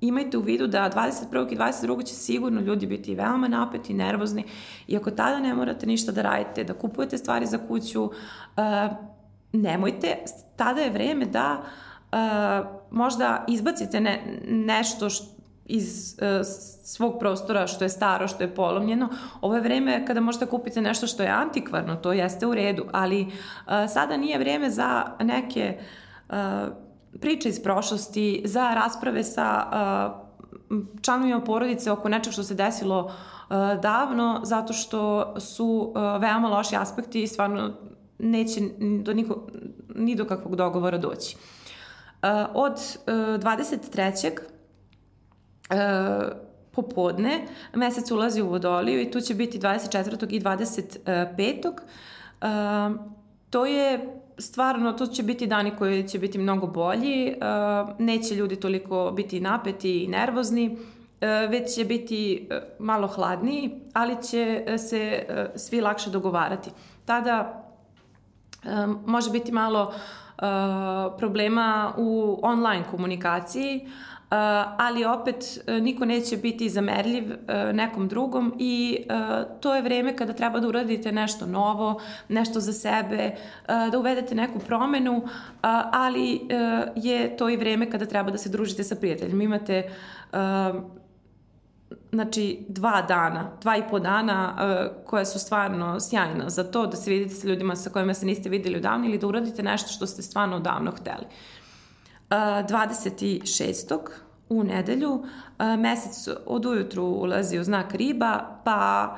imajte 0.00 0.38
u 0.38 0.40
vidu 0.40 0.66
da 0.66 0.90
21. 0.94 1.52
i 1.52 1.56
22. 1.56 2.06
će 2.06 2.14
sigurno 2.14 2.60
ljudi 2.60 2.86
biti 2.86 3.14
veoma 3.14 3.48
napeti, 3.48 3.94
nervozni 3.94 4.44
i 4.86 4.96
ako 4.96 5.10
tada 5.10 5.38
ne 5.38 5.54
morate 5.54 5.86
ništa 5.86 6.12
da 6.12 6.22
radite, 6.22 6.64
da 6.64 6.74
kupujete 6.74 7.18
stvari 7.18 7.46
za 7.46 7.58
kuću, 7.68 8.10
nemojte, 9.52 10.16
tada 10.56 10.80
je 10.80 10.90
vreme 10.90 11.26
da 11.26 11.62
uh, 11.62 11.68
možda 12.90 13.44
izbacite 13.48 14.00
ne, 14.00 14.40
nešto 14.48 15.10
što 15.10 15.38
iz 15.68 16.16
uh, 16.20 16.46
svog 16.84 17.18
prostora 17.18 17.66
što 17.66 17.84
je 17.84 17.88
staro, 17.88 18.28
što 18.28 18.42
je 18.42 18.54
polomljeno. 18.54 19.08
Ovo 19.40 19.54
je 19.54 19.60
vreme 19.60 20.06
kada 20.06 20.20
možete 20.20 20.46
kupiti 20.46 20.80
nešto 20.80 21.06
što 21.06 21.22
je 21.22 21.28
antikvarno, 21.28 21.96
to 21.96 22.12
jeste 22.12 22.46
u 22.46 22.54
redu, 22.54 22.84
ali 22.92 23.22
uh, 23.22 23.32
sada 23.88 24.16
nije 24.16 24.38
vreme 24.38 24.70
za 24.70 25.04
neke 25.20 25.78
uh, 26.28 26.34
priče 27.20 27.48
iz 27.48 27.62
prošlosti, 27.62 28.42
za 28.44 28.74
rasprave 28.74 29.24
sa 29.24 29.66
uh, 30.70 30.88
članovima 31.02 31.40
porodice 31.40 31.90
oko 31.90 32.08
nečeg 32.08 32.32
što 32.32 32.42
se 32.42 32.54
desilo 32.54 33.12
davno, 33.82 34.40
zato 34.44 34.72
što 34.72 35.34
su 35.40 35.94
veoma 36.20 36.48
loši 36.48 36.76
aspekti 36.76 37.22
i 37.22 37.26
stvarno 37.26 37.70
neće 38.18 38.60
do 39.04 39.12
niko, 39.14 39.46
ni 39.94 40.14
do 40.14 40.24
kakvog 40.24 40.56
dogovora 40.56 40.98
doći. 40.98 41.36
Uh, 42.22 42.28
od 42.54 42.72
uh, 42.72 43.14
23. 43.14 44.38
Uh, 45.70 45.76
popodne 46.72 47.46
mesec 47.74 48.10
ulazi 48.10 48.42
u 48.42 48.48
Vodoliju 48.48 49.00
i 49.00 49.10
tu 49.10 49.20
će 49.20 49.34
biti 49.34 49.58
24. 49.58 50.32
i 50.32 50.40
25. 50.40 51.68
Uh, 51.70 53.00
to 53.50 53.66
je 53.66 54.20
stvarno, 54.38 54.92
to 54.92 55.06
će 55.06 55.22
biti 55.22 55.46
dani 55.46 55.76
koji 55.76 56.08
će 56.08 56.18
biti 56.18 56.38
mnogo 56.38 56.66
bolji, 56.66 57.34
neće 57.98 58.34
ljudi 58.34 58.56
toliko 58.56 59.12
biti 59.16 59.40
napeti 59.40 60.04
i 60.04 60.08
nervozni, 60.08 60.78
već 61.48 61.74
će 61.74 61.84
biti 61.84 62.48
malo 62.78 63.06
hladniji, 63.06 63.80
ali 63.92 64.22
će 64.22 64.64
se 64.78 65.26
svi 65.56 65.80
lakše 65.80 66.10
dogovarati. 66.10 66.70
Tada 67.04 67.64
može 69.06 69.30
biti 69.30 69.52
malo 69.52 69.82
Uh, 69.82 70.27
problema 71.18 71.94
u 71.96 72.38
online 72.42 72.84
komunikaciji, 72.90 73.80
uh, 73.84 73.90
ali 74.78 75.04
opet 75.04 75.36
uh, 75.66 75.74
niko 75.82 76.04
neće 76.04 76.36
biti 76.36 76.68
zamerljiv 76.68 77.24
nekom 77.72 78.08
drugom 78.08 78.54
i 78.58 78.98
to 79.60 79.74
je 79.74 79.82
vreme 79.82 80.16
kada 80.16 80.32
treba 80.32 80.60
da 80.60 80.68
uradite 80.68 81.12
nešto 81.12 81.46
novo, 81.46 82.00
nešto 82.28 82.60
za 82.60 82.72
sebe, 82.72 83.34
da 83.92 83.98
uvedete 83.98 84.34
neku 84.34 84.58
promenu, 84.58 85.22
ali 85.92 86.40
je 86.96 87.36
to 87.36 87.48
i 87.48 87.56
vreme 87.56 87.90
kada 87.90 88.06
treba 88.06 88.30
da 88.30 88.38
se 88.38 88.48
družite 88.48 88.84
sa 88.84 88.96
prijateljima. 88.96 89.42
Imate 89.42 89.90
znači 92.12 92.64
dva 92.68 93.02
dana, 93.02 93.50
dva 93.60 93.76
i 93.76 93.82
po 93.90 93.98
dana 93.98 94.54
uh, 94.54 95.06
koja 95.06 95.24
su 95.24 95.38
stvarno 95.38 96.00
sjajna 96.00 96.50
za 96.50 96.64
to 96.64 96.86
da 96.86 96.96
se 96.96 97.10
vidite 97.10 97.34
sa 97.34 97.48
ljudima 97.48 97.76
sa 97.76 97.90
kojima 97.90 98.14
se 98.14 98.26
niste 98.26 98.48
videli 98.48 98.76
odavno 98.76 99.06
ili 99.06 99.18
da 99.18 99.26
uradite 99.26 99.62
nešto 99.62 99.88
što 99.88 100.06
ste 100.06 100.22
stvarno 100.22 100.56
odavno 100.56 100.90
hteli. 100.90 101.26
26. 102.30 103.98
u 104.48 104.64
nedelju 104.64 105.24
mesec 105.78 106.28
od 106.46 106.66
ujutru 106.66 107.04
ulazi 107.04 107.58
u 107.58 107.64
znak 107.64 107.94
riba, 107.94 108.60
pa 108.64 109.16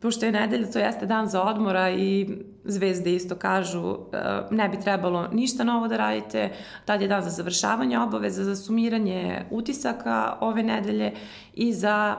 pošto 0.00 0.26
je 0.26 0.32
nedelja, 0.32 0.70
to 0.70 0.78
jeste 0.78 1.06
dan 1.06 1.26
za 1.26 1.42
odmora 1.42 1.90
i 1.90 2.28
zvezde 2.64 3.14
isto 3.14 3.34
kažu 3.34 3.98
ne 4.50 4.68
bi 4.68 4.80
trebalo 4.80 5.28
ništa 5.32 5.64
novo 5.64 5.88
da 5.88 5.96
radite, 5.96 6.50
tad 6.84 7.02
je 7.02 7.08
dan 7.08 7.22
za 7.22 7.30
završavanje 7.30 7.98
obaveza, 7.98 8.44
za 8.44 8.56
sumiranje 8.56 9.44
utisaka 9.50 10.36
ove 10.40 10.62
nedelje 10.62 11.12
i 11.54 11.72
za 11.72 12.16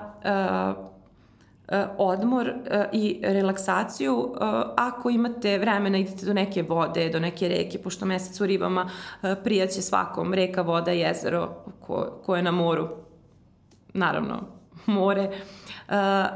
E, 1.72 1.88
odmor 1.98 2.48
e, 2.48 2.90
i 2.92 3.20
relaksaciju. 3.24 4.34
E, 4.34 4.46
ako 4.78 5.10
imate 5.10 5.58
vremena, 5.58 5.98
idete 5.98 6.26
do 6.26 6.34
neke 6.34 6.62
vode, 6.64 7.10
do 7.10 7.20
neke 7.20 7.48
reke, 7.48 7.78
pošto 7.78 8.06
mesec 8.06 8.42
u 8.42 8.46
ribama 8.46 8.90
prijaće 9.44 9.82
svakom 9.82 10.34
reka, 10.34 10.62
voda, 10.62 10.92
jezero 10.92 11.50
ko, 11.80 12.22
ko 12.26 12.36
je 12.36 12.44
na 12.44 12.52
moru. 12.52 12.88
Naravno, 13.94 14.40
more. 14.86 15.30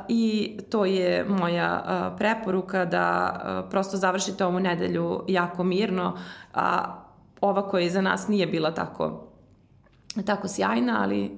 I 0.08 0.58
to 0.70 0.86
je 0.86 1.26
moja 1.30 2.14
preporuka 2.18 2.86
da 2.86 3.68
prosto 3.70 3.98
završite 3.98 4.46
ovu 4.46 4.60
nedelju 4.60 5.24
jako 5.28 5.64
mirno, 5.64 6.18
a 6.54 6.96
ova 7.42 7.70
koja 7.70 7.84
je 7.84 7.90
za 7.90 8.02
nas 8.02 8.28
nije 8.28 8.48
bila 8.48 8.74
tako 8.74 9.28
tako 10.26 10.48
sjajna, 10.48 11.02
ali 11.02 11.32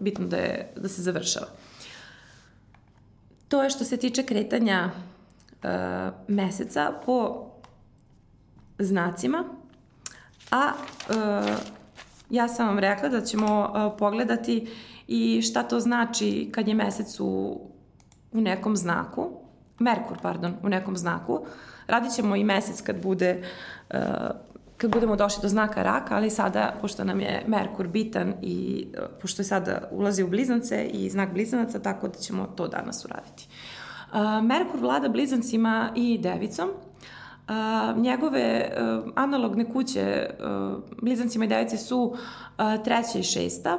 bitno 0.00 0.26
da, 0.26 0.36
je, 0.36 0.72
da 0.76 0.88
se 0.88 1.02
završava. 1.02 1.46
To 3.48 3.62
je 3.62 3.70
što 3.70 3.84
se 3.84 3.96
tiče 3.96 4.22
kretanja 4.22 4.90
meseca 6.28 6.92
po 7.06 7.46
znacima. 8.78 9.44
A 10.50 10.72
uh, 11.08 11.16
ja 12.30 12.48
sam 12.48 12.66
vam 12.66 12.78
rekla 12.78 13.08
da 13.08 13.20
ćemo 13.20 13.72
uh, 13.74 13.98
pogledati 13.98 14.68
i 15.12 15.42
šta 15.42 15.62
to 15.62 15.80
znači 15.80 16.48
kad 16.52 16.68
je 16.68 16.74
mesec 16.74 17.20
u, 17.20 17.60
u 18.32 18.40
nekom 18.40 18.76
znaku. 18.76 19.30
Merkur, 19.78 20.18
pardon, 20.22 20.54
u 20.62 20.68
nekom 20.68 20.96
znaku. 20.96 21.40
Radit 21.86 22.12
ćemo 22.12 22.36
i 22.36 22.44
mesec 22.44 22.80
kad 22.80 23.02
bude 23.02 23.42
uh, 23.90 23.98
kad 24.76 24.90
budemo 24.90 25.16
došli 25.16 25.42
do 25.42 25.48
znaka 25.48 25.82
raka, 25.82 26.16
ali 26.16 26.30
sada, 26.30 26.74
pošto 26.80 27.04
nam 27.04 27.20
je 27.20 27.44
Merkur 27.46 27.88
bitan 27.88 28.34
i 28.42 28.86
e, 28.94 28.98
pošto 29.20 29.42
je 29.42 29.46
sada 29.46 29.88
ulazi 29.90 30.22
u 30.22 30.28
blizance 30.28 30.84
i 30.92 31.10
znak 31.10 31.32
blizanaca, 31.32 31.78
tako 31.78 32.08
da 32.08 32.14
ćemo 32.14 32.46
to 32.56 32.68
danas 32.68 33.04
uraditi. 33.04 33.48
Uh, 34.12 34.44
Merkur 34.44 34.80
vlada 34.80 35.08
blizancima 35.08 35.92
i 35.96 36.18
devicom, 36.18 36.70
njegove 37.96 38.72
analogne 39.14 39.72
kuće 39.72 40.30
blizancima 41.02 41.44
i 41.44 41.48
devici 41.48 41.76
su 41.76 42.16
treća 42.84 43.18
i 43.18 43.22
šesta. 43.22 43.78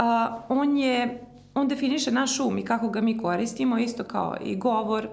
Uh, 0.00 0.42
on 0.48 0.76
je 0.76 1.26
on 1.54 1.68
definiše 1.68 2.10
naš 2.10 2.40
um 2.40 2.58
i 2.58 2.64
kako 2.64 2.88
ga 2.88 3.00
mi 3.00 3.18
koristimo, 3.18 3.78
isto 3.78 4.04
kao 4.04 4.36
i 4.44 4.56
govor, 4.56 5.08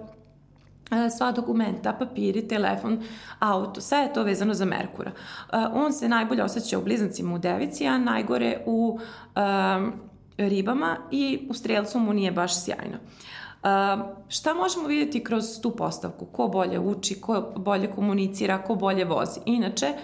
E, 0.91 1.09
sva 1.09 1.31
dokumenta, 1.31 1.93
papiri, 1.93 2.47
telefon, 2.47 3.03
auto, 3.39 3.81
sve 3.81 3.97
je 3.97 4.13
to 4.13 4.23
vezano 4.23 4.53
za 4.53 4.65
Merkura. 4.65 5.11
E, 5.11 5.57
on 5.73 5.93
se 5.93 6.09
najbolje 6.09 6.43
osjeća 6.43 6.79
u 6.79 6.81
blizancima 6.81 7.35
u 7.35 7.37
devici, 7.37 7.87
a 7.87 7.97
najgore 7.97 8.63
u 8.65 8.99
um, 8.99 9.93
ribama 10.37 10.97
i 11.11 11.47
u 11.49 11.53
strelcu 11.53 11.99
mu 11.99 12.13
nije 12.13 12.31
baš 12.31 12.63
sjajno. 12.63 12.97
Uh, 13.63 13.69
šta 14.27 14.53
možemo 14.53 14.87
vidjeti 14.87 15.23
kroz 15.23 15.45
tu 15.61 15.71
postavku? 15.71 16.25
Ko 16.25 16.47
bolje 16.47 16.79
uči, 16.79 17.21
ko 17.21 17.53
bolje 17.55 17.91
komunicira, 17.91 18.57
ko 18.57 18.75
bolje 18.75 19.05
vozi. 19.05 19.39
Inače, 19.45 19.93
uh, 19.93 19.99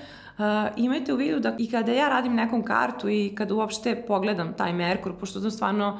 imajte 0.75 1.13
u 1.13 1.17
vidu 1.17 1.39
da 1.39 1.55
i 1.57 1.71
kada 1.71 1.91
ja 1.91 2.09
radim 2.09 2.36
nekom 2.36 2.63
kartu 2.63 3.09
i 3.09 3.36
kada 3.36 3.53
uopšte 3.53 4.03
pogledam 4.07 4.53
taj 4.53 4.73
Merkur, 4.73 5.13
pošto 5.19 5.41
to 5.41 5.51
stvarno 5.51 5.99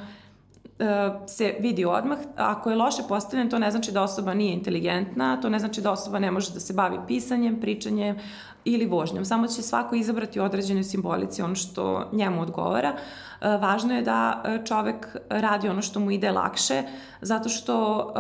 uh, 0.79 0.86
se 1.27 1.55
vidi 1.59 1.86
odmah. 1.86 2.17
Ako 2.38 2.69
je 2.69 2.75
loše 2.75 3.03
postavljen, 3.07 3.49
to 3.49 3.59
ne 3.59 3.71
znači 3.71 3.91
da 3.91 4.03
osoba 4.03 4.33
nije 4.33 4.53
inteligentna, 4.53 5.41
to 5.41 5.49
ne 5.49 5.59
znači 5.59 5.81
da 5.81 5.91
osoba 5.91 6.19
ne 6.19 6.31
može 6.31 6.53
da 6.53 6.59
se 6.59 6.73
bavi 6.73 6.97
pisanjem, 7.07 7.59
pričanjem 7.61 8.17
ili 8.65 8.86
vožnjom. 8.86 9.25
Samo 9.25 9.47
će 9.47 9.61
svako 9.61 9.95
izabrati 9.95 10.39
određene 10.39 10.83
simbolici 10.83 11.41
ono 11.41 11.55
što 11.55 12.09
njemu 12.11 12.41
odgovara. 12.41 12.93
E, 13.41 13.49
važno 13.57 13.95
je 13.95 14.01
da 14.01 14.43
čovek 14.65 15.15
radi 15.29 15.69
ono 15.69 15.81
što 15.81 15.99
mu 15.99 16.11
ide 16.11 16.31
lakše, 16.31 16.83
zato 17.21 17.49
što 17.49 18.13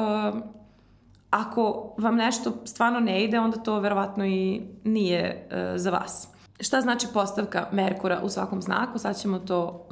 ako 1.35 1.95
vam 1.97 2.15
nešto 2.15 2.53
stvarno 2.65 2.99
ne 2.99 3.23
ide, 3.23 3.39
onda 3.39 3.57
to 3.57 3.79
verovatno 3.79 4.25
i 4.25 4.61
nije 4.83 5.49
za 5.75 5.89
vas. 5.89 6.27
Šta 6.59 6.81
znači 6.81 7.07
postavka 7.13 7.67
Merkura 7.71 8.19
u 8.23 8.29
svakom 8.29 8.61
znaku? 8.61 8.99
Sad 8.99 9.17
ćemo 9.17 9.39
to 9.39 9.87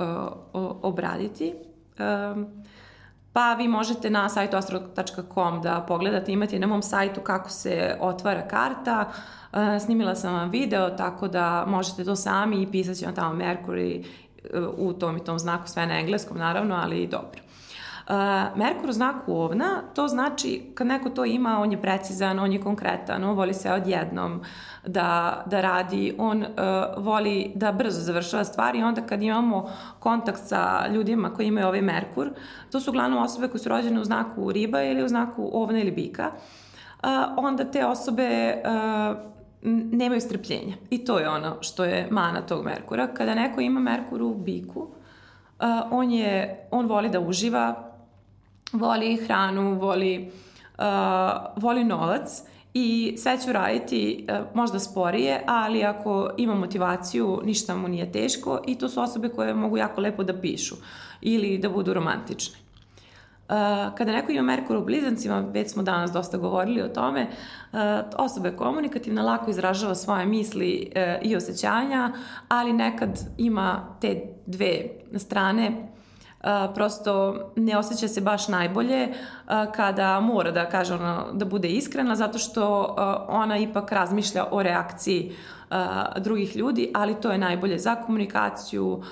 obraditi. 0.82 1.54
Um, 2.00 2.64
pa 3.34 3.54
vi 3.54 3.68
možete 3.68 4.10
na 4.10 4.30
sajtu 4.30 4.58
astro.com 4.58 5.62
da 5.62 5.86
pogledate, 5.88 6.32
imate 6.32 6.60
na 6.60 6.68
mom 6.68 6.82
sajtu 6.82 7.22
kako 7.22 7.50
se 7.50 7.98
otvara 8.00 8.48
karta, 8.48 9.06
uh, 9.52 9.60
snimila 9.86 10.16
sam 10.16 10.34
vam 10.34 10.50
video, 10.50 10.90
tako 10.90 11.28
da 11.28 11.66
možete 11.68 12.04
to 12.04 12.16
sami 12.16 12.62
i 12.62 12.72
pisat 12.72 12.98
će 12.98 13.06
vam 13.06 13.16
tamo 13.16 13.36
Mercury 13.36 14.06
uh, 14.54 14.70
u 14.78 14.94
tom 14.94 15.18
i 15.18 15.24
tom 15.24 15.40
znaku, 15.40 15.68
sve 15.68 15.86
na 15.86 16.00
engleskom 16.00 16.38
naravno, 16.38 16.76
ali 16.76 17.08
dobro. 17.08 17.43
Merkur 18.56 18.90
u 18.90 18.94
znaku 18.94 19.34
ovna, 19.34 19.82
to 19.96 20.08
znači 20.08 20.72
kad 20.76 20.88
neko 20.88 21.10
to 21.10 21.26
ima, 21.26 21.60
on 21.60 21.72
je 21.72 21.82
precizan, 21.82 22.40
on 22.40 22.52
je 22.52 22.62
konkretan, 22.62 23.24
on 23.24 23.36
voli 23.36 23.54
sve 23.54 23.74
odjednom 23.74 24.42
da, 24.86 25.44
da 25.46 25.62
radi, 25.62 26.16
on 26.18 26.42
uh, 26.42 26.48
voli 27.04 27.52
da 27.56 27.72
brzo 27.72 28.00
završava 28.00 28.44
stvari 28.44 28.84
onda 28.84 29.02
kad 29.02 29.22
imamo 29.22 29.70
kontakt 30.00 30.40
sa 30.46 30.88
ljudima 30.88 31.34
koji 31.34 31.48
imaju 31.48 31.68
ovaj 31.68 31.82
Merkur, 31.82 32.30
to 32.72 32.80
su 32.80 32.92
uglavnom 32.92 33.24
osobe 33.24 33.48
koje 33.48 33.60
su 33.60 33.70
rođene 33.70 34.02
u 34.02 34.04
znaku 34.04 34.52
riba 34.52 34.82
ili 34.82 35.04
u 35.04 35.08
znaku 35.08 35.50
ovna 35.54 35.80
ili 35.80 35.92
bika, 35.92 36.32
uh, 37.04 37.10
onda 37.38 37.72
te 37.72 37.86
osobe 37.86 38.62
uh, 38.66 39.18
nemaju 39.92 40.22
strpljenja. 40.22 40.76
I 40.90 41.06
to 41.06 41.20
je 41.20 41.30
ono 41.30 41.58
što 41.62 41.84
je 41.84 42.08
mana 42.12 42.42
tog 42.42 42.66
Merkura. 42.66 43.08
Kada 43.08 43.36
neko 43.36 43.62
ima 43.62 43.80
Merkur 43.80 44.22
u 44.22 44.34
biku, 44.34 44.80
uh, 44.80 44.88
on, 45.92 46.12
je, 46.12 46.68
on 46.72 46.86
voli 46.86 47.10
da 47.10 47.20
uživa, 47.20 47.93
voli 48.74 49.16
hranu, 49.16 49.76
voli, 49.80 50.32
uh, 50.78 51.64
voli 51.64 51.84
novac 51.84 52.44
i 52.74 53.16
sve 53.18 53.38
ću 53.46 53.52
raditi 53.52 54.28
uh, 54.30 54.56
možda 54.56 54.80
sporije, 54.80 55.44
ali 55.48 55.84
ako 55.84 56.30
ima 56.38 56.56
motivaciju, 56.56 57.42
ništa 57.44 57.76
mu 57.76 57.88
nije 57.88 58.12
teško 58.12 58.62
i 58.68 58.78
to 58.78 58.90
su 58.90 59.02
osobe 59.02 59.30
koje 59.30 59.54
mogu 59.54 59.78
jako 59.78 60.02
lepo 60.02 60.24
da 60.24 60.42
pišu 60.42 60.76
ili 61.22 61.58
da 61.58 61.70
budu 61.70 61.94
romantične. 61.94 62.64
Uh, 63.44 63.96
kada 63.96 64.12
neko 64.12 64.32
ima 64.32 64.42
Merkur 64.42 64.76
u 64.76 64.86
blizancima, 64.86 65.40
već 65.40 65.72
smo 65.72 65.84
danas 65.84 66.12
dosta 66.12 66.38
govorili 66.38 66.82
o 66.82 66.88
tome, 66.88 67.28
uh, 67.72 67.80
osoba 68.18 68.48
je 68.48 68.56
komunikativna, 68.56 69.22
lako 69.22 69.50
izražava 69.50 69.96
svoje 69.96 70.26
misli 70.26 70.92
uh, 70.96 71.30
i 71.30 71.36
osjećanja, 71.36 72.14
ali 72.48 72.74
nekad 72.74 73.20
ima 73.38 73.98
te 74.02 74.22
dve 74.46 74.86
strane 75.18 75.94
prosto 76.76 77.36
ne 77.56 77.78
osjeća 77.78 78.08
se 78.08 78.22
baš 78.22 78.48
najbolje 78.48 79.08
kada 79.76 80.20
mora 80.20 80.52
da 80.52 80.70
kaže 80.70 80.94
ono, 80.94 81.26
da 81.34 81.46
bude 81.46 81.70
iskrena 81.70 82.16
zato 82.16 82.38
što 82.38 82.96
ona 83.28 83.58
ipak 83.58 83.92
razmišlja 83.92 84.46
o 84.52 84.64
reakciji 84.64 85.36
drugih 86.18 86.56
ljudi, 86.56 86.92
ali 86.96 87.22
to 87.22 87.32
je 87.32 87.38
najbolje 87.38 87.80
za 87.80 87.96
komunikaciju, 87.96 89.04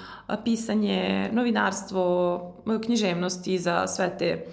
pisanje, 0.43 1.29
novinarstvo, 1.33 2.39
književnosti 2.85 3.59
za 3.59 3.87
sve 3.87 4.17
te 4.17 4.45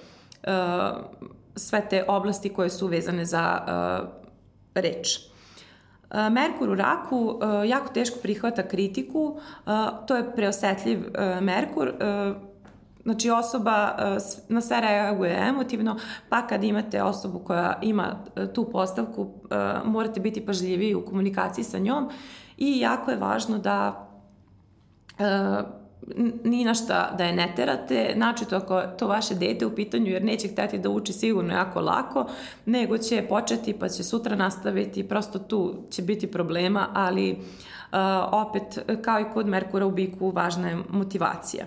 sve 1.57 1.89
te 1.91 2.05
oblasti 2.09 2.49
koje 2.49 2.71
su 2.71 2.87
vezane 2.87 3.25
za 3.25 3.61
reč. 4.75 5.19
Merkur 6.31 6.71
u 6.71 6.75
raku 6.75 7.41
jako 7.67 7.89
teško 7.89 8.19
prihvata 8.23 8.69
kritiku, 8.69 9.41
to 10.07 10.17
je 10.17 10.35
preosetljiv 10.35 10.99
Merkur, 11.41 11.93
Znači 13.09 13.31
osoba 13.31 13.97
e, 13.99 14.17
na 14.49 14.61
sve 14.61 14.81
reaguje 14.81 15.49
emotivno, 15.49 15.97
pa 16.29 16.47
kad 16.47 16.65
imate 16.65 17.03
osobu 17.03 17.39
koja 17.39 17.79
ima 17.83 18.17
e, 18.37 18.53
tu 18.53 18.65
postavku, 18.65 19.27
e, 19.51 19.55
morate 19.85 20.21
biti 20.21 20.47
pažljiviji 20.47 20.95
u 20.95 21.05
komunikaciji 21.05 21.65
sa 21.65 21.79
njom 21.79 22.11
i 22.57 22.81
jako 22.81 23.11
je 23.11 23.17
važno 23.17 23.59
da 23.59 24.05
ni 26.45 26.65
na 26.65 26.75
šta 26.75 27.15
da 27.19 27.25
je 27.25 27.33
ne 27.33 27.53
terate, 27.57 28.13
znači 28.17 28.45
to 28.45 28.57
ako 28.57 28.83
to 28.83 29.07
vaše 29.07 29.35
dete 29.35 29.67
u 29.67 29.75
pitanju 29.75 30.07
jer 30.07 30.25
neće 30.25 30.49
hteti 30.49 30.79
da 30.79 30.91
uči 30.91 31.13
sigurno 31.13 31.55
jako 31.55 31.81
lako, 31.81 32.27
nego 32.67 32.99
će 32.99 33.27
početi 33.29 33.73
pa 33.73 33.89
će 33.89 34.05
sutra 34.05 34.37
nastaviti, 34.37 35.09
prosto 35.09 35.39
tu 35.39 35.75
će 35.91 36.03
biti 36.03 36.27
problema, 36.27 36.89
ali 36.95 37.39
opet 38.33 38.79
kao 39.03 39.21
i 39.21 39.25
kod 39.35 39.47
Merkura 39.47 39.87
u 39.87 39.91
biku 39.91 40.31
važna 40.31 40.69
je 40.69 40.79
motivacija. 40.89 41.65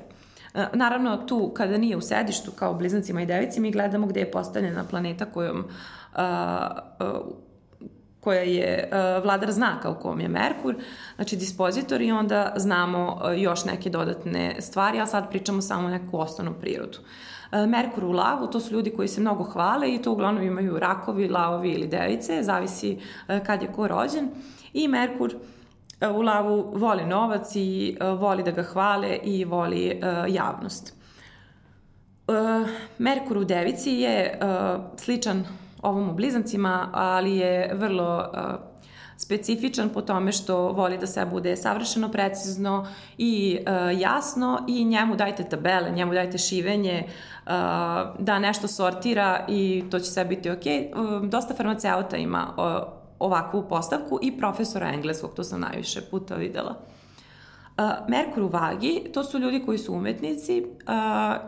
E, 0.53 0.65
naravno, 0.73 1.17
tu 1.17 1.51
kada 1.53 1.77
nije 1.77 1.97
u 1.97 2.01
sedištu 2.01 2.51
kao 2.51 2.73
bliznancima 2.73 3.21
i 3.21 3.25
devici, 3.25 3.59
mi 3.59 3.71
gledamo 3.71 4.07
gde 4.07 4.19
je 4.19 4.31
postavljena 4.31 4.83
planeta 4.83 5.25
kojom, 5.25 5.63
a, 6.15 6.23
a, 6.99 7.21
koja 8.19 8.41
je 8.41 8.89
vladar 9.23 9.51
znaka 9.51 9.89
u 9.89 9.99
kom 9.99 10.19
je 10.19 10.27
Merkur, 10.27 10.75
znači 11.15 11.35
dispozitor 11.35 12.01
i 12.01 12.11
onda 12.11 12.53
znamo 12.55 13.21
još 13.37 13.65
neke 13.65 13.89
dodatne 13.89 14.55
stvari, 14.59 14.99
a 14.99 15.05
sad 15.05 15.29
pričamo 15.29 15.61
samo 15.61 15.89
neku 15.89 16.19
osnovnu 16.19 16.53
prirodu. 16.53 16.97
Merkur 17.67 18.03
u 18.03 18.11
lavu, 18.11 18.47
to 18.47 18.59
su 18.59 18.73
ljudi 18.73 18.93
koji 18.95 19.07
se 19.07 19.21
mnogo 19.21 19.43
hvale 19.43 19.93
i 19.93 20.01
to 20.01 20.11
uglavnom 20.11 20.43
imaju 20.43 20.79
rakovi, 20.79 21.29
lavovi 21.29 21.71
ili 21.71 21.87
device, 21.87 22.43
zavisi 22.43 22.99
kad 23.45 23.61
je 23.61 23.71
ko 23.71 23.87
rođen. 23.87 24.29
I 24.73 24.87
Merkur 24.87 25.35
uh, 25.35 25.41
u 26.15 26.21
lavu 26.21 26.71
voli 26.75 27.05
novac 27.05 27.55
i 27.55 27.97
uh, 28.01 28.19
voli 28.19 28.43
da 28.43 28.51
ga 28.51 28.63
hvale 28.63 29.19
i 29.23 29.45
voli 29.45 30.01
uh, 30.03 30.35
javnost. 30.35 31.01
Merkur 32.97 33.37
u 33.37 33.43
devici 33.43 33.91
je 33.91 34.39
sličan 34.97 35.45
ovom 35.81 36.09
u 36.09 36.13
blizancima, 36.13 36.89
ali 36.93 37.37
je 37.37 37.73
vrlo 37.73 38.31
specifičan 39.21 39.89
po 39.89 40.01
tome 40.01 40.31
što 40.31 40.57
voli 40.57 40.97
da 40.97 41.07
sve 41.07 41.25
bude 41.25 41.55
savršeno, 41.55 42.11
precizno 42.11 42.87
i 43.17 43.59
uh, 43.59 44.01
jasno 44.01 44.65
i 44.67 44.85
njemu 44.85 45.15
dajte 45.15 45.43
tabele, 45.43 45.91
njemu 45.91 46.13
dajte 46.13 46.37
šivenje, 46.37 47.03
uh, 47.05 47.51
da 48.19 48.39
nešto 48.39 48.67
sortira 48.67 49.45
i 49.49 49.83
to 49.91 49.99
će 49.99 50.05
sve 50.05 50.25
biti 50.25 50.49
ok. 50.49 50.65
Uh, 50.95 51.29
dosta 51.29 51.53
farmaceuta 51.53 52.17
ima 52.17 52.47
ovakvu 53.21 53.63
postavku 53.69 54.19
i 54.21 54.37
profesora 54.37 54.93
engleskog, 54.93 55.33
to 55.35 55.43
sam 55.43 55.61
najviše 55.61 56.01
puta 56.01 56.35
videla. 56.35 56.75
Merkur 58.07 58.43
u 58.43 58.47
vagi, 58.47 59.03
to 59.13 59.23
su 59.23 59.39
ljudi 59.39 59.63
koji 59.65 59.77
su 59.77 59.93
umetnici 59.93 60.61
uh, 60.61 60.93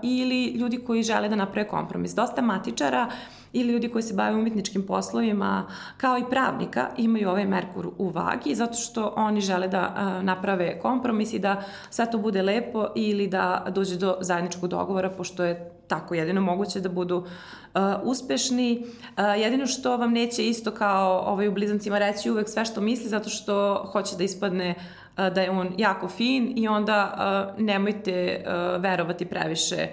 ili 0.04 0.46
ljudi 0.46 0.78
koji 0.78 1.04
žele 1.04 1.30
da 1.30 1.36
naprave 1.36 1.68
kompromis. 1.68 2.16
Dosta 2.16 2.42
matičara 2.42 3.08
ili 3.54 3.74
ljudi 3.74 3.90
koji 3.90 4.04
se 4.04 4.14
bave 4.14 4.36
umetničkim 4.36 4.86
poslovima, 4.88 5.68
kao 5.98 6.18
i 6.18 6.30
pravnika, 6.30 6.90
imaju 6.98 7.30
ovaj 7.30 7.46
Merkur 7.46 7.88
u 7.98 8.10
vagi, 8.10 8.56
zato 8.56 8.74
što 8.74 9.14
oni 9.16 9.42
žele 9.42 9.68
da 9.68 9.96
uh, 9.96 10.24
naprave 10.24 10.80
kompromis 10.80 11.34
i 11.34 11.40
da 11.40 11.64
sve 11.90 12.12
to 12.12 12.18
bude 12.18 12.42
lepo 12.42 12.88
ili 12.96 13.28
da 13.28 13.66
dođe 13.70 13.98
do 13.98 14.18
zajedničkog 14.22 14.70
dogovora, 14.70 15.10
pošto 15.10 15.44
je 15.44 15.72
tako 15.88 16.16
jedino 16.16 16.42
moguće 16.42 16.80
da 16.80 16.90
budu 16.90 17.18
uh, 17.18 17.82
uspešni. 18.04 18.86
Uh, 18.86 19.42
jedino 19.42 19.68
što 19.68 19.98
vam 19.98 20.12
neće 20.12 20.48
isto 20.48 20.72
kao 20.72 21.20
ovaj 21.20 21.48
u 21.48 21.52
blizancima 21.52 22.00
reći 22.00 22.32
uvek 22.32 22.50
sve 22.50 22.66
što 22.66 22.82
misli, 22.82 23.10
zato 23.10 23.30
što 23.30 23.86
hoće 23.92 24.16
da 24.18 24.24
ispadne 24.24 24.76
uh, 24.78 25.04
da 25.18 25.42
je 25.42 25.52
on 25.52 25.74
jako 25.78 26.08
fin 26.08 26.54
i 26.56 26.68
onda 26.68 27.54
nemojte 27.58 28.46
verovati 28.80 29.26
previše 29.26 29.88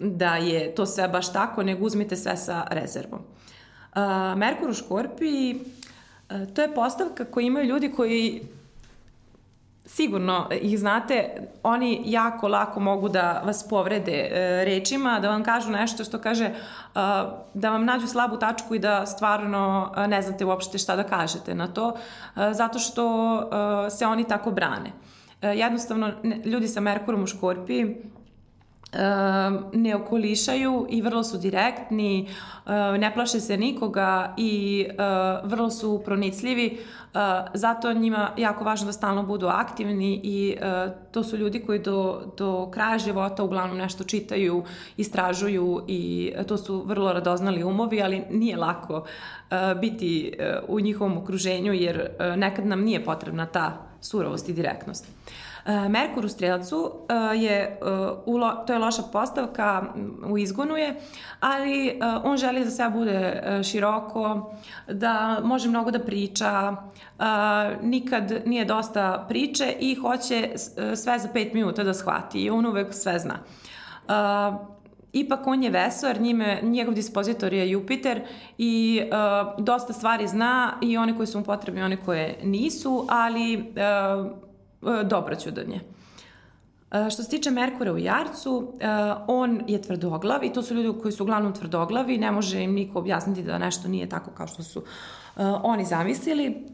da 0.00 0.36
je 0.36 0.74
to 0.74 0.86
sve 0.86 1.08
baš 1.08 1.32
tako, 1.32 1.62
nego 1.62 1.86
uzmite 1.86 2.16
sve 2.16 2.36
sa 2.36 2.66
rezervom. 2.70 3.20
Merkur 4.36 4.70
u 4.70 4.74
Škorpiji, 4.74 5.60
to 6.54 6.62
je 6.62 6.74
postavka 6.74 7.24
koju 7.24 7.46
imaju 7.46 7.66
ljudi 7.66 7.92
koji 7.92 8.42
sigurno 9.94 10.48
ih 10.62 10.78
znate, 10.78 11.48
oni 11.62 12.02
jako 12.04 12.48
lako 12.48 12.80
mogu 12.80 13.08
da 13.08 13.42
vas 13.44 13.68
povrede 13.68 14.12
e, 14.12 14.64
rečima, 14.64 15.20
da 15.20 15.28
vam 15.28 15.44
kažu 15.44 15.70
nešto 15.70 16.04
što 16.04 16.18
kaže, 16.18 16.44
e, 16.44 16.54
da 17.54 17.70
vam 17.70 17.84
nađu 17.84 18.06
slabu 18.06 18.36
tačku 18.36 18.74
i 18.74 18.78
da 18.78 19.06
stvarno 19.06 19.92
ne 20.08 20.22
znate 20.22 20.44
uopšte 20.44 20.78
šta 20.78 20.96
da 20.96 21.04
kažete 21.04 21.54
na 21.54 21.68
to, 21.68 21.96
e, 22.36 22.52
zato 22.52 22.78
što 22.78 23.04
e, 23.86 23.90
se 23.90 24.06
oni 24.06 24.24
tako 24.28 24.50
brane. 24.50 24.92
E, 25.42 25.48
jednostavno, 25.48 26.12
ne, 26.22 26.40
ljudi 26.44 26.68
sa 26.68 26.80
Merkurom 26.80 27.22
u 27.22 27.26
Škorpiji 27.26 27.96
ne 29.72 29.96
okolišaju 29.96 30.86
i 30.90 31.02
vrlo 31.02 31.24
su 31.24 31.38
direktni, 31.38 32.28
ne 32.98 33.14
plaše 33.14 33.40
se 33.40 33.56
nikoga 33.56 34.34
i 34.36 34.86
vrlo 35.44 35.70
su 35.70 36.02
pronicljivi, 36.04 36.78
zato 37.54 37.92
njima 37.92 38.30
jako 38.36 38.64
važno 38.64 38.86
da 38.86 38.92
stalno 38.92 39.22
budu 39.22 39.46
aktivni 39.46 40.20
i 40.22 40.56
to 41.10 41.24
su 41.24 41.36
ljudi 41.36 41.60
koji 41.60 41.78
do, 41.78 42.32
do 42.38 42.70
kraja 42.70 42.98
života 42.98 43.42
uglavnom 43.42 43.78
nešto 43.78 44.04
čitaju, 44.04 44.64
istražuju 44.96 45.84
i 45.88 46.32
to 46.48 46.56
su 46.56 46.82
vrlo 46.86 47.12
radoznali 47.12 47.64
umovi, 47.64 48.02
ali 48.02 48.22
nije 48.30 48.56
lako 48.56 49.04
biti 49.80 50.32
u 50.68 50.80
njihovom 50.80 51.18
okruženju 51.18 51.72
jer 51.72 52.08
nekad 52.36 52.66
nam 52.66 52.80
nije 52.80 53.04
potrebna 53.04 53.46
ta 53.46 53.90
surovost 54.00 54.48
i 54.48 54.52
direktnost. 54.52 55.06
E, 55.06 55.49
Merkur 55.88 56.24
u 56.24 56.28
strelcu 56.28 56.92
e, 57.08 57.36
je, 57.36 57.60
e, 57.62 57.78
to 58.66 58.72
je 58.72 58.78
loša 58.78 59.02
postavka, 59.12 59.82
u 60.30 60.38
izgonu 60.38 60.76
je, 60.76 61.00
ali 61.40 62.00
on 62.24 62.36
želi 62.36 62.64
da 62.64 62.70
sve 62.70 62.90
bude 62.90 63.42
široko, 63.64 64.52
da 64.88 65.40
može 65.44 65.68
mnogo 65.68 65.90
da 65.90 65.98
priča, 65.98 66.76
nikad 67.82 68.42
nije 68.46 68.64
dosta 68.64 69.26
priče 69.28 69.74
i 69.80 69.94
hoće 69.94 70.50
sve 70.96 71.18
za 71.18 71.28
pet 71.32 71.54
minuta 71.54 71.84
da 71.84 71.94
shvati 71.94 72.40
i 72.40 72.50
on 72.50 72.66
uvek 72.66 72.94
sve 72.94 73.18
zna. 73.18 73.38
Ipak 75.12 75.46
on 75.46 75.62
je 75.62 75.70
vesor, 75.70 76.20
njime, 76.20 76.58
njegov 76.62 76.94
dispozitor 76.94 77.52
je 77.52 77.70
Jupiter 77.70 78.20
i 78.58 79.02
uh, 79.04 79.64
dosta 79.64 79.92
stvari 79.92 80.28
zna 80.28 80.72
i 80.82 80.96
one 80.96 81.16
koje 81.16 81.26
su 81.26 81.38
mu 81.38 81.44
potrebne 81.44 81.80
i 81.80 81.84
one 81.84 81.96
koje 81.96 82.38
nisu, 82.42 83.06
ali 83.08 83.54
E, 83.54 84.49
dobro 85.04 85.36
ću 85.36 85.50
do 85.50 85.62
nje. 85.64 85.80
E, 86.90 87.10
što 87.10 87.22
se 87.22 87.30
tiče 87.30 87.50
Merkura 87.50 87.92
u 87.92 87.98
Jarcu, 87.98 88.72
e, 88.80 88.86
on 89.26 89.62
je 89.66 89.82
tvrdoglav 89.82 90.44
i 90.44 90.52
to 90.52 90.62
su 90.62 90.74
ljudi 90.74 91.00
koji 91.02 91.12
su 91.12 91.22
uglavnom 91.22 91.52
tvrdoglavi, 91.52 92.18
ne 92.18 92.30
može 92.30 92.62
im 92.62 92.72
niko 92.72 92.98
objasniti 92.98 93.42
da 93.42 93.58
nešto 93.58 93.88
nije 93.88 94.08
tako 94.08 94.30
kao 94.30 94.46
što 94.46 94.62
su 94.62 94.82
oni 95.62 95.84
zamislili. 95.84 96.66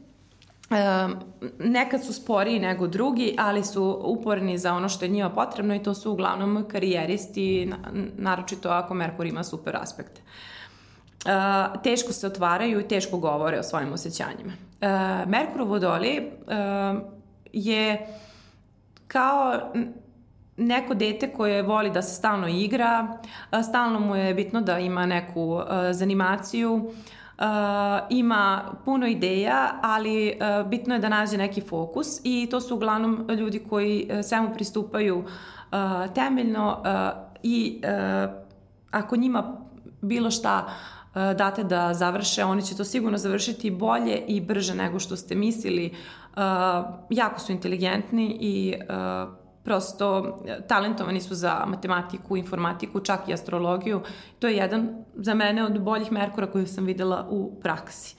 Nekad 1.59 2.05
su 2.05 2.13
sporiji 2.13 2.59
nego 2.59 2.87
drugi, 2.87 3.35
ali 3.39 3.65
su 3.65 4.01
uporni 4.05 4.59
za 4.59 4.75
ono 4.75 4.89
što 4.89 5.05
je 5.05 5.09
njima 5.09 5.31
potrebno 5.31 5.75
i 5.75 5.83
to 5.83 5.95
su 5.95 6.13
uglavnom 6.13 6.65
karijeristi, 6.69 7.73
naročito 8.17 8.69
ako 8.69 8.95
Merkur 8.95 9.27
ima 9.27 9.45
super 9.45 9.77
aspekte. 9.77 10.21
Teško 11.83 12.13
se 12.13 12.27
otvaraju 12.27 12.81
i 12.81 12.89
teško 12.89 13.19
govore 13.19 13.59
o 13.59 13.63
svojim 13.63 13.93
osjećanjima. 13.93 14.53
Merkur 15.27 15.61
u 15.61 15.67
Vodoli 15.67 16.31
je 17.53 18.07
kao 19.09 19.61
neko 20.57 20.95
dete 20.95 21.33
koje 21.33 21.63
voli 21.63 21.91
da 21.91 22.03
se 22.03 22.15
stalno 22.15 22.49
igra, 22.49 23.19
stalno 23.69 24.01
mu 24.01 24.17
je 24.17 24.35
bitno 24.35 24.61
da 24.61 24.79
ima 24.79 25.07
neku 25.07 25.61
zanimaciju, 25.93 26.93
ima 28.11 28.73
puno 28.85 29.07
ideja, 29.07 29.81
ali 29.83 30.39
bitno 30.67 30.95
je 30.95 31.01
da 31.01 31.09
nađe 31.09 31.37
neki 31.37 31.61
fokus 31.61 32.07
i 32.25 32.49
to 32.51 32.61
su 32.61 32.75
uglavnom 32.75 33.27
ljudi 33.39 33.59
koji 33.59 34.11
svemu 34.23 34.55
pristupaju 34.55 35.25
temeljno 36.15 36.83
i 37.43 37.83
ako 38.91 39.17
njima 39.17 39.57
bilo 40.01 40.31
šta 40.31 40.69
date 41.15 41.65
da 41.65 41.95
završe, 41.95 42.45
oni 42.45 42.63
će 42.63 42.77
to 42.77 42.85
sigurno 42.85 43.19
završiti 43.19 43.71
bolje 43.71 44.25
i 44.29 44.41
brže 44.41 44.75
nego 44.75 44.99
što 44.99 45.17
ste 45.17 45.35
mislili. 45.35 45.87
Uh, 45.87 46.26
jako 47.11 47.41
su 47.41 47.53
inteligentni 47.53 48.37
i 48.41 48.75
uh, 48.81 49.35
prosto 49.65 50.39
talentovani 50.69 51.21
su 51.21 51.35
za 51.35 51.65
matematiku, 51.67 52.37
informatiku, 52.37 53.01
čak 53.01 53.29
i 53.29 53.33
astrologiju. 53.33 54.01
To 54.39 54.47
je 54.47 54.57
jedan 54.57 55.05
za 55.15 55.35
mene 55.35 55.65
od 55.65 55.81
boljih 55.81 56.13
Merkura 56.13 56.47
koju 56.47 56.67
sam 56.67 56.85
videla 56.85 57.27
u 57.31 57.61
praksi. 57.63 58.17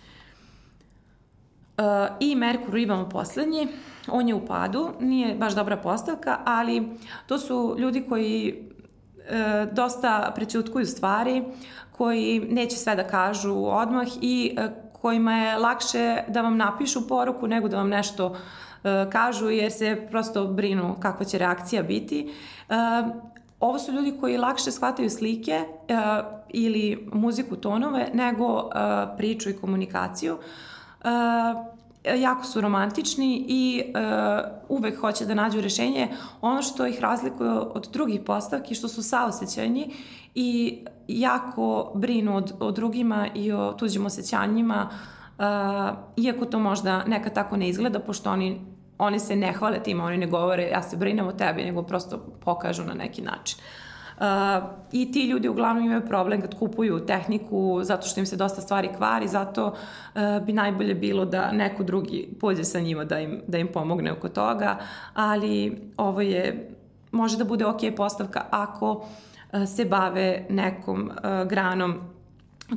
I 2.19 2.35
Merkur 2.35 2.77
imamo 2.77 3.09
poslednji, 3.09 3.67
on 4.11 4.27
je 4.27 4.35
u 4.35 4.45
padu, 4.45 4.89
nije 4.99 5.35
baš 5.35 5.55
dobra 5.55 5.77
postavka, 5.77 6.39
ali 6.45 6.89
to 7.27 7.37
su 7.37 7.75
ljudi 7.79 8.05
koji 8.09 8.53
uh, 8.57 9.73
dosta 9.73 10.31
prećutkuju 10.35 10.85
stvari, 10.85 11.43
koji 11.91 12.39
neće 12.39 12.75
sve 12.75 12.95
da 12.95 13.07
kažu 13.07 13.65
odmah 13.65 14.07
i 14.21 14.57
uh, 14.57 14.71
kojima 15.07 15.33
je 15.33 15.57
lakše 15.57 16.23
da 16.27 16.41
vam 16.41 16.57
napišu 16.57 17.07
poruku 17.07 17.47
nego 17.47 17.67
da 17.67 17.77
vam 17.77 17.89
nešto 17.89 18.27
uh, 18.27 18.35
kažu 19.11 19.49
jer 19.49 19.71
se 19.71 20.07
prosto 20.09 20.47
brinu 20.47 20.95
kakva 20.99 21.25
će 21.25 21.37
reakcija 21.37 21.83
biti. 21.83 22.33
Uh, 22.69 22.75
ovo 23.59 23.79
su 23.79 23.91
ljudi 23.91 24.17
koji 24.19 24.37
lakše 24.37 24.71
shvataju 24.71 25.09
slike 25.09 25.63
uh, 25.63 25.95
ili 26.49 27.09
muziku 27.13 27.55
tonove 27.55 28.09
nego 28.13 28.69
priču 29.17 29.49
i 29.49 29.57
komunikaciju. 29.57 30.37
Jako 32.17 32.43
su 32.43 32.61
romantični 32.61 33.45
i 33.47 33.93
uvek 34.69 34.99
hoće 34.99 35.25
da 35.25 35.33
nađu 35.33 35.61
rešenje. 35.61 36.07
Ono 36.41 36.61
što 36.61 36.87
ih 36.87 36.99
razlikuje 36.99 37.49
od 37.51 37.89
drugih 37.93 38.21
postavki 38.25 38.75
što 38.75 38.87
su 38.87 39.03
saosećajni 39.03 39.91
i 40.39 40.85
jako 41.07 41.91
brinu 41.95 42.37
o, 42.37 42.65
o 42.65 42.71
drugima 42.71 43.27
i 43.35 43.51
o 43.51 43.73
tuđim 43.73 44.05
osjećanjima, 44.05 44.89
uh, 44.89 45.43
iako 46.17 46.45
to 46.45 46.59
možda 46.59 47.03
nekad 47.03 47.33
tako 47.33 47.57
ne 47.57 47.69
izgleda, 47.69 47.99
pošto 47.99 48.31
oni, 48.31 48.61
oni 48.97 49.19
se 49.19 49.35
ne 49.35 49.53
hvale 49.53 49.83
tim, 49.83 49.99
oni 49.99 50.17
ne 50.17 50.27
govore 50.27 50.63
ja 50.63 50.81
se 50.81 50.97
brinem 50.97 51.27
o 51.27 51.31
tebi, 51.31 51.63
nego 51.63 51.83
prosto 51.83 52.17
pokažu 52.45 52.83
na 52.83 52.93
neki 52.93 53.21
način. 53.21 53.59
I 54.91 55.11
ti 55.11 55.29
ljudi 55.29 55.47
uglavnom 55.47 55.85
imaju 55.85 56.07
problem 56.07 56.41
kad 56.41 56.59
kupuju 56.59 57.05
tehniku 57.05 57.79
zato 57.83 58.07
što 58.07 58.19
im 58.19 58.25
se 58.25 58.35
dosta 58.35 58.61
stvari 58.61 58.89
kvari, 58.97 59.27
zato 59.27 59.65
uh, 59.67 60.45
bi 60.45 60.53
najbolje 60.53 60.95
bilo 60.95 61.25
da 61.25 61.51
neko 61.51 61.83
drugi 61.83 62.29
pođe 62.39 62.63
sa 62.63 62.79
njima 62.79 63.05
da 63.05 63.19
im, 63.19 63.41
da 63.47 63.57
im 63.57 63.67
pomogne 63.73 64.11
oko 64.11 64.29
toga, 64.29 64.77
ali 65.13 65.81
ovo 65.97 66.21
je, 66.21 66.69
može 67.11 67.37
da 67.37 67.43
bude 67.43 67.65
ok 67.65 67.81
postavka 67.95 68.45
ako 68.51 68.91
uh, 68.91 69.05
se 69.65 69.85
bave 69.85 70.45
nekom 70.49 71.01
uh, 71.01 71.47
granom 71.47 71.99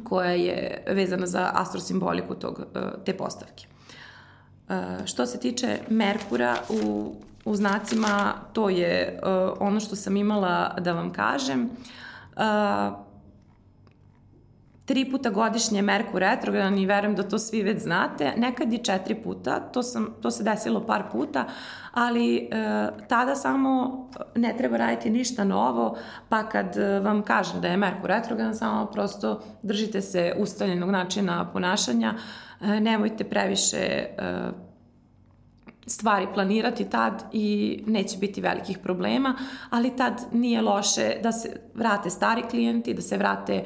koja 0.04 0.30
je 0.30 0.84
vezana 0.88 1.26
za 1.26 1.50
astrosimboliku 1.54 2.34
tog, 2.34 2.60
te 3.04 3.16
postavke. 3.16 3.66
Što 5.04 5.26
se 5.26 5.40
tiče 5.40 5.78
Merkura 5.88 6.56
u 6.68 7.14
u 7.44 7.56
znacima, 7.56 8.32
to 8.52 8.68
je 8.68 9.20
ono 9.60 9.80
što 9.80 9.96
sam 9.96 10.16
imala 10.16 10.74
da 10.80 10.92
vam 10.92 11.12
kažem. 11.12 11.70
Uh, 12.36 13.09
tri 14.90 15.10
puta 15.10 15.30
godišnje 15.30 15.82
Merkur 15.82 16.20
retrogradan 16.20 16.78
i 16.78 16.86
verujem 16.86 17.14
da 17.16 17.22
to 17.22 17.38
svi 17.38 17.62
već 17.62 17.82
znate. 17.82 18.32
Nekad 18.36 18.72
je 18.72 18.78
četiri 18.78 19.14
puta, 19.14 19.60
to, 19.60 19.82
sam, 19.82 20.06
to 20.22 20.30
se 20.30 20.42
desilo 20.42 20.86
par 20.86 21.02
puta, 21.12 21.44
ali 21.92 22.36
e, 22.36 22.48
tada 23.08 23.34
samo 23.34 24.04
ne 24.34 24.54
treba 24.58 24.76
raditi 24.76 25.10
ništa 25.10 25.44
novo, 25.44 25.96
pa 26.28 26.48
kad 26.48 26.76
vam 27.02 27.22
kažem 27.22 27.60
da 27.60 27.68
je 27.68 27.76
Merkur 27.76 28.10
retrogradan, 28.10 28.54
samo 28.54 28.86
prosto 28.86 29.42
držite 29.62 30.00
se 30.00 30.34
ustaljenog 30.38 30.90
načina 30.90 31.50
ponašanja, 31.52 32.14
e, 32.60 32.80
nemojte 32.80 33.24
previše 33.24 33.78
e, 33.78 34.08
stvari 35.86 36.26
planirati 36.34 36.90
tad 36.90 37.24
i 37.32 37.78
neće 37.86 38.18
biti 38.18 38.40
velikih 38.40 38.78
problema, 38.78 39.34
ali 39.70 39.96
tad 39.96 40.26
nije 40.32 40.62
loše 40.62 41.14
da 41.22 41.32
se 41.32 41.60
vrate 41.74 42.10
stari 42.10 42.42
klijenti, 42.42 42.94
da 42.94 43.02
se 43.02 43.16
vrate 43.16 43.64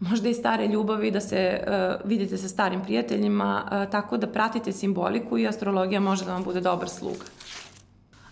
možda 0.00 0.28
i 0.28 0.34
stare 0.34 0.66
ljubavi, 0.66 1.10
da 1.10 1.20
se 1.20 1.60
uh, 1.66 2.08
vidite 2.08 2.36
sa 2.36 2.48
starim 2.48 2.82
prijateljima, 2.82 3.62
uh, 3.64 3.90
tako 3.90 4.16
da 4.16 4.26
pratite 4.26 4.72
simboliku 4.72 5.38
i 5.38 5.48
astrologija 5.48 6.00
može 6.00 6.24
da 6.24 6.32
vam 6.32 6.44
bude 6.44 6.60
dobar 6.60 6.88
sluga. 6.88 7.24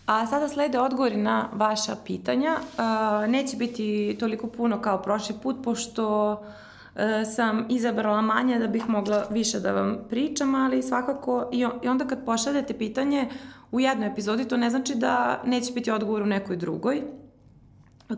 A 0.07 0.27
sada 0.27 0.49
slede 0.49 0.79
odgovori 0.79 1.17
na 1.17 1.49
vaša 1.53 1.97
pitanja. 2.05 2.57
Uh, 2.57 3.31
neće 3.31 3.57
biti 3.57 4.17
toliko 4.21 4.47
puno 4.47 4.81
kao 4.81 5.03
prošli 5.03 5.35
put, 5.43 5.57
pošto 5.65 6.33
uh, 6.33 6.99
sam 7.35 7.67
izabrala 7.69 8.23
manje 8.23 8.59
da 8.59 8.67
bih 8.67 8.89
mogla 8.89 9.27
više 9.31 9.61
da 9.61 9.73
vam 9.73 9.99
pričam, 10.09 10.55
ali 10.55 10.83
svakako 10.83 11.49
i 11.83 11.89
onda 11.89 12.07
kad 12.07 12.25
pošaljete 12.25 12.79
pitanje 12.79 13.29
u 13.71 13.81
jednoj 13.81 14.09
epizodi, 14.09 14.49
to 14.49 14.57
ne 14.57 14.71
znači 14.71 14.95
da 14.95 15.43
neće 15.47 15.73
biti 15.73 15.91
odgovor 15.91 16.23
u 16.23 16.27
nekoj 16.27 16.57
drugoj 16.57 17.03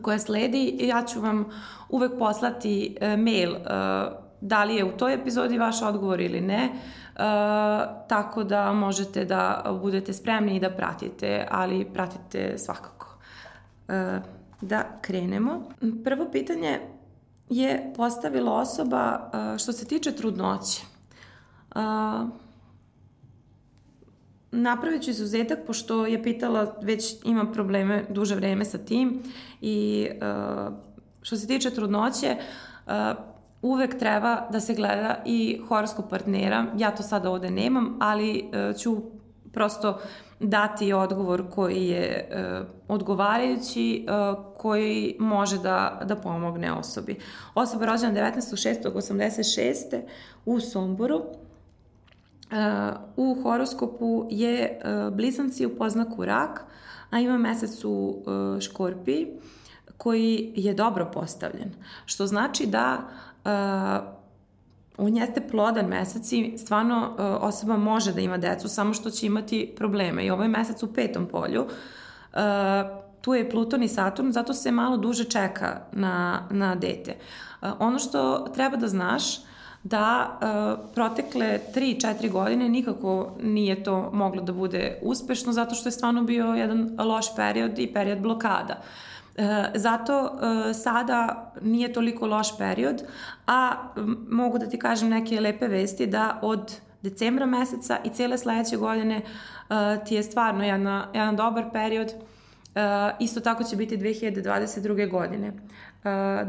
koja 0.02 0.18
sledi. 0.18 0.76
Ja 0.80 1.04
ću 1.04 1.20
vam 1.20 1.44
uvek 1.88 2.12
poslati 2.18 2.96
e, 3.00 3.16
mail 3.16 3.54
e, 3.54 3.60
da 4.40 4.64
li 4.64 4.74
je 4.74 4.84
u 4.84 4.96
toj 4.96 5.14
epizodi 5.14 5.58
vaš 5.58 5.82
odgovor 5.82 6.20
ili 6.20 6.40
ne, 6.40 6.68
tako 8.08 8.44
da 8.44 8.72
možete 8.72 9.24
da 9.24 9.64
budete 9.82 10.12
spremni 10.12 10.56
i 10.56 10.60
da 10.60 10.70
pratite, 10.70 11.46
ali 11.50 11.84
pratite 11.94 12.58
svakako. 12.58 13.16
Da 14.60 14.84
krenemo. 15.00 15.62
Prvo 16.04 16.26
pitanje 16.32 16.80
je 17.48 17.92
postavila 17.96 18.52
osoba 18.52 19.30
što 19.58 19.72
se 19.72 19.86
tiče 19.86 20.12
trudnoće. 20.12 20.82
Napravit 24.52 25.02
ću 25.02 25.10
izuzetak 25.10 25.58
pošto 25.66 26.06
je 26.06 26.22
pitala 26.22 26.76
već 26.82 27.14
ima 27.24 27.52
probleme 27.52 28.04
duže 28.08 28.34
vreme 28.34 28.64
sa 28.64 28.78
tim 28.78 29.22
i 29.60 30.08
što 31.22 31.36
se 31.36 31.46
tiče 31.46 31.70
trudnoće 31.70 32.36
uvek 33.62 33.98
treba 33.98 34.48
da 34.50 34.60
se 34.60 34.74
gleda 34.74 35.22
i 35.26 35.60
horoskop 35.68 36.10
partnera. 36.10 36.66
Ja 36.78 36.90
to 36.90 37.02
sada 37.02 37.30
ovde 37.30 37.50
nemam, 37.50 37.96
ali 38.00 38.50
ću 38.78 38.96
prosto 39.52 39.98
dati 40.40 40.92
odgovor 40.92 41.50
koji 41.50 41.86
je 41.86 42.28
uh, 42.30 42.66
odgovarajući, 42.88 44.06
uh, 44.08 44.38
koji 44.58 45.16
može 45.18 45.58
da, 45.58 46.00
da 46.04 46.16
pomogne 46.16 46.72
osobi. 46.72 47.16
Osoba 47.54 47.86
rođena 47.86 48.12
19.6.86. 48.12 50.00
u 50.44 50.60
Somboru, 50.60 51.16
uh, 51.16 51.49
u 53.16 53.36
horoskopu 53.42 54.26
je 54.30 54.80
uh, 54.84 55.16
blizanci 55.16 55.66
u 55.66 55.76
poznaku 55.76 56.24
rak, 56.24 56.64
a 57.10 57.20
ima 57.20 57.38
mesec 57.38 57.84
u 57.84 57.90
uh, 57.90 58.60
škorpiji, 58.60 59.28
koji 59.96 60.52
je 60.56 60.74
dobro 60.74 61.10
postavljen. 61.14 61.70
Što 62.04 62.26
znači 62.26 62.66
da 62.66 62.98
uh, 63.44 64.20
on 64.98 65.16
jeste 65.16 65.48
plodan 65.48 65.86
mesec 65.86 66.32
i 66.32 66.54
stvarno 66.58 67.16
osoba 67.40 67.76
može 67.76 68.12
da 68.12 68.20
ima 68.20 68.38
decu, 68.38 68.68
samo 68.68 68.94
što 68.94 69.10
će 69.10 69.26
imati 69.26 69.72
probleme. 69.76 70.26
I 70.26 70.30
ovo 70.30 70.42
je 70.42 70.48
mesec 70.48 70.82
u 70.82 70.92
petom 70.92 71.26
polju. 71.26 71.66
Tu 73.20 73.34
je 73.34 73.50
Pluton 73.50 73.82
i 73.82 73.88
Saturn, 73.88 74.32
zato 74.32 74.54
se 74.54 74.72
malo 74.72 74.96
duže 74.96 75.24
čeka 75.24 75.80
na, 75.92 76.46
na 76.50 76.74
dete. 76.74 77.16
Ono 77.78 77.98
što 77.98 78.38
treba 78.54 78.76
da 78.76 78.88
znaš, 78.88 79.38
da 79.82 80.38
uh, 80.42 80.92
protekle 80.94 81.58
3-4 81.74 82.30
godine 82.30 82.68
nikako 82.68 83.36
nije 83.42 83.84
to 83.84 84.10
moglo 84.12 84.42
da 84.42 84.52
bude 84.52 84.98
uspešno 85.02 85.52
zato 85.52 85.74
što 85.74 85.88
je 85.88 85.92
stvarno 85.92 86.22
bio 86.22 86.44
jedan 86.44 86.96
loš 86.98 87.36
period 87.36 87.78
i 87.78 87.92
period 87.92 88.20
blokada. 88.20 88.82
E, 89.36 89.70
zato 89.74 90.38
e, 90.70 90.74
sada 90.74 91.52
nije 91.62 91.92
toliko 91.92 92.26
loš 92.26 92.58
period, 92.58 93.02
a 93.46 93.72
mogu 94.30 94.58
da 94.58 94.66
ti 94.66 94.78
kažem 94.78 95.08
neke 95.08 95.40
lepe 95.40 95.68
vesti 95.68 96.06
da 96.06 96.38
od 96.42 96.76
decembra 97.02 97.46
meseca 97.46 97.98
i 98.04 98.10
cele 98.10 98.38
sledeće 98.38 98.76
godine 98.76 99.16
e, 99.16 99.24
ti 100.04 100.14
je 100.14 100.22
stvarno 100.22 100.64
jedna, 100.64 101.08
jedan 101.14 101.36
dobar 101.36 101.64
period. 101.72 102.12
Isto 103.20 103.40
tako 103.40 103.64
će 103.64 103.76
biti 103.76 103.98
2022. 103.98 105.10
godine. 105.10 105.52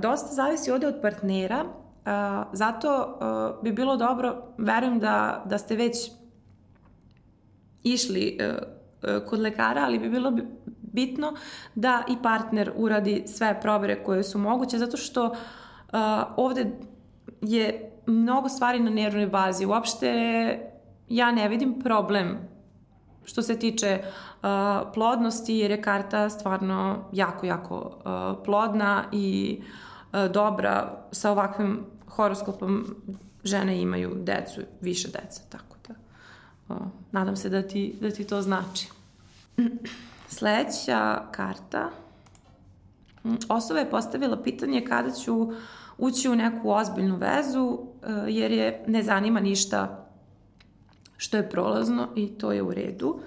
Dosta 0.02 0.28
zavisi 0.28 0.72
ovde 0.72 0.88
od 0.88 0.96
partnera, 1.02 1.66
zato 2.52 3.20
bi 3.64 3.72
bilo 3.72 3.98
dobro, 3.98 4.44
verujem 4.58 5.00
da, 5.00 5.44
da 5.46 5.58
ste 5.58 5.76
već 5.76 6.12
išli 7.84 8.38
kod 9.30 9.40
lekara, 9.40 9.82
ali 9.82 10.00
bi 10.00 10.10
bilo 10.10 10.32
bitno 10.82 11.34
da 11.76 12.04
i 12.10 12.18
partner 12.24 12.72
uradi 12.76 13.24
sve 13.28 13.62
provere 13.62 14.04
koje 14.04 14.24
su 14.24 14.40
moguće, 14.40 14.78
zato 14.78 14.98
što 14.98 15.26
uh, 15.26 15.34
ovde 16.38 16.72
je 17.42 17.92
mnogo 18.06 18.50
stvari 18.50 18.80
na 18.80 18.90
nervnoj 18.90 19.28
bazi. 19.28 19.66
Uopšte 19.66 20.10
ja 21.10 21.32
ne 21.32 21.50
vidim 21.50 21.80
problem 21.80 22.38
što 23.24 23.42
se 23.42 23.60
tiče 23.60 24.00
uh, 24.04 24.50
plodnosti, 24.94 25.56
jer 25.56 25.72
je 25.72 25.82
karta 25.82 26.30
stvarno 26.30 27.10
jako, 27.12 27.46
jako 27.46 27.76
uh, 27.78 28.44
plodna 28.46 29.04
i 29.12 29.58
uh, 29.60 29.91
dobra 30.34 31.06
sa 31.12 31.32
ovakvim 31.32 31.86
horoskopom 32.08 32.96
žene 33.44 33.82
imaju 33.82 34.12
decu, 34.16 34.62
više 34.82 35.08
dece, 35.08 35.42
tako 35.50 35.76
da 35.88 35.94
uh, 36.76 36.82
nadam 37.12 37.36
se 37.36 37.50
da 37.50 37.62
ti, 37.62 37.96
da 38.02 38.12
ti 38.12 38.24
to 38.24 38.42
znači. 38.42 38.88
Sledeća 40.28 41.24
karta. 41.32 41.90
Osoba 43.50 43.80
je 43.80 43.90
postavila 43.90 44.44
pitanje 44.44 44.86
kada 44.86 45.12
ću 45.12 45.52
ući 45.98 46.30
u 46.30 46.36
neku 46.36 46.70
ozbiljnu 46.70 47.18
vezu, 47.18 47.80
eh, 48.04 48.08
jer 48.28 48.52
je 48.52 48.84
ne 48.88 49.04
zanima 49.04 49.40
ništa 49.40 50.08
što 51.18 51.38
je 51.38 51.50
prolazno 51.50 52.08
i 52.16 52.28
to 52.28 52.52
je 52.52 52.62
u 52.62 52.74
redu. 52.74 53.20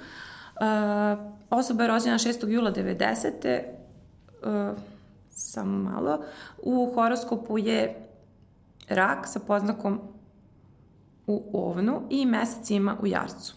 Eh, 0.61 1.17
osoba 1.51 1.83
je 1.83 1.89
rođena 1.89 2.19
6. 2.19 2.49
jula 2.49 2.73
90. 2.73 3.65
Samo 5.35 5.91
malo. 5.91 6.19
U 6.63 6.93
horoskopu 6.95 7.59
je 7.59 8.09
rak 8.89 9.29
sa 9.29 9.41
poznakom 9.41 10.01
u 11.27 11.43
ovnu 11.53 12.03
i 12.11 12.27
mesec 12.27 12.71
ima 12.71 12.97
u 13.03 13.07
jarcu. 13.07 13.55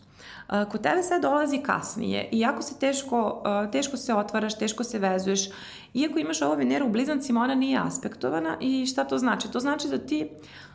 Kod 0.72 0.82
tebe 0.82 1.04
sve 1.04 1.20
dolazi 1.20 1.58
kasnije 1.58 2.30
i 2.32 2.40
jako 2.40 2.62
se 2.62 2.80
teško, 2.80 3.44
teško 3.72 3.98
se 3.98 4.14
otvaraš, 4.14 4.58
teško 4.58 4.84
se 4.84 5.00
vezuješ. 5.00 5.50
Iako 5.94 6.20
imaš 6.20 6.42
ovo 6.42 6.56
Veneru 6.56 6.86
u 6.86 6.90
blizancima, 6.90 7.42
ona 7.42 7.56
nije 7.56 7.80
aspektovana 7.84 8.58
i 8.62 8.86
šta 8.86 9.04
to 9.04 9.18
znači? 9.18 9.52
To 9.52 9.60
znači 9.60 9.88
da 9.88 9.98
ti 9.98 10.30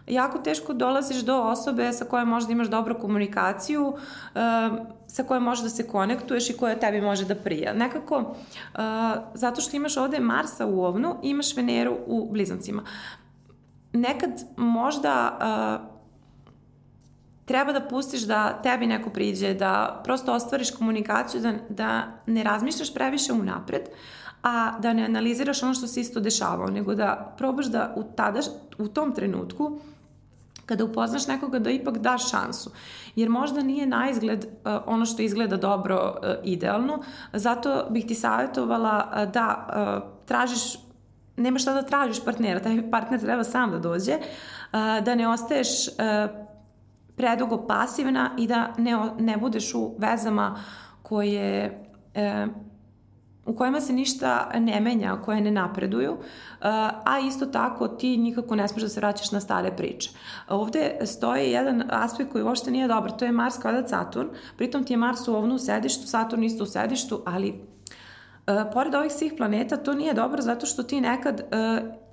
jako 0.07 0.39
teško 0.39 0.73
dolaziš 0.73 1.17
do 1.17 1.43
osobe 1.43 1.93
sa 1.93 2.05
kojom 2.05 2.29
možda 2.29 2.53
imaš 2.53 2.69
dobru 2.69 2.99
komunikaciju, 3.01 3.95
sa 5.07 5.23
kojom 5.23 5.43
možeš 5.43 5.63
da 5.63 5.69
se 5.69 5.89
konektuješ 5.89 6.51
i 6.51 6.57
koja 6.57 6.79
tebi 6.79 7.01
može 7.01 7.25
da 7.25 7.35
prija. 7.35 7.73
Nekako, 7.73 8.35
zato 9.35 9.61
što 9.61 9.77
imaš 9.77 9.97
ovde 9.97 10.21
Marsa 10.21 10.67
u 10.67 10.85
ovnu, 10.85 11.17
imaš 11.23 11.57
Veneru 11.57 11.97
u 12.07 12.29
blizancima. 12.33 12.83
Nekad 13.93 14.31
možda 14.57 15.39
treba 17.45 17.73
da 17.73 17.81
pustiš 17.89 18.23
da 18.23 18.63
tebi 18.63 18.87
neko 18.87 19.11
priđe, 19.11 19.55
da 19.55 20.01
prosto 20.05 20.33
ostvariš 20.33 20.71
komunikaciju, 20.71 21.41
da, 21.41 21.53
da 21.69 22.03
ne 22.27 22.43
razmišljaš 22.43 22.95
previše 22.95 23.33
unapred, 23.33 23.83
a 24.43 24.79
da 24.79 24.93
ne 24.93 25.05
analiziraš 25.05 25.63
ono 25.63 25.75
što 25.75 25.87
se 25.87 26.01
isto 26.01 26.21
dešavao, 26.21 26.67
nego 26.67 26.95
da 26.95 27.35
probaš 27.39 27.67
da 27.67 27.95
u, 27.97 28.03
tada, 28.03 28.41
u 28.79 28.89
tom 28.89 29.15
trenutku 29.15 29.79
kada 30.67 30.85
upoznaš 30.85 31.27
nekoga 31.27 31.59
da 31.59 31.71
ipak 31.71 31.99
daš 31.99 32.31
šansu. 32.31 32.71
Jer 33.17 33.29
možda 33.29 33.63
nije 33.63 33.87
na 33.87 34.11
izgled 34.11 34.45
uh, 34.45 34.73
ono 34.87 35.07
što 35.07 35.23
izgleda 35.23 35.57
dobro 35.57 36.15
uh, 36.17 36.29
idealno, 36.45 37.03
zato 37.33 37.87
bih 37.91 38.07
ti 38.07 38.15
savjetovala 38.15 39.09
uh, 39.11 39.33
da 39.33 39.67
tražiš 40.27 40.79
nema 41.37 41.59
šta 41.59 41.75
da 41.75 41.83
tražiš 41.83 42.25
partnera, 42.25 42.61
taj 42.61 42.91
partner 42.91 43.21
treba 43.21 43.45
sam 43.45 43.71
da 43.71 43.79
dođe, 43.79 44.19
da 45.03 45.15
ne 45.15 45.29
ostaješ 45.29 45.69
predugo 47.17 47.67
pasivna 47.67 48.31
i 48.39 48.47
da 48.47 48.75
ne, 48.79 49.11
ne 49.19 49.37
budeš 49.37 49.75
u 49.75 49.95
vezama 49.99 50.57
koje 51.03 51.85
u 53.47 53.55
kojima 53.55 53.81
se 53.81 53.93
ništa 53.93 54.51
ne 54.59 54.81
menja, 54.81 55.17
koje 55.25 55.41
ne 55.41 55.51
napreduju, 55.51 56.17
a 57.05 57.19
isto 57.27 57.47
tako 57.47 57.89
ti 57.89 58.17
nikako 58.17 58.57
ne 58.57 58.69
smeš 58.69 58.83
da 58.83 58.89
se 58.89 59.01
vraćaš 59.01 59.33
na 59.33 59.41
stare 59.41 59.77
priče. 59.77 60.11
Ovde 60.49 60.99
stoji 61.05 61.51
jedan 61.51 61.83
aspekt 61.91 62.33
koji 62.33 62.45
uopšte 62.45 62.71
nije 62.71 62.89
dobar, 62.89 63.11
to 63.11 63.25
je 63.25 63.33
Mars 63.33 63.59
kvadrat 63.59 63.89
Saturn, 63.89 64.29
pritom 64.57 64.85
ti 64.85 64.93
je 64.93 64.97
Mars 64.97 65.29
u 65.29 65.35
ovnu 65.35 65.55
u 65.55 65.59
sedištu, 65.59 66.07
Saturn 66.07 66.45
isto 66.45 66.65
u 66.65 66.67
sedištu, 66.67 67.23
ali 67.27 67.65
pored 68.73 68.95
ovih 68.95 69.13
svih 69.13 69.33
planeta 69.37 69.77
to 69.77 69.95
nije 69.95 70.15
dobro 70.15 70.43
zato 70.43 70.67
što 70.67 70.83
ti 70.83 71.01
nekad 71.01 71.43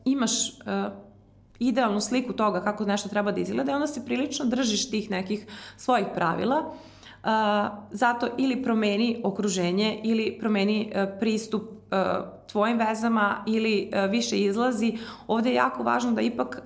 imaš 0.06 0.32
idealnu 1.60 2.02
sliku 2.02 2.34
toga 2.34 2.62
kako 2.62 2.86
nešto 2.86 3.10
treba 3.10 3.32
da 3.32 3.42
izgleda 3.42 3.72
i 3.72 3.76
onda 3.76 3.88
se 3.88 4.06
prilično 4.06 4.46
držiš 4.46 4.90
tih 4.90 5.12
nekih 5.12 5.48
svojih 5.78 6.08
pravila 6.16 6.74
zato 7.92 8.28
ili 8.38 8.64
promeni 8.64 9.22
okruženje 9.24 10.00
ili 10.04 10.38
promeni 10.40 10.92
uh, 10.96 11.20
pristup 11.20 11.62
uh, 11.62 11.98
tvojim 12.52 12.78
vezama 12.78 13.44
ili 13.48 13.92
uh, 13.94 14.12
više 14.12 14.38
izlazi. 14.38 14.98
Ovde 15.28 15.50
je 15.50 15.56
jako 15.56 15.84
važno 15.84 16.12
da 16.12 16.22
ipak 16.22 16.62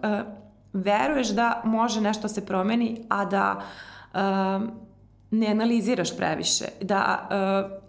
veruješ 0.74 1.28
da 1.30 1.62
može 1.66 2.02
nešto 2.02 2.28
se 2.28 2.46
promeni, 2.46 3.06
a 3.10 3.26
da 3.26 3.62
ne 5.32 5.48
analiziraš 5.48 6.18
previše 6.18 6.66
da, 6.82 7.30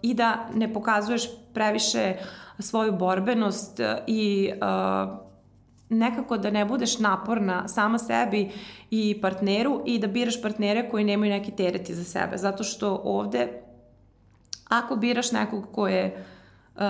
i 0.01 0.13
da 0.13 0.47
ne 0.53 0.73
pokazuješ 0.73 1.23
previše 1.53 2.13
svoju 2.59 2.91
borbenost 2.91 3.79
i 4.07 4.51
uh, 4.53 5.24
nekako 5.89 6.37
da 6.37 6.49
ne 6.49 6.65
budeš 6.65 6.99
naporna 6.99 7.67
sama 7.67 7.99
sebi 7.99 8.51
i 8.91 9.21
partneru 9.21 9.81
i 9.85 9.99
da 9.99 10.07
biraš 10.07 10.41
partnere 10.41 10.89
koji 10.89 11.03
nemaju 11.03 11.31
neki 11.31 11.51
tereti 11.51 11.95
za 11.95 12.03
sebe. 12.03 12.37
Zato 12.37 12.63
što 12.63 13.01
ovde, 13.03 13.47
ako 14.69 14.95
biraš 14.95 15.31
nekog 15.31 15.67
ko 15.71 15.87
je 15.87 16.25
uh, 16.75 16.81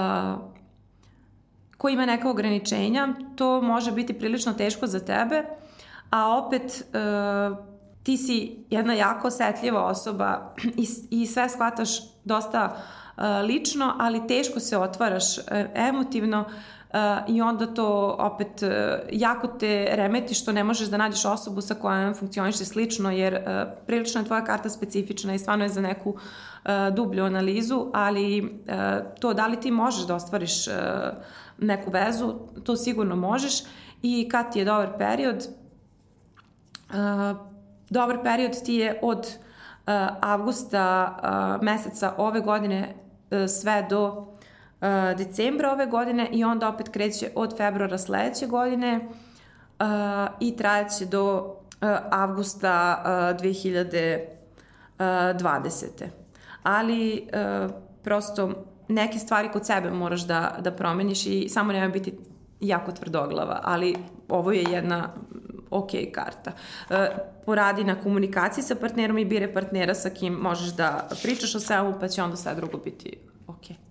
ko 1.78 1.90
ima 1.90 2.06
neka 2.06 2.30
ograničenja, 2.30 3.08
to 3.36 3.62
može 3.62 3.92
biti 3.92 4.14
prilično 4.14 4.54
teško 4.54 4.88
za 4.88 5.00
tebe, 5.00 5.44
a 6.10 6.38
opet 6.38 6.64
uh, 6.64 7.58
ti 8.04 8.18
si 8.18 8.66
jedna 8.70 8.94
jako 8.94 9.28
osetljiva 9.28 9.86
osoba 9.86 10.54
i, 10.84 10.88
i 11.10 11.26
sve 11.26 11.50
shvataš 11.50 11.90
dosta 12.24 12.76
uh, 12.76 13.24
lično, 13.44 13.96
ali 14.00 14.28
teško 14.28 14.60
se 14.60 14.78
otvaraš 14.78 15.38
uh, 15.38 15.44
emotivno, 15.76 16.46
i 17.28 17.42
onda 17.42 17.68
to 17.68 18.16
opet 18.20 18.64
uh, 18.64 18.70
jako 19.12 19.48
te 19.48 19.88
remeti 19.92 20.34
što 20.34 20.52
ne 20.52 20.64
možeš 20.64 20.88
da 20.88 20.98
nađeš 20.98 21.26
osobu 21.26 21.62
sa 21.62 21.76
kojom 21.76 22.14
funkcioniše 22.14 22.66
slično 22.66 23.12
jer 23.12 23.34
uh, 23.34 23.74
prilično 23.88 24.22
je 24.22 24.26
tvoja 24.26 24.44
karta 24.44 24.70
specifična 24.70 25.34
i 25.34 25.40
stvarno 25.40 25.66
je 25.66 25.70
za 25.70 25.82
neku 25.82 26.10
uh, 26.10 26.20
dublju 26.96 27.24
analizu, 27.26 27.86
ali 27.94 28.60
to 29.20 29.34
da 29.34 29.48
li 29.48 29.60
ti 29.60 29.72
možeš 29.72 30.08
da 30.08 30.16
ostvariš 30.16 30.66
neku 31.58 31.92
vezu, 31.92 32.34
to 32.64 32.76
sigurno 32.76 33.16
možeš. 33.16 33.64
I 34.02 34.30
kad 34.30 34.54
ti 34.54 34.60
je 34.60 34.66
dobar 34.66 34.98
period, 34.98 35.48
dobar 37.90 38.24
period 38.24 38.52
ti 38.66 38.74
je 38.74 39.00
od 39.02 39.28
avgusta 40.22 41.60
meseca 41.62 42.14
ove 42.18 42.40
godine 42.40 42.96
sve 43.48 43.88
do 43.90 44.35
uh, 44.86 45.18
decembra 45.18 45.72
ove 45.72 45.86
godine 45.86 46.30
i 46.32 46.44
onda 46.44 46.70
opet 46.70 46.90
kreće 46.90 47.30
od 47.36 47.58
februara 47.58 47.98
sledeće 47.98 48.48
godine 48.48 49.00
uh, 49.80 49.86
i 50.40 50.56
trajaće 50.58 51.06
do 51.06 51.36
uh, 51.36 51.90
avgusta 52.12 53.04
uh, 53.06 53.10
2020. 55.00 55.86
Ali 56.64 57.28
uh, 57.34 57.72
prosto 58.04 58.52
neke 58.88 59.20
stvari 59.20 59.52
kod 59.52 59.66
sebe 59.66 59.92
moraš 59.92 60.22
da, 60.22 60.58
da 60.60 60.72
promeniš 60.72 61.26
i 61.26 61.50
samo 61.50 61.74
nema 61.74 61.88
biti 61.88 62.14
jako 62.60 62.92
tvrdoglava, 62.92 63.60
ali 63.64 63.96
ovo 64.30 64.52
je 64.52 64.64
jedna 64.64 65.14
ok 65.70 65.90
karta. 66.12 66.52
Uh, 66.90 66.96
poradi 67.46 67.84
na 67.84 68.02
komunikaciji 68.02 68.64
sa 68.64 68.76
partnerom 68.76 69.18
i 69.18 69.26
bire 69.26 69.54
partnera 69.54 69.94
sa 69.94 70.10
kim 70.10 70.34
možeš 70.34 70.76
da 70.76 71.08
pričaš 71.24 71.56
o 71.56 71.60
svemu, 71.60 71.94
pa 72.00 72.08
će 72.08 72.24
onda 72.24 72.36
sve 72.36 72.56
drugo 72.56 72.78
biti 72.78 73.18
ok. 73.48 73.85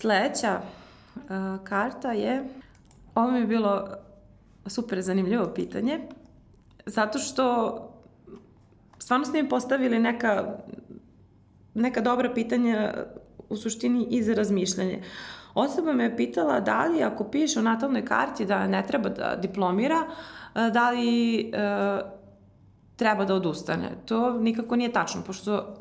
Sledeća 0.00 0.60
uh, 1.14 1.20
karta 1.64 2.12
je, 2.12 2.44
ovo 3.14 3.30
mi 3.30 3.38
je 3.38 3.46
bilo 3.46 3.88
super 4.66 5.02
zanimljivo 5.02 5.46
pitanje, 5.54 6.00
zato 6.86 7.18
što 7.18 7.78
stvarno 8.98 9.24
ste 9.24 9.42
mi 9.42 9.48
postavili 9.48 9.98
neka, 9.98 10.56
neka 11.74 12.00
dobra 12.00 12.34
pitanja 12.34 12.94
u 13.48 13.56
suštini 13.56 14.06
i 14.10 14.22
za 14.22 14.34
razmišljanje. 14.34 15.02
Osoba 15.54 15.92
me 15.92 16.04
je 16.04 16.16
pitala 16.16 16.60
da 16.60 16.84
li 16.84 17.02
ako 17.02 17.24
piše 17.24 17.60
u 17.60 17.62
natalnoj 17.62 18.04
karti 18.04 18.46
da 18.46 18.66
ne 18.66 18.84
treba 18.86 19.08
da 19.08 19.36
diplomira, 19.36 20.06
da 20.54 20.90
li 20.90 21.40
e, 21.40 21.50
treba 22.96 23.24
da 23.24 23.34
odustane. 23.34 23.90
To 24.06 24.30
nikako 24.32 24.76
nije 24.76 24.92
tačno, 24.92 25.22
pošto 25.26 25.76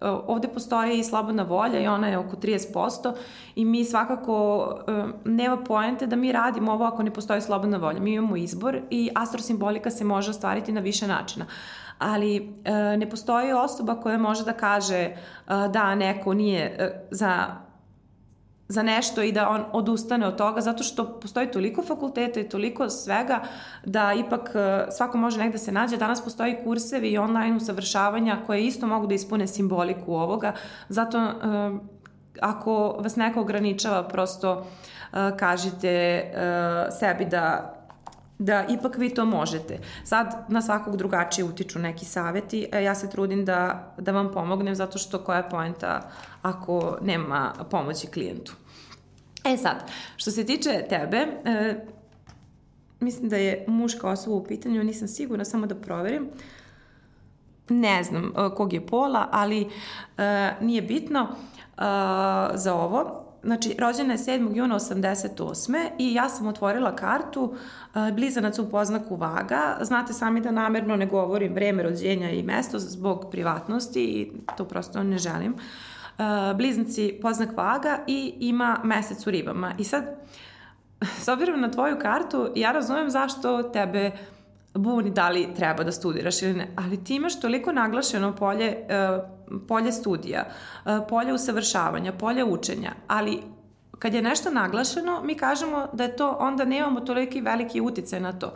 ovde 0.00 0.48
postoji 0.48 0.98
i 0.98 1.04
slobodna 1.04 1.42
volja 1.42 1.80
i 1.80 1.86
ona 1.86 2.08
je 2.08 2.18
oko 2.18 2.36
30% 2.36 3.14
i 3.54 3.64
mi 3.64 3.84
svakako 3.84 4.68
nema 5.24 5.56
poente 5.56 6.06
da 6.06 6.16
mi 6.16 6.32
radimo 6.32 6.72
ovo 6.72 6.84
ako 6.84 7.02
ne 7.02 7.10
postoji 7.10 7.40
slobodna 7.40 7.78
volja. 7.78 8.00
Mi 8.00 8.12
imamo 8.12 8.36
izbor 8.36 8.80
i 8.90 9.10
astrosimbolika 9.14 9.90
se 9.90 10.04
može 10.04 10.30
ostvariti 10.30 10.72
na 10.72 10.80
više 10.80 11.06
načina 11.06 11.46
ali 11.98 12.54
ne 12.98 13.10
postoji 13.10 13.52
osoba 13.52 14.00
koja 14.00 14.18
može 14.18 14.44
da 14.44 14.52
kaže 14.52 15.10
da 15.46 15.94
neko 15.94 16.34
nije 16.34 16.92
za 17.10 17.46
za 18.70 18.82
nešto 18.82 19.22
i 19.22 19.32
da 19.32 19.48
on 19.48 19.64
odustane 19.72 20.26
od 20.26 20.36
toga 20.36 20.60
zato 20.60 20.82
što 20.82 21.20
postoji 21.20 21.50
toliko 21.50 21.82
fakulteta 21.82 22.40
i 22.40 22.48
toliko 22.48 22.90
svega 22.90 23.42
da 23.84 24.12
ipak 24.12 24.50
e, 24.54 24.90
svako 24.90 25.18
može 25.18 25.38
negde 25.38 25.58
se 25.58 25.72
nađe. 25.72 25.96
Danas 25.96 26.24
postoji 26.24 26.56
kursevi 26.64 27.08
i 27.08 27.18
online 27.18 27.56
usavršavanja 27.56 28.36
koje 28.46 28.64
isto 28.64 28.86
mogu 28.86 29.06
da 29.06 29.14
ispune 29.14 29.46
simboliku 29.46 30.14
ovoga. 30.14 30.52
Zato 30.88 31.18
e, 31.18 31.32
ako 32.40 32.96
vas 33.00 33.16
neko 33.16 33.40
ograničava 33.40 34.08
prosto 34.08 34.66
e, 35.12 35.16
kažite 35.36 36.24
sebi 37.00 37.24
da 37.24 37.74
da 38.40 38.66
ipak 38.68 38.96
vi 38.98 39.14
to 39.14 39.24
možete. 39.24 39.78
Sad 40.04 40.44
na 40.48 40.62
svakog 40.62 40.96
drugačije 40.96 41.44
utiču 41.44 41.78
neki 41.78 42.04
saveti, 42.04 42.68
e, 42.72 42.82
ja 42.82 42.94
se 42.94 43.10
trudim 43.10 43.44
da, 43.44 43.92
da 43.98 44.12
vam 44.12 44.32
pomognem 44.32 44.74
zato 44.74 44.98
što 44.98 45.18
koja 45.18 45.38
je 45.38 45.50
poenta 45.50 46.10
ako 46.42 46.98
nema 47.02 47.52
pomoći 47.70 48.06
klijentu. 48.06 48.52
E 49.44 49.56
sad, 49.56 49.90
što 50.16 50.30
se 50.30 50.46
tiče 50.46 50.84
tebe, 50.88 51.16
e, 51.16 51.74
mislim 53.00 53.28
da 53.28 53.36
je 53.36 53.64
muška 53.68 54.08
osoba 54.08 54.36
u 54.36 54.44
pitanju, 54.44 54.84
nisam 54.84 55.08
sigurna, 55.08 55.44
samo 55.44 55.66
da 55.66 55.74
proverim. 55.74 56.28
Ne 57.68 58.02
znam 58.04 58.24
e, 58.24 58.54
kog 58.56 58.72
je 58.72 58.86
pola, 58.86 59.28
ali 59.32 59.68
e, 60.18 60.52
nije 60.60 60.82
bitno 60.82 61.20
e, 61.20 61.82
za 62.54 62.74
ovo 62.74 63.19
znači 63.42 63.76
rođena 63.78 64.12
je 64.12 64.18
7. 64.18 64.56
juna 64.56 64.74
88. 64.74 65.88
i 65.98 66.14
ja 66.14 66.28
sam 66.28 66.46
otvorila 66.46 66.96
kartu 66.96 67.54
e, 67.54 68.12
blizanac 68.12 68.58
u 68.58 68.70
poznaku 68.70 69.16
vaga. 69.16 69.78
Znate 69.80 70.12
sami 70.12 70.40
da 70.40 70.50
namerno 70.50 70.96
ne 70.96 71.06
govorim 71.06 71.54
vreme 71.54 71.82
rođenja 71.82 72.30
i 72.30 72.42
mesto 72.42 72.78
zbog 72.78 73.30
privatnosti 73.30 74.04
i 74.04 74.32
to 74.56 74.64
prosto 74.64 75.02
ne 75.02 75.18
želim. 75.18 75.54
E, 75.54 76.54
bliznici 76.54 77.18
poznak 77.22 77.56
vaga 77.56 77.98
i 78.06 78.34
ima 78.40 78.80
mesec 78.84 79.26
u 79.26 79.30
ribama. 79.30 79.72
I 79.78 79.84
sad, 79.84 80.04
s 81.18 81.28
obzirom 81.28 81.60
na 81.60 81.70
tvoju 81.70 81.98
kartu, 81.98 82.48
ja 82.54 82.72
razumem 82.72 83.10
zašto 83.10 83.62
tebe 83.62 84.10
buni 84.74 85.10
da 85.10 85.28
li 85.28 85.48
treba 85.56 85.84
da 85.84 85.92
studiraš 85.92 86.42
ili 86.42 86.54
ne, 86.54 86.68
ali 86.76 87.04
ti 87.04 87.14
imaš 87.14 87.40
toliko 87.40 87.72
naglašeno 87.72 88.36
polje 88.36 88.76
uh, 88.76 89.39
polje 89.68 89.92
studija, 89.92 90.44
e, 90.86 90.98
polje 91.08 91.34
usavršavanja, 91.34 92.12
polje 92.12 92.44
učenja, 92.44 92.92
ali 93.06 93.42
kad 93.98 94.14
je 94.14 94.22
nešto 94.22 94.50
naglašeno, 94.50 95.20
mi 95.24 95.34
kažemo 95.34 95.86
da 95.92 96.04
je 96.04 96.16
to, 96.16 96.36
onda 96.40 96.64
nemamo 96.64 97.00
toliki 97.00 97.40
veliki 97.40 97.80
uticaj 97.80 98.20
na 98.20 98.32
to. 98.32 98.54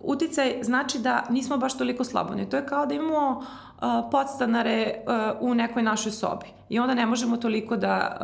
uticaj 0.00 0.58
znači 0.62 0.98
da 0.98 1.24
nismo 1.30 1.56
baš 1.56 1.78
toliko 1.78 2.04
slobodni. 2.04 2.50
To 2.50 2.56
je 2.56 2.66
kao 2.66 2.86
da 2.86 2.94
imamo 2.94 3.38
uh, 3.38 4.10
podstanare 4.10 4.94
uh, 5.06 5.50
u 5.50 5.54
nekoj 5.54 5.82
našoj 5.82 6.12
sobi 6.12 6.46
i 6.68 6.78
onda 6.78 6.94
ne 6.94 7.06
možemo 7.06 7.36
toliko 7.36 7.76
da 7.76 8.16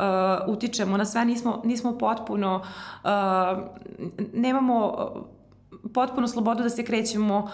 uh, 0.47 0.53
utičemo 0.53 0.97
na 0.97 1.05
sve, 1.05 1.25
nismo, 1.25 1.61
nismo 1.65 1.97
potpuno, 1.97 2.61
uh, 3.03 3.09
nemamo 4.33 5.09
potpuno 5.93 6.27
slobodu 6.27 6.63
da 6.63 6.69
se 6.69 6.85
krećemo 6.85 7.37
uh, 7.37 7.49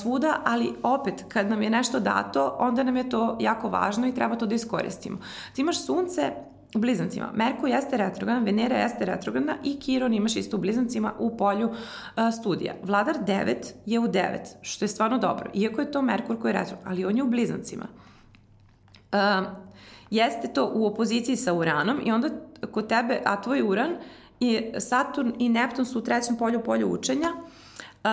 svuda, 0.00 0.40
ali 0.44 0.72
opet 0.82 1.24
kad 1.28 1.50
nam 1.50 1.62
je 1.62 1.70
nešto 1.70 2.00
dato, 2.00 2.56
onda 2.58 2.82
nam 2.82 2.96
je 2.96 3.08
to 3.08 3.36
jako 3.40 3.68
važno 3.68 4.06
i 4.06 4.14
treba 4.14 4.36
to 4.36 4.46
da 4.46 4.54
iskoristimo. 4.54 5.18
Ti 5.54 5.60
imaš 5.60 5.84
sunce 5.84 6.32
u 6.74 6.78
blizancima. 6.78 7.30
Merkur 7.34 7.68
jeste 7.68 7.96
retrogradan, 7.96 8.44
Venera 8.44 8.76
jeste 8.76 9.04
retrogradna 9.04 9.56
i 9.64 9.80
Kiron 9.80 10.14
imaš 10.14 10.36
isto 10.36 10.56
u 10.56 10.60
blizancima 10.60 11.12
u 11.18 11.36
polju 11.36 11.68
uh, 11.68 11.74
studija. 12.40 12.74
Vladar 12.82 13.16
9 13.26 13.54
je 13.86 13.98
u 13.98 14.08
9, 14.08 14.38
što 14.62 14.84
je 14.84 14.88
stvarno 14.88 15.18
dobro. 15.18 15.50
Iako 15.54 15.80
je 15.80 15.90
to 15.90 16.02
Merkur 16.02 16.40
koji 16.40 16.50
je 16.50 16.52
retrogradan, 16.52 16.90
ali 16.90 17.04
on 17.04 17.16
je 17.16 17.22
u 17.22 17.30
blizancima. 17.30 17.84
Uh, 19.12 19.18
jeste 20.10 20.48
to 20.48 20.72
u 20.74 20.86
opoziciji 20.86 21.36
sa 21.36 21.52
Uranom 21.52 22.00
i 22.04 22.12
onda 22.12 22.28
kod 22.70 22.86
tebe, 22.86 23.20
a 23.24 23.42
tvoj 23.42 23.62
Uran 23.62 23.90
i 24.42 24.80
Saturn 24.80 25.32
i 25.38 25.48
Neptun 25.48 25.86
su 25.86 25.98
u 25.98 26.02
trećem 26.02 26.36
polju, 26.36 26.60
polju 26.60 26.92
učenja. 26.92 27.32
Uh, 28.04 28.10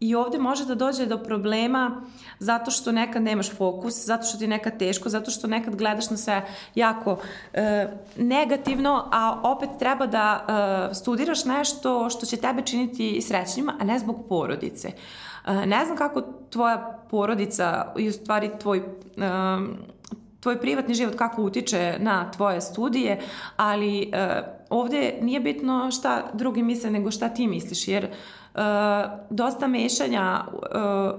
I 0.00 0.14
ovde 0.14 0.38
može 0.38 0.64
da 0.66 0.74
dođe 0.74 1.06
do 1.06 1.18
problema 1.18 2.02
zato 2.38 2.70
što 2.70 2.92
nekad 2.92 3.22
nemaš 3.22 3.52
fokus, 3.56 3.94
zato 4.04 4.26
što 4.26 4.38
ti 4.38 4.44
je 4.44 4.48
nekad 4.48 4.78
teško, 4.78 5.08
zato 5.08 5.30
što 5.30 5.46
nekad 5.46 5.76
gledaš 5.76 6.10
na 6.10 6.16
sve 6.16 6.42
jako 6.74 7.18
e, 7.52 7.86
negativno, 8.16 9.08
a 9.12 9.40
opet 9.42 9.68
treba 9.78 10.06
da 10.06 10.46
e, 10.90 10.94
studiraš 10.94 11.44
nešto 11.44 12.10
što 12.10 12.26
će 12.26 12.36
tebe 12.36 12.62
činiti 12.62 13.22
srećnjima, 13.22 13.76
a 13.80 13.84
ne 13.84 13.98
zbog 13.98 14.26
porodice. 14.28 14.88
E, 14.88 15.52
ne 15.66 15.84
znam 15.84 15.96
kako 15.96 16.22
tvoja 16.50 16.98
porodica 17.10 17.92
i 17.98 18.08
u 18.08 18.12
stvari 18.12 18.50
tvoj 18.58 18.78
e, 18.78 18.82
tvoj 20.42 20.60
privatni 20.60 20.94
život 20.94 21.14
kako 21.14 21.42
utiče 21.42 21.96
na 21.98 22.30
tvoje 22.30 22.60
studije, 22.60 23.20
ali 23.56 24.10
e, 24.12 24.42
ovde 24.72 25.18
nije 25.22 25.40
bitno 25.40 25.90
šta 25.90 26.30
drugi 26.32 26.62
misle 26.62 26.90
nego 26.90 27.10
šta 27.10 27.28
ti 27.28 27.46
misliš, 27.46 27.88
jer 27.88 28.10
Uh, 28.54 28.60
dosta 29.30 29.66
mešanja 29.66 30.44
uh, 30.46 30.60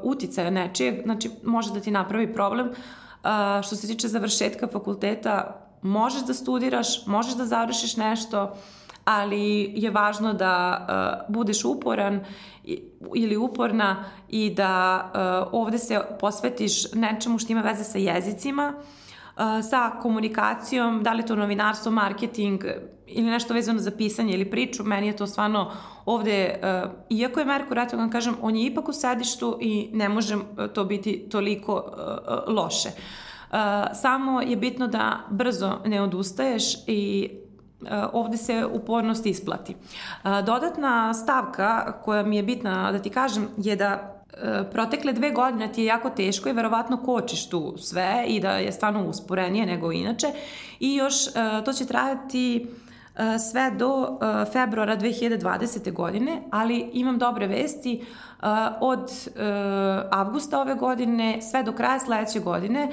uticaja 0.04 0.50
nečijeg, 0.50 1.02
znači 1.04 1.30
može 1.44 1.74
da 1.74 1.80
ti 1.80 1.92
napravi 1.92 2.34
problem. 2.34 2.68
Uh, 2.68 2.76
što 3.64 3.76
se 3.76 3.88
tiče 3.88 4.08
završetka 4.08 4.68
fakulteta, 4.68 5.66
možeš 5.82 6.22
da 6.26 6.34
studiraš, 6.34 7.06
možeš 7.08 7.34
da 7.34 7.46
završiš 7.46 7.98
nešto, 7.98 8.56
ali 9.06 9.74
je 9.76 9.90
važno 9.90 10.34
da 10.34 10.86
uh, 11.28 11.34
budeš 11.36 11.66
uporan 11.66 12.26
ili 13.16 13.38
uporna 13.38 14.06
i 14.30 14.50
da 14.50 15.04
uh, 15.04 15.60
ovde 15.62 15.78
se 15.78 16.02
posvetiš 16.20 16.94
nečemu 16.94 17.40
što 17.40 17.52
ima 17.52 17.62
veze 17.62 17.84
sa 17.84 17.98
jezicima, 17.98 18.74
uh, 18.78 18.84
sa 19.70 19.92
komunikacijom, 20.02 21.04
da 21.04 21.14
li 21.14 21.26
to 21.26 21.36
novinarstvo, 21.36 21.92
marketing 21.92 22.64
ili 23.08 23.28
nešto 23.28 23.54
vezano 23.54 23.80
za 23.80 23.92
pisanje 23.92 24.34
ili 24.34 24.52
priču, 24.52 24.84
meni 24.84 25.08
je 25.08 25.16
to 25.16 25.28
stvarno 25.28 25.72
ovde, 26.06 26.60
iako 27.10 27.40
je 27.40 27.46
Merkur 27.46 27.78
vam 27.94 28.12
kažem, 28.12 28.36
on 28.42 28.56
je 28.56 28.66
ipak 28.66 28.90
u 28.90 28.94
sedištu 28.94 29.58
i 29.62 29.90
ne 29.94 30.10
može 30.10 30.38
to 30.74 30.86
biti 30.86 31.30
toliko 31.32 31.84
loše. 32.48 32.90
Samo 33.94 34.42
je 34.42 34.56
bitno 34.56 34.88
da 34.88 35.20
brzo 35.30 35.72
ne 35.86 36.02
odustaješ 36.02 36.64
i 36.88 37.32
ovde 38.14 38.38
se 38.38 38.66
upornost 38.74 39.26
isplati. 39.26 39.76
Dodatna 40.24 41.14
stavka 41.14 42.02
koja 42.02 42.24
mi 42.24 42.38
je 42.38 42.44
bitna 42.44 42.92
da 42.92 43.00
ti 43.00 43.10
kažem 43.10 43.48
je 43.58 43.76
da 43.76 44.23
protekle 44.72 45.14
dve 45.14 45.32
godine 45.32 45.72
ti 45.72 45.82
je 45.82 45.86
jako 45.86 46.10
teško 46.10 46.50
i 46.50 46.54
verovatno 46.54 46.98
kočiš 46.98 47.50
tu 47.50 47.76
sve 47.78 48.26
i 48.28 48.40
da 48.40 48.52
je 48.52 48.72
stvarno 48.72 49.06
usporenije 49.06 49.66
nego 49.66 49.92
inače 49.92 50.28
i 50.80 50.96
još 50.96 51.28
e, 51.28 51.32
to 51.66 51.74
će 51.74 51.86
trajati 51.86 52.68
e, 53.16 53.40
sve 53.40 53.72
do 53.72 54.20
februara 54.54 54.98
2020. 54.98 55.94
godine, 55.94 56.42
ali 56.52 56.90
imam 56.94 57.18
dobre 57.18 57.48
vesti 57.48 58.06
od 58.80 59.12
avgusta 60.12 60.62
ove 60.62 60.76
godine 60.76 61.42
sve 61.42 61.64
do 61.64 61.72
kraja 61.72 62.00
sledeće 62.00 62.40
godine 62.40 62.92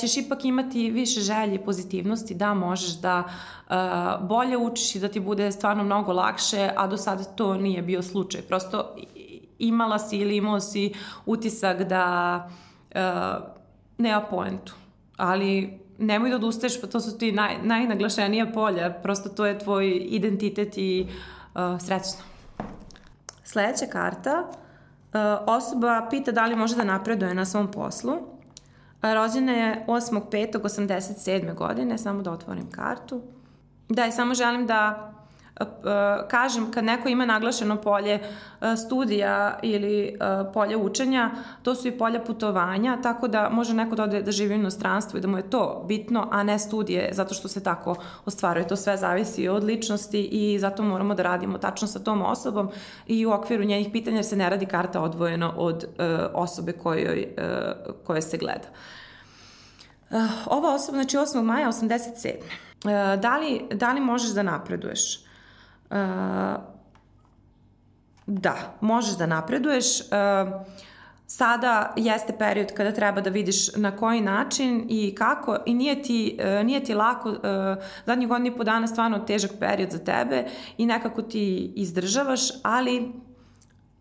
ćeš 0.00 0.16
ipak 0.16 0.44
imati 0.44 0.90
više 0.90 1.20
želje 1.20 1.54
i 1.54 1.64
pozitivnosti 1.64 2.34
da 2.34 2.54
možeš 2.54 3.00
da 3.00 3.24
bolje 4.20 4.56
učiš 4.56 4.94
i 4.94 5.00
da 5.00 5.08
ti 5.08 5.20
bude 5.20 5.52
stvarno 5.52 5.84
mnogo 5.84 6.12
lakše, 6.12 6.70
a 6.76 6.86
do 6.86 6.96
sada 6.96 7.24
to 7.24 7.54
nije 7.54 7.82
bio 7.82 8.02
slučaj. 8.02 8.42
Prosto 8.42 8.96
imala 9.58 9.98
si 9.98 10.18
ili 10.18 10.36
imao 10.36 10.60
si 10.60 10.92
utisak 11.26 11.82
da 11.82 12.36
uh, 12.94 13.00
nema 13.98 14.20
poentu. 14.20 14.74
Ali 15.16 15.80
nemoj 15.98 16.30
da 16.30 16.36
odustaješ, 16.36 16.80
pa 16.80 16.86
to 16.86 17.00
su 17.00 17.18
ti 17.18 17.32
naj, 17.32 17.58
najnaglašenija 17.62 18.46
polja, 18.54 18.90
prosto 19.02 19.28
to 19.28 19.46
je 19.46 19.58
tvoj 19.58 20.06
identitet 20.10 20.78
i 20.78 21.06
uh, 21.54 21.60
srećno. 21.80 22.20
Sledeća 23.44 23.86
karta, 23.86 24.44
uh, 24.48 25.20
osoba 25.46 26.06
pita 26.10 26.32
da 26.32 26.46
li 26.46 26.56
može 26.56 26.76
da 26.76 26.84
napreduje 26.84 27.34
na 27.34 27.44
svom 27.44 27.70
poslu. 27.70 28.34
Rođena 29.02 29.52
je 29.52 29.84
8.5.87. 29.88 31.54
godine, 31.54 31.98
samo 31.98 32.22
da 32.22 32.30
otvorim 32.30 32.70
kartu. 32.70 33.22
Da, 33.88 34.06
i 34.06 34.12
samo 34.12 34.34
želim 34.34 34.66
da 34.66 35.13
kažem, 36.28 36.70
kad 36.70 36.84
neko 36.84 37.08
ima 37.08 37.26
naglašeno 37.26 37.76
polje 37.76 38.14
e, 38.14 38.76
studija 38.76 39.58
ili 39.62 40.06
e, 40.06 40.14
polje 40.52 40.76
učenja, 40.76 41.30
to 41.62 41.74
su 41.74 41.88
i 41.88 41.98
polja 41.98 42.20
putovanja, 42.20 42.98
tako 43.02 43.28
da 43.28 43.48
može 43.48 43.74
neko 43.74 43.96
da 43.96 44.02
ode 44.02 44.22
da 44.22 44.32
živi 44.32 44.54
u 44.54 44.58
inostranstvu 44.58 45.18
i 45.18 45.20
da 45.20 45.28
mu 45.28 45.36
je 45.36 45.50
to 45.50 45.84
bitno, 45.88 46.28
a 46.30 46.42
ne 46.42 46.58
studije, 46.58 47.08
zato 47.12 47.34
što 47.34 47.48
se 47.48 47.62
tako 47.62 47.96
ostvaruje. 48.24 48.68
To 48.68 48.76
sve 48.76 48.96
zavisi 48.96 49.48
od 49.48 49.64
ličnosti 49.64 50.22
i 50.22 50.58
zato 50.58 50.82
moramo 50.82 51.14
da 51.14 51.22
radimo 51.22 51.58
tačno 51.58 51.88
sa 51.88 51.98
tom 51.98 52.22
osobom 52.22 52.70
i 53.06 53.26
u 53.26 53.32
okviru 53.32 53.64
njenih 53.64 53.88
pitanja 53.92 54.22
se 54.22 54.36
ne 54.36 54.50
radi 54.50 54.66
karta 54.66 55.00
odvojeno 55.00 55.54
od 55.56 55.84
uh, 55.84 56.04
osobe 56.32 56.72
kojoj, 56.72 57.28
koje 58.04 58.22
se 58.22 58.38
gleda. 58.38 58.68
Ova 60.46 60.74
osoba, 60.74 60.96
znači 60.96 61.16
8. 61.16 61.42
maja 61.42 61.68
87. 61.68 62.34
Uh, 62.84 63.20
da 63.20 63.38
li, 63.38 63.62
da 63.72 63.92
li 63.92 64.00
možeš 64.00 64.30
da 64.30 64.42
napreduješ? 64.42 65.24
Da, 68.26 68.76
možeš 68.80 69.16
da 69.16 69.26
napreduješ. 69.26 69.86
Sada 71.26 71.92
jeste 71.96 72.32
period 72.38 72.72
kada 72.76 72.92
treba 72.92 73.20
da 73.20 73.30
vidiš 73.30 73.76
na 73.76 73.96
koji 73.96 74.20
način 74.20 74.86
i 74.88 75.14
kako 75.14 75.56
i 75.66 75.74
nije 75.74 76.02
ti, 76.02 76.38
nije 76.64 76.84
ti 76.84 76.94
lako, 76.94 77.34
zadnjih 78.06 78.28
godina 78.28 78.48
i 78.48 78.56
po 78.56 78.64
dana 78.64 78.86
stvarno 78.86 79.18
težak 79.18 79.50
period 79.60 79.90
za 79.90 79.98
tebe 79.98 80.44
i 80.78 80.86
nekako 80.86 81.22
ti 81.22 81.72
izdržavaš, 81.76 82.40
ali 82.62 83.12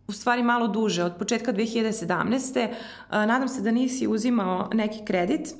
u 0.07 0.11
stvari 0.11 0.43
malo 0.43 0.67
duže, 0.67 1.03
od 1.03 1.15
početka 1.19 1.53
2017. 1.53 2.73
Nadam 3.11 3.47
se 3.47 3.61
da 3.61 3.71
nisi 3.71 4.07
uzimao 4.07 4.69
neki 4.73 5.05
kredit 5.05 5.55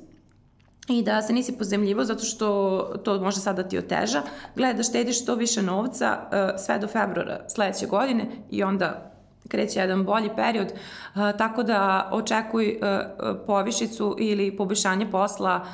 i 0.88 1.02
da 1.02 1.22
se 1.22 1.32
nisi 1.32 1.58
pozemljivo 1.58 2.04
zato 2.04 2.24
što 2.24 2.80
to 3.04 3.20
može 3.20 3.40
sada 3.40 3.62
da 3.62 3.68
ti 3.68 3.78
oteža. 3.78 4.22
Gledaj 4.56 4.74
da 4.74 4.82
štediš 4.82 5.22
što 5.22 5.34
više 5.34 5.62
novca 5.62 6.18
uh, 6.22 6.60
sve 6.64 6.78
do 6.78 6.86
februara 6.86 7.40
sledeće 7.48 7.86
godine 7.86 8.26
i 8.50 8.62
onda 8.62 9.10
kreće 9.48 9.80
jedan 9.80 10.04
bolji 10.04 10.30
period, 10.36 10.66
uh, 10.66 11.20
tako 11.38 11.62
da 11.62 12.08
očekuj 12.12 12.68
uh, 12.68 13.36
povišicu 13.46 14.16
ili 14.18 14.56
poboljšanje 14.56 15.10
posla, 15.10 15.66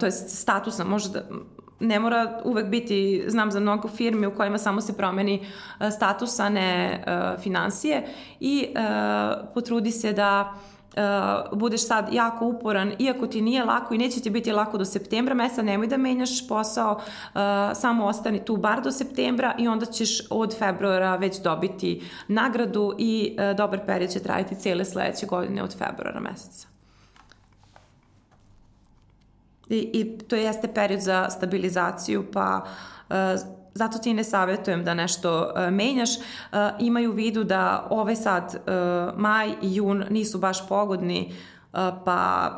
to 0.00 0.06
je 0.06 0.12
statusa, 0.12 0.84
možda 0.84 1.22
ne 1.80 2.00
mora 2.00 2.40
uvek 2.44 2.66
biti, 2.66 3.24
znam 3.26 3.50
za 3.50 3.60
mnogo 3.60 3.88
firmi 3.88 4.26
u 4.26 4.34
kojima 4.34 4.58
samo 4.58 4.80
se 4.80 4.96
promeni 4.96 5.46
status, 5.96 6.40
a 6.40 6.48
ne 6.48 7.04
financije 7.42 8.06
i 8.40 8.74
potrudi 9.54 9.90
se 9.90 10.12
da 10.12 10.54
uh, 10.96 11.58
budeš 11.58 11.86
sad 11.86 12.08
jako 12.12 12.46
uporan, 12.46 12.92
iako 12.98 13.26
ti 13.26 13.40
nije 13.40 13.64
lako 13.64 13.94
i 13.94 13.98
neće 13.98 14.20
ti 14.20 14.30
biti 14.30 14.52
lako 14.52 14.78
do 14.78 14.84
septembra 14.84 15.34
mesa, 15.34 15.62
nemoj 15.62 15.86
da 15.86 15.96
menjaš 15.96 16.48
posao, 16.48 16.92
uh, 16.94 17.40
samo 17.74 18.06
ostani 18.06 18.44
tu 18.44 18.56
bar 18.56 18.82
do 18.82 18.90
septembra 18.92 19.54
i 19.58 19.68
onda 19.68 19.86
ćeš 19.86 20.20
od 20.30 20.58
februara 20.58 21.16
već 21.16 21.42
dobiti 21.42 22.02
nagradu 22.28 22.94
i 22.98 23.36
uh, 23.38 23.56
dobar 23.56 23.86
period 23.86 24.10
će 24.10 24.20
trajati 24.20 24.54
cele 24.54 24.84
sledeće 24.84 25.26
godine 25.26 25.62
od 25.62 25.78
februara 25.78 26.20
meseca. 26.20 26.68
I, 29.68 29.90
I 29.92 30.18
to 30.18 30.36
jeste 30.36 30.68
period 30.74 31.00
za 31.00 31.30
stabilizaciju, 31.30 32.26
pa 32.32 32.64
uh, 33.08 33.16
zato 33.74 33.98
ti 33.98 34.14
ne 34.14 34.24
savjetujem 34.24 34.84
da 34.84 34.94
nešto 34.94 35.40
uh, 35.40 35.72
menjaš. 35.72 36.10
Uh, 36.16 36.58
imaj 36.78 37.06
u 37.06 37.12
vidu 37.12 37.44
da 37.44 37.86
ove 37.90 38.16
sad 38.16 38.56
uh, 38.56 39.18
maj 39.18 39.48
i 39.62 39.74
jun 39.74 40.04
nisu 40.10 40.38
baš 40.38 40.68
pogodni, 40.68 41.34
pa 42.04 42.50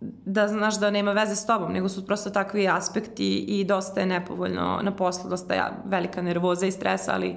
da 0.00 0.48
znaš 0.48 0.80
da 0.80 0.90
nema 0.90 1.12
veze 1.12 1.36
s 1.36 1.46
tobom, 1.46 1.72
nego 1.72 1.88
su 1.88 2.06
prosto 2.06 2.30
takvi 2.30 2.68
aspekti 2.68 3.38
i 3.38 3.64
dosta 3.64 4.00
je 4.00 4.06
nepovoljno 4.06 4.80
na 4.82 4.96
poslu, 4.96 5.30
dosta 5.30 5.54
je 5.54 5.62
velika 5.84 6.22
nervoza 6.22 6.66
i 6.66 6.72
stres, 6.72 7.08
ali 7.08 7.36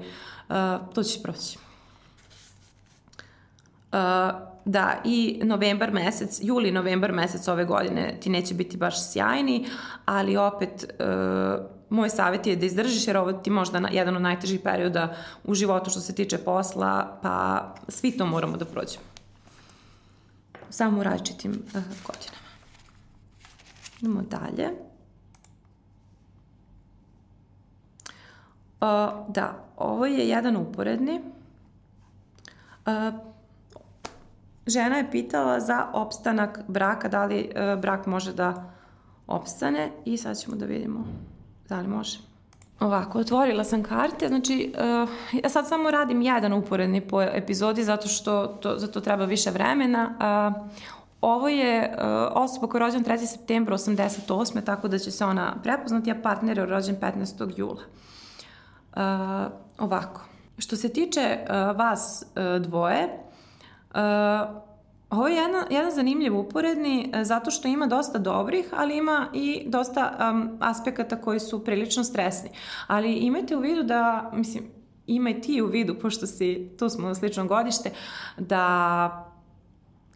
uh, 0.50 0.56
to 0.94 1.04
će 1.04 1.22
proći. 1.24 1.63
Uh, 3.94 4.00
da, 4.66 5.02
i 5.04 5.40
novembar 5.44 5.92
mesec, 5.92 6.40
juli 6.42 6.72
novembar 6.72 7.12
mesec 7.12 7.48
ove 7.48 7.66
godine 7.66 8.18
ti 8.20 8.30
neće 8.30 8.54
biti 8.54 8.78
baš 8.78 9.12
sjajni, 9.12 9.68
ali 10.06 10.38
opet 10.38 10.86
uh, 11.00 11.66
moj 11.90 12.10
savjet 12.10 12.48
je 12.48 12.56
da 12.56 12.66
izdržiš 12.66 13.08
jer 13.08 13.18
ovo 13.18 13.34
ti 13.34 13.50
možda 13.50 13.80
na, 13.80 13.90
jedan 13.92 14.16
od 14.16 14.22
najtežih 14.22 14.60
perioda 14.64 15.16
u 15.44 15.54
životu 15.54 15.90
što 15.90 16.00
se 16.00 16.16
tiče 16.16 16.38
posla, 16.38 17.20
pa 17.22 17.68
svi 17.88 18.18
to 18.18 18.26
moramo 18.26 18.58
da 18.58 18.66
prođemo. 18.66 19.06
Samo 20.70 21.00
u 21.00 21.04
različitim 21.04 21.52
uh, 21.52 21.84
godinama. 21.84 22.44
Idemo 24.00 24.22
dalje. 24.22 24.70
Uh, 28.82 29.28
da, 29.28 29.66
ovo 29.78 30.06
je 30.06 30.28
jedan 30.28 30.58
uporedni. 30.58 31.22
Uh, 32.86 33.33
žena 34.68 34.98
je 34.98 35.12
pitala 35.12 35.60
za 35.60 35.88
opstanak 35.94 36.60
braka, 36.68 37.08
da 37.08 37.26
li 37.26 37.50
uh, 37.50 37.82
brak 37.82 38.06
može 38.06 38.34
da 38.34 38.72
opstane 39.28 39.92
i 40.06 40.18
sad 40.18 40.38
ćemo 40.38 40.56
da 40.56 40.66
vidimo 40.66 41.06
da 41.70 41.80
li 41.80 41.88
može. 41.88 42.20
Ovako, 42.80 43.20
otvorila 43.20 43.64
sam 43.64 43.84
karte, 43.84 44.28
znači 44.28 44.74
uh, 44.74 45.10
ja 45.44 45.50
sad 45.50 45.68
samo 45.68 45.92
radim 45.92 46.22
jedan 46.22 46.54
uporedni 46.54 47.02
po 47.02 47.22
epizodi 47.22 47.84
zato 47.84 48.08
što 48.08 48.48
to, 48.48 48.80
za 48.80 48.88
to 48.88 49.02
treba 49.02 49.26
više 49.26 49.52
vremena. 49.52 50.16
Uh, 50.58 50.70
ovo 51.22 51.50
je 51.50 51.96
uh, 51.98 52.04
osoba 52.32 52.68
koja 52.68 52.80
je 52.80 52.86
rođena 52.86 53.06
3. 53.06 53.26
septembra 53.26 53.78
88. 53.78 54.64
tako 54.64 54.88
da 54.88 54.98
će 54.98 55.12
se 55.12 55.26
ona 55.26 55.56
prepoznati, 55.64 56.12
a 56.12 56.16
partner 56.24 56.58
je 56.58 56.66
rođen 56.66 56.96
15. 56.96 57.54
jula. 57.58 57.82
Uh, 58.96 59.02
ovako, 59.78 60.22
što 60.58 60.76
se 60.76 60.90
tiče 60.90 61.38
uh, 61.42 61.78
vas 61.78 62.26
uh, 62.26 62.62
dvoje, 62.62 63.10
Ovo 65.14 65.28
je 65.28 65.36
jedan, 65.36 65.66
jedan 65.70 65.92
zanimljiv 65.92 66.38
uporedni 66.38 67.12
e, 67.14 67.24
zato 67.24 67.52
što 67.52 67.68
ima 67.68 67.88
dosta 67.88 68.18
dobrih, 68.18 68.66
ali 68.78 68.98
ima 68.98 69.28
i 69.34 69.64
dosta 69.68 70.32
um, 70.32 70.58
aspekata 70.60 71.22
koji 71.22 71.40
su 71.40 71.64
prilično 71.64 72.04
stresni. 72.04 72.50
Ali 72.88 73.14
imajte 73.14 73.56
u 73.56 73.60
vidu 73.60 73.84
da, 73.84 74.32
mislim, 74.34 74.64
imaj 75.08 75.42
ti 75.42 75.62
u 75.62 75.66
vidu, 75.66 75.96
pošto 76.02 76.28
si, 76.28 76.70
tu 76.80 76.90
smo 76.90 77.08
na 77.08 77.16
slično 77.16 77.46
godište, 77.46 77.92
da 78.38 79.30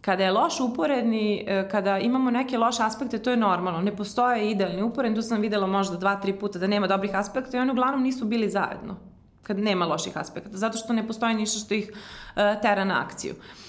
kada 0.01 0.23
je 0.23 0.31
loš 0.31 0.59
uporedni, 0.59 1.45
e, 1.47 1.69
kada 1.69 1.99
imamo 1.99 2.31
neke 2.31 2.57
loše 2.57 2.83
aspekte, 2.83 3.19
to 3.19 3.29
je 3.29 3.37
normalno. 3.37 3.81
Ne 3.81 3.95
postoje 3.95 4.51
idealni 4.51 4.81
uporedni, 4.81 5.15
tu 5.15 5.21
sam 5.21 5.41
videla 5.41 5.67
možda 5.67 5.97
dva, 5.97 6.15
tri 6.15 6.33
puta 6.33 6.59
da 6.59 6.67
nema 6.67 6.87
dobrih 6.87 7.15
aspekta 7.15 7.57
i 7.57 7.59
oni 7.59 7.71
uglavnom 7.71 8.03
nisu 8.03 8.25
bili 8.25 8.49
zajedno 8.49 8.95
kad 9.43 9.59
nema 9.59 9.85
loših 9.85 10.17
aspekata, 10.17 10.57
zato 10.57 10.77
što 10.77 10.93
ne 10.93 11.07
postoji 11.07 11.35
ništa 11.35 11.59
što 11.59 11.73
ih 11.73 11.91
uh, 11.91 12.61
tera 12.61 12.83
na 12.83 13.03
akciju. 13.05 13.33
Uh, 13.33 13.66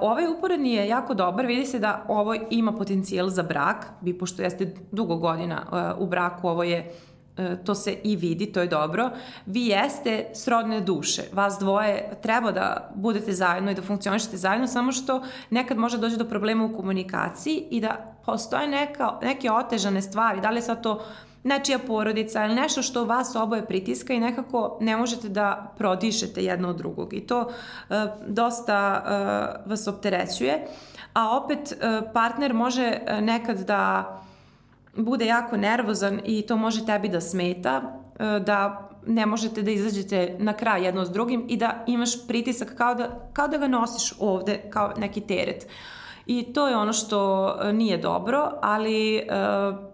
ovaj 0.00 0.26
uporedni 0.26 0.72
je 0.72 0.88
jako 0.88 1.14
dobar, 1.14 1.46
vidi 1.46 1.66
se 1.66 1.78
da 1.78 2.04
ovo 2.08 2.34
ima 2.50 2.72
potencijal 2.72 3.28
za 3.28 3.42
brak, 3.42 3.86
vi 4.00 4.18
pošto 4.18 4.42
jeste 4.42 4.74
dugo 4.92 5.16
godina 5.16 5.62
uh, 5.96 6.02
u 6.02 6.06
braku, 6.06 6.48
ovo 6.48 6.62
je 6.62 6.92
uh, 7.38 7.44
to 7.64 7.74
se 7.74 7.96
i 8.04 8.16
vidi, 8.16 8.52
to 8.52 8.60
je 8.60 8.66
dobro. 8.66 9.10
Vi 9.46 9.66
jeste 9.66 10.24
srodne 10.34 10.80
duše, 10.80 11.22
vas 11.32 11.58
dvoje 11.60 12.10
treba 12.22 12.52
da 12.52 12.90
budete 12.94 13.32
zajedno 13.32 13.70
i 13.70 13.74
da 13.74 13.82
funkcionišete 13.82 14.36
zajedno, 14.36 14.66
samo 14.66 14.92
što 14.92 15.22
nekad 15.50 15.78
može 15.78 15.98
doći 15.98 16.16
do 16.16 16.24
problema 16.24 16.64
u 16.64 16.76
komunikaciji 16.76 17.66
i 17.70 17.80
da 17.80 18.14
postoje 18.26 18.68
neka, 18.68 19.18
neke 19.22 19.52
otežane 19.52 20.02
stvari, 20.02 20.40
da 20.40 20.50
li 20.50 20.58
je 20.58 20.62
sad 20.62 20.82
to 20.82 21.02
nečija 21.42 21.78
porodica 21.78 22.44
ili 22.44 22.54
nešto 22.54 22.82
što 22.82 23.04
vas 23.04 23.36
oboje 23.36 23.66
pritiska 23.66 24.12
i 24.12 24.20
nekako 24.20 24.78
ne 24.80 24.96
možete 24.96 25.28
da 25.28 25.74
prodišete 25.78 26.44
jedno 26.44 26.68
od 26.68 26.76
drugog 26.76 27.14
i 27.14 27.26
to 27.26 27.40
uh, 27.40 27.96
dosta 28.26 29.02
uh, 29.04 29.70
vas 29.70 29.88
opterećuje. 29.88 30.66
A 31.12 31.36
opet 31.36 31.58
uh, 31.58 32.12
partner 32.12 32.54
može 32.54 32.98
nekad 33.20 33.58
da 33.58 34.16
bude 34.96 35.26
jako 35.26 35.56
nervozan 35.56 36.20
i 36.24 36.42
to 36.42 36.56
može 36.56 36.86
tebi 36.86 37.08
da 37.08 37.20
smeta, 37.20 37.82
da 38.46 38.90
ne 39.06 39.26
možete 39.26 39.62
da 39.62 39.70
izađete 39.70 40.36
na 40.38 40.52
kraj 40.52 40.84
jedno 40.84 41.04
s 41.04 41.10
drugim 41.10 41.46
i 41.48 41.56
da 41.56 41.84
imaš 41.86 42.26
pritisak 42.26 42.74
kao 42.76 42.94
da, 42.94 43.08
kao 43.32 43.48
da 43.48 43.58
ga 43.58 43.68
nosiš 43.68 44.14
ovde 44.18 44.60
kao 44.70 44.92
neki 44.96 45.20
teret. 45.20 45.66
I 46.26 46.52
to 46.52 46.68
je 46.68 46.76
ono 46.76 46.92
što 46.92 47.54
nije 47.72 47.98
dobro, 47.98 48.50
ali 48.62 49.22
uh, 49.22 49.89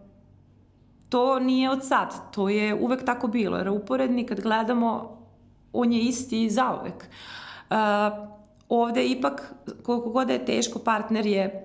to 1.09 1.39
nije 1.39 1.71
od 1.71 1.85
sad, 1.85 2.35
to 2.35 2.49
je 2.49 2.75
uvek 2.75 3.05
tako 3.05 3.29
bilo, 3.29 3.57
jer 3.57 3.69
uporedni 3.69 4.27
kad 4.27 4.41
gledamo, 4.41 5.19
on 5.73 5.93
je 5.93 6.01
isti 6.01 6.51
zauvek. 6.51 7.09
Uh, 7.71 7.77
ovde 8.69 9.07
ipak, 9.07 9.55
koliko 9.83 10.11
god 10.11 10.27
da 10.27 10.33
je 10.33 10.45
teško, 10.45 10.79
partner 10.79 11.27
je 11.27 11.65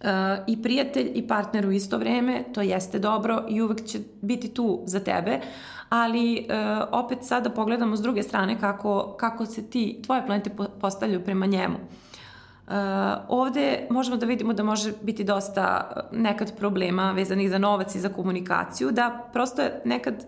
uh, 0.00 0.08
i 0.46 0.62
prijatelj 0.62 1.12
i 1.14 1.28
partner 1.28 1.66
u 1.66 1.72
isto 1.72 1.98
vreme, 1.98 2.44
to 2.54 2.60
jeste 2.60 2.98
dobro 2.98 3.44
i 3.48 3.62
uvek 3.62 3.84
će 3.84 3.98
biti 4.20 4.48
tu 4.48 4.82
za 4.84 5.00
tebe, 5.00 5.40
ali 5.88 6.46
uh, 6.48 6.88
opet 6.92 7.18
sad 7.22 7.44
da 7.44 7.50
pogledamo 7.50 7.96
s 7.96 8.02
druge 8.02 8.22
strane 8.22 8.60
kako, 8.60 9.16
kako 9.18 9.46
se 9.46 9.70
ti, 9.70 10.00
tvoje 10.06 10.26
planete 10.26 10.50
postavljaju 10.80 11.24
prema 11.24 11.46
njemu. 11.46 11.74
Uh, 11.74 12.11
Uh, 12.66 12.74
ovde 13.28 13.86
možemo 13.90 14.16
da 14.16 14.26
vidimo 14.26 14.52
da 14.52 14.62
može 14.62 14.92
biti 15.02 15.24
dosta 15.24 15.90
uh, 15.90 16.18
nekad 16.18 16.56
problema 16.56 17.12
vezanih 17.12 17.50
za 17.50 17.58
novac 17.58 17.94
i 17.94 18.00
za 18.00 18.08
komunikaciju, 18.08 18.90
da 18.90 19.28
prosto 19.32 19.62
nekad 19.84 20.26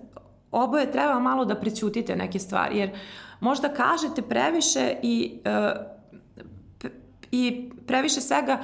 oboje 0.51 0.93
treba 0.93 1.19
malo 1.19 1.45
da 1.45 1.55
prećutite 1.55 2.17
neke 2.17 2.39
stvari, 2.39 2.79
jer 2.79 2.91
možda 3.41 3.69
kažete 3.69 4.23
previše 4.23 4.95
i 5.03 5.41
uh, 5.45 5.95
i 7.31 7.71
previše 7.87 8.21
svega 8.21 8.59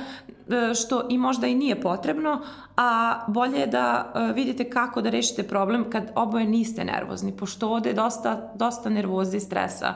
što 0.83 1.07
i 1.09 1.19
možda 1.19 1.47
i 1.47 1.55
nije 1.55 1.81
potrebno, 1.81 2.41
a 2.77 3.21
bolje 3.29 3.59
je 3.59 3.67
da 3.67 4.13
vidite 4.35 4.71
kako 4.71 5.03
da 5.03 5.11
rešite 5.11 5.43
problem 5.43 5.91
kad 5.91 6.13
oboje 6.15 6.45
niste 6.45 6.85
nervozni, 6.85 7.37
pošto 7.37 7.69
ovde 7.69 7.93
dosta, 7.93 8.53
dosta 8.55 8.89
nervoze 8.89 9.37
i 9.37 9.41
stresa 9.41 9.95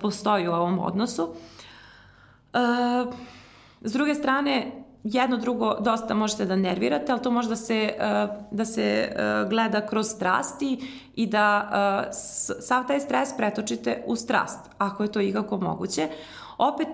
postoji 0.00 0.48
u 0.48 0.52
ovom 0.52 0.78
odnosu. 0.78 1.22
Uh, 1.22 1.36
Uh, 2.54 3.14
s 3.80 3.92
druge 3.92 4.14
strane, 4.14 4.72
jedno 5.04 5.36
drugo 5.36 5.74
dosta 5.80 6.14
možete 6.14 6.44
da 6.44 6.56
nervirate, 6.56 7.12
ali 7.12 7.22
to 7.22 7.30
može 7.30 7.48
da 7.48 7.56
se, 7.56 7.94
uh, 7.96 8.36
da 8.50 8.64
se 8.64 9.08
uh, 9.10 9.50
gleda 9.50 9.86
kroz 9.86 10.06
strasti 10.06 10.78
i 11.14 11.26
da 11.26 11.70
sav 12.60 12.86
taj 12.86 13.00
stres 13.00 13.36
pretočite 13.36 14.02
u 14.06 14.16
strast, 14.16 14.60
ako 14.78 15.02
je 15.02 15.12
to 15.12 15.20
ikako 15.20 15.56
moguće. 15.56 16.08
Opet, 16.58 16.88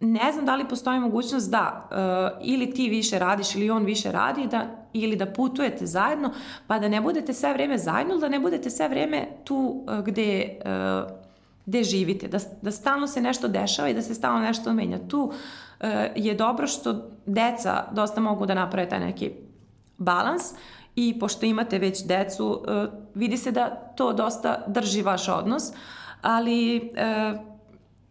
ne 0.00 0.32
znam 0.32 0.46
da 0.46 0.56
li 0.56 0.68
postoji 0.68 1.00
mogućnost 1.00 1.50
da 1.50 1.88
ili 2.42 2.70
ti 2.70 2.88
više 2.88 3.18
radiš 3.18 3.54
ili 3.54 3.70
on 3.70 3.84
više 3.84 4.12
radi 4.12 4.46
da, 4.46 4.66
ili 4.92 5.16
da 5.16 5.26
putujete 5.26 5.86
zajedno 5.86 6.30
pa 6.66 6.78
da 6.78 6.88
ne 6.88 7.00
budete 7.00 7.32
sve 7.32 7.52
vreme 7.52 7.78
zajedno 7.78 8.12
ili 8.12 8.20
da 8.20 8.28
ne 8.28 8.40
budete 8.40 8.70
sve 8.70 8.88
vreme 8.88 9.28
tu 9.44 9.84
gde 10.04 10.58
gde 11.68 11.82
živite, 11.84 12.28
da, 12.28 12.38
da 12.62 12.70
stalno 12.70 13.06
se 13.06 13.20
nešto 13.20 13.48
dešava 13.48 13.88
i 13.88 13.94
da 13.94 14.02
se 14.02 14.14
stalno 14.14 14.40
nešto 14.40 14.72
menja. 14.72 14.98
Tu 15.08 15.20
uh, 15.20 15.88
je 16.16 16.34
dobro 16.34 16.66
što 16.66 17.10
deca 17.26 17.84
dosta 17.92 18.20
mogu 18.20 18.46
da 18.46 18.54
naprave 18.54 18.88
taj 18.88 19.00
neki 19.00 19.30
balans 19.98 20.42
i 20.96 21.18
pošto 21.20 21.46
imate 21.46 21.78
već 21.78 22.04
decu, 22.04 22.46
uh, 22.46 22.88
vidi 23.14 23.36
se 23.36 23.52
da 23.52 23.68
to 23.96 24.12
dosta 24.12 24.64
drži 24.66 25.02
vaš 25.02 25.28
odnos, 25.28 25.72
ali 26.22 26.76
uh, 26.78 27.40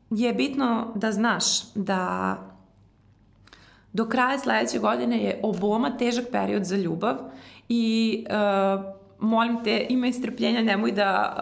je 0.10 0.34
bitno 0.34 0.91
da 0.95 1.12
znaš 1.12 1.74
da 1.76 2.38
do 3.94 4.06
kraja 4.06 4.40
sledeće 4.40 4.80
godine 4.80 5.23
je 5.23 5.40
oboma 5.44 5.98
težak 5.98 6.26
period 6.32 6.65
za 6.65 6.76
ljubav 6.76 7.15
i 7.69 8.26
uh, 8.30 8.84
molim 9.19 9.64
te, 9.64 9.86
imaj 9.90 10.14
strpljenja, 10.14 10.61
nemoj 10.61 10.91
da 10.91 11.36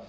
uh, 0.00 0.07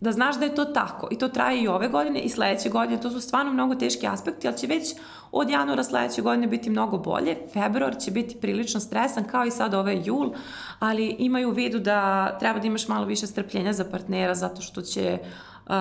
da 0.00 0.12
znaš 0.12 0.38
da 0.38 0.44
je 0.44 0.54
to 0.54 0.64
tako. 0.64 1.08
I 1.10 1.18
to 1.18 1.28
traje 1.28 1.62
i 1.62 1.68
ove 1.68 1.88
godine 1.88 2.20
i 2.20 2.28
sledeće 2.28 2.68
godine, 2.68 3.00
to 3.00 3.10
su 3.10 3.20
stvarno 3.20 3.52
mnogo 3.52 3.74
teški 3.74 4.06
aspekti, 4.06 4.48
ali 4.48 4.58
će 4.58 4.66
već 4.66 4.94
od 5.32 5.50
januara 5.50 5.84
sledeće 5.84 6.22
godine 6.22 6.46
biti 6.46 6.70
mnogo 6.70 6.98
bolje, 6.98 7.36
februar 7.52 7.96
će 7.98 8.10
biti 8.10 8.36
prilično 8.36 8.80
stresan 8.80 9.24
kao 9.24 9.44
i 9.44 9.50
sad 9.50 9.74
ovaj 9.74 10.02
jul, 10.04 10.30
ali 10.78 11.16
imaju 11.18 11.48
u 11.48 11.52
vidu 11.52 11.78
da 11.78 12.28
treba 12.38 12.58
da 12.58 12.66
imaš 12.66 12.88
malo 12.88 13.06
više 13.06 13.26
strpljenja 13.26 13.72
za 13.72 13.84
partnera 13.84 14.34
zato 14.34 14.62
što 14.62 14.82
će 14.82 15.18
uh, 15.66 15.74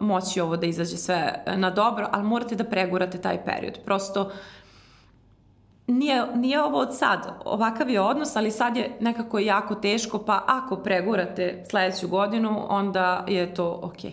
moći 0.00 0.40
ovo 0.40 0.56
da 0.56 0.66
izađe 0.66 0.96
sve 0.96 1.44
na 1.56 1.70
dobro, 1.70 2.08
ali 2.12 2.24
morate 2.24 2.54
da 2.54 2.64
pregurate 2.64 3.18
taj 3.18 3.44
period. 3.44 3.78
Prosto 3.84 4.30
nije, 5.90 6.26
nije 6.34 6.62
ovo 6.62 6.78
od 6.78 6.96
sad, 6.96 7.28
ovakav 7.44 7.90
je 7.90 8.00
odnos, 8.00 8.36
ali 8.36 8.50
sad 8.50 8.76
je 8.76 8.96
nekako 9.00 9.38
jako 9.38 9.74
teško, 9.74 10.18
pa 10.18 10.44
ako 10.46 10.76
pregurate 10.76 11.64
sledeću 11.70 12.08
godinu, 12.08 12.66
onda 12.68 13.24
je 13.28 13.54
to 13.54 13.80
okej. 13.82 14.12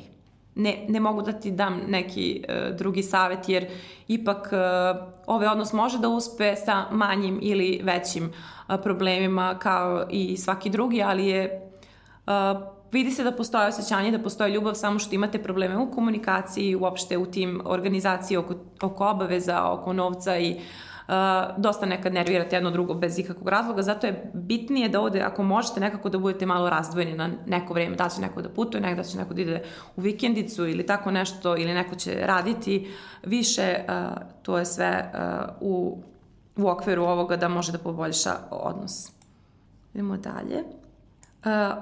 Ne, 0.55 0.85
ne 0.87 0.99
mogu 0.99 1.21
da 1.21 1.31
ti 1.31 1.51
dam 1.51 1.81
neki 1.87 2.43
uh, 2.43 2.75
drugi 2.77 3.03
savet 3.03 3.49
jer 3.49 3.67
ipak 4.07 4.49
uh, 4.51 5.07
ovaj 5.27 5.47
odnos 5.47 5.73
može 5.73 5.99
da 5.99 6.09
uspe 6.09 6.55
sa 6.55 6.85
manjim 6.91 7.39
ili 7.41 7.81
većim 7.83 8.23
uh, 8.25 8.75
problemima 8.83 9.59
kao 9.59 10.05
i 10.09 10.37
svaki 10.37 10.69
drugi, 10.69 11.03
ali 11.03 11.27
je 11.27 11.71
uh, 12.27 12.33
vidi 12.91 13.11
se 13.11 13.23
da 13.23 13.31
postoje 13.31 13.67
osjećanje, 13.67 14.11
da 14.11 14.23
postoje 14.23 14.51
ljubav, 14.51 14.73
samo 14.73 14.99
što 14.99 15.15
imate 15.15 15.43
probleme 15.43 15.77
u 15.77 15.91
komunikaciji, 15.91 16.75
uopšte 16.75 17.17
u 17.17 17.25
tim 17.25 17.61
organizaciji 17.65 18.37
oko, 18.37 18.53
oko 18.81 19.07
obaveza, 19.07 19.71
oko 19.71 19.93
novca 19.93 20.37
i 20.37 20.51
Uh, 20.51 20.61
dosta 21.57 21.85
nekad 21.85 22.13
nervirate 22.13 22.55
jedno 22.55 22.71
drugo 22.71 22.93
bez 22.93 23.19
ikakvog 23.19 23.49
razloga, 23.49 23.81
zato 23.81 24.07
je 24.07 24.31
bitnije 24.33 24.89
da 24.89 25.01
ovde, 25.01 25.21
ako 25.21 25.43
možete 25.43 25.79
nekako 25.79 26.09
da 26.09 26.17
budete 26.17 26.45
malo 26.45 26.69
razdvojeni 26.69 27.13
na 27.13 27.29
neko 27.45 27.73
vreme, 27.73 27.95
da 27.95 28.09
će 28.09 28.21
neko 28.21 28.41
da 28.41 28.49
putuje, 28.49 28.81
nekada 28.81 29.03
će 29.03 29.17
neko 29.17 29.33
da 29.33 29.41
ide 29.41 29.63
u 29.95 30.01
vikendicu 30.01 30.67
ili 30.67 30.85
tako 30.85 31.11
nešto, 31.11 31.57
ili 31.57 31.73
neko 31.73 31.95
će 31.95 32.19
raditi 32.23 32.91
više, 33.23 33.75
uh, 33.87 34.17
to 34.41 34.57
je 34.57 34.65
sve 34.65 35.11
uh, 35.13 35.55
u, 35.61 35.97
u 36.57 36.67
okviru 36.67 37.03
ovoga 37.03 37.37
da 37.37 37.47
može 37.47 37.71
da 37.71 37.77
poboljša 37.77 38.31
odnos. 38.51 39.11
Idemo 39.93 40.17
dalje. 40.17 40.63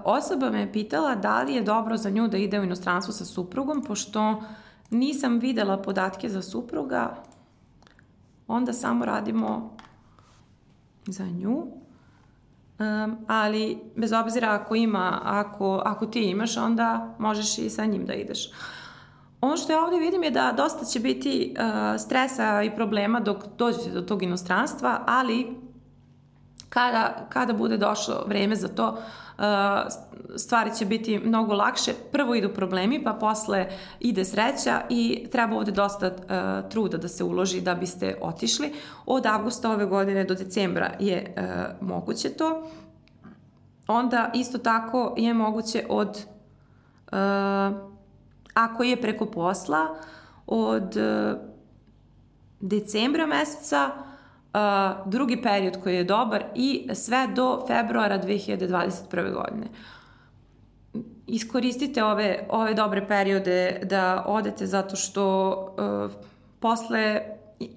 Osoba 0.04 0.50
me 0.50 0.60
je 0.60 0.74
pitala 0.74 1.16
da 1.16 1.42
li 1.42 1.54
je 1.54 1.62
dobro 1.62 1.98
za 1.98 2.10
nju 2.10 2.28
da 2.28 2.38
ide 2.38 2.60
u 2.60 2.64
inostranstvo 2.64 3.14
sa 3.14 3.26
suprugom, 3.26 3.84
pošto 3.84 4.44
nisam 4.90 5.40
videla 5.40 5.78
podatke 5.78 6.30
za 6.30 6.42
supruga, 6.42 7.16
onda 8.48 8.74
samo 8.74 9.06
radimo 9.06 9.78
za 11.08 11.26
nju. 11.26 11.68
Um, 12.80 13.18
ali 13.28 13.78
bez 13.96 14.14
obzira 14.14 14.52
ako 14.52 14.76
ima, 14.76 15.22
ako, 15.24 15.82
ako 15.86 16.06
ti 16.06 16.22
imaš, 16.22 16.58
onda 16.58 17.16
možeš 17.20 17.58
i 17.58 17.70
sa 17.70 17.86
njim 17.86 18.06
da 18.06 18.14
ideš. 18.14 18.50
Ono 19.42 19.58
što 19.58 19.74
ja 19.74 19.84
ovde 19.84 19.98
vidim 19.98 20.24
je 20.24 20.32
da 20.32 20.54
dosta 20.58 20.86
će 20.86 21.00
biti 21.00 21.56
uh, 21.58 22.02
stresa 22.02 22.64
i 22.64 22.76
problema 22.76 23.20
dok 23.20 23.38
dođete 23.58 23.90
do 23.92 24.02
tog 24.02 24.24
inostranstva, 24.24 25.04
ali 25.08 25.58
kada, 26.70 27.28
kada 27.30 27.54
bude 27.54 27.78
došlo 27.78 28.24
vreme 28.28 28.56
za 28.56 28.68
to, 28.68 28.90
uh, 28.90 29.25
stvari 30.36 30.76
će 30.76 30.86
biti 30.86 31.20
mnogo 31.20 31.54
lakše. 31.54 31.94
Prvo 32.12 32.36
idu 32.36 32.50
problemi, 32.50 33.04
pa 33.04 33.14
posle 33.14 33.68
ide 34.00 34.26
sreća 34.26 34.82
i 34.90 35.28
treba 35.32 35.56
ovde 35.56 35.72
dosta 35.72 36.08
uh, 36.08 36.70
truda 36.70 36.98
da 36.98 37.08
se 37.08 37.24
uloži 37.24 37.62
da 37.62 37.76
biste 37.76 38.18
otišli. 38.22 38.74
Od 39.06 39.26
avgusta 39.26 39.72
ove 39.72 39.86
godine 39.86 40.24
do 40.24 40.36
decembra 40.36 40.92
je 41.00 41.36
uh, 41.38 41.88
moguće 41.88 42.30
to. 42.30 42.68
Onda 43.88 44.32
isto 44.34 44.58
tako 44.58 45.14
je 45.18 45.34
moguće 45.34 45.86
od 45.90 46.26
ako 48.54 48.84
je 48.84 49.02
preko 49.02 49.26
posla 49.26 49.88
od 50.48 50.98
decembra 52.60 53.26
meseca 53.26 53.92
drugi 55.06 55.42
period 55.42 55.84
koji 55.84 55.96
je 55.96 56.04
dobar 56.04 56.44
i 56.56 56.90
sve 56.94 57.28
do 57.36 57.66
februara 57.68 58.20
2021. 58.20 59.34
godine. 59.34 59.68
Iskoristite 61.28 62.04
ove, 62.04 62.48
ove 62.50 62.74
dobre 62.74 63.08
periode 63.08 63.82
da 63.84 64.24
odete 64.28 64.66
zato 64.66 64.96
što 64.96 65.52
uh, 65.52 66.12
posle 66.60 67.22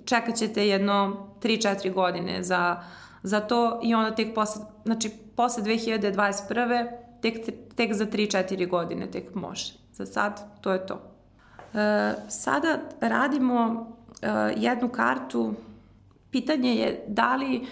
čekat 0.04 0.34
ćete 0.34 0.68
jedno 0.68 1.26
3-4 1.42 1.92
godine 1.92 2.42
za, 2.42 2.82
za 3.22 3.40
to 3.40 3.80
i 3.82 3.94
onda 3.94 4.14
tek 4.14 4.34
posle, 4.34 4.62
znači 4.84 5.10
posle 5.36 5.62
2021. 5.62 6.90
tek, 7.22 7.34
tek 7.76 7.94
za 7.94 8.06
3-4 8.06 8.68
godine 8.68 9.10
tek 9.10 9.34
može. 9.34 9.72
Za 9.92 10.06
sad 10.06 10.60
to 10.60 10.72
je 10.72 10.86
to. 10.86 10.94
Uh, 10.94 11.80
sada 12.28 12.78
radimo 13.00 13.86
uh, 14.22 14.28
jednu 14.56 14.88
kartu 14.88 15.54
pitanje 16.30 16.74
je 16.74 17.04
da 17.08 17.36
li 17.36 17.66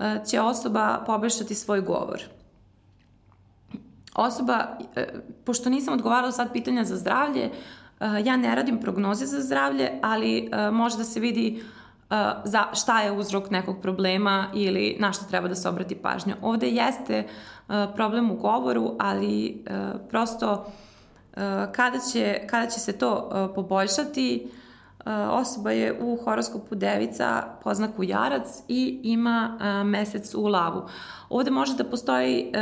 e, 0.00 0.20
će 0.30 0.40
osoba 0.40 1.02
poboljšati 1.06 1.54
svoj 1.54 1.80
govor. 1.80 2.22
Osoba, 4.14 4.66
e, 4.96 5.06
pošto 5.44 5.70
nisam 5.70 5.94
odgovarala 5.94 6.32
sad 6.32 6.52
pitanja 6.52 6.84
za 6.84 6.96
zdravlje, 6.96 7.42
e, 7.42 7.50
ja 8.24 8.36
ne 8.36 8.54
radim 8.54 8.80
prognoze 8.80 9.26
za 9.26 9.40
zdravlje, 9.40 9.90
ali 10.02 10.50
može 10.72 10.96
da 10.96 11.04
se 11.04 11.20
vidi 11.20 11.62
za 12.44 12.66
šta 12.72 13.00
je 13.02 13.12
uzrok 13.12 13.50
nekog 13.50 13.80
problema 13.82 14.46
ili 14.54 14.96
na 15.00 15.12
šta 15.12 15.24
treba 15.24 15.48
da 15.48 15.54
se 15.54 15.68
obrati 15.68 15.94
pažnja. 15.94 16.36
Ovde 16.42 16.68
jeste 16.68 17.26
problem 17.94 18.30
u 18.30 18.36
govoru, 18.36 18.96
ali 18.98 19.64
prosto 20.10 20.72
kada 21.72 21.98
će, 22.12 22.40
kada 22.46 22.66
će 22.66 22.80
se 22.80 22.92
to 22.92 23.30
poboljšati, 23.54 24.48
osoba 25.30 25.70
je 25.70 25.98
u 26.00 26.16
horoskopu 26.24 26.74
devica 26.74 27.44
po 27.62 27.74
znaku 27.74 28.02
jarac 28.02 28.62
i 28.68 29.00
ima 29.02 29.58
mesec 29.84 30.34
u 30.34 30.46
lavu. 30.46 30.82
Ovde 31.28 31.50
može 31.50 31.76
da 31.76 31.84
postoji 31.84 32.52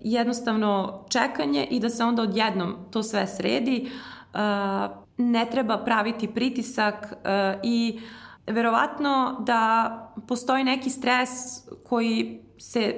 jednostavno 0.00 1.04
čekanje 1.08 1.66
i 1.70 1.80
da 1.80 1.88
se 1.88 2.04
onda 2.04 2.22
odjednom 2.22 2.76
to 2.90 3.02
sve 3.02 3.26
sredi. 3.26 3.90
Ne 5.16 5.46
treba 5.50 5.78
praviti 5.78 6.34
pritisak 6.34 7.14
i 7.62 8.00
verovatno 8.46 9.36
da 9.46 9.90
postoji 10.28 10.64
neki 10.64 10.90
stres 10.90 11.28
koji 11.88 12.42
se 12.58 12.94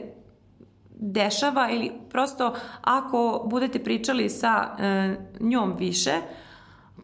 dešava 1.01 1.71
ili 1.71 1.93
prosto 2.11 2.55
ako 2.81 3.47
budete 3.51 3.85
pričali 3.85 4.29
sa 4.29 4.69
njom 5.41 5.73
više, 5.79 6.13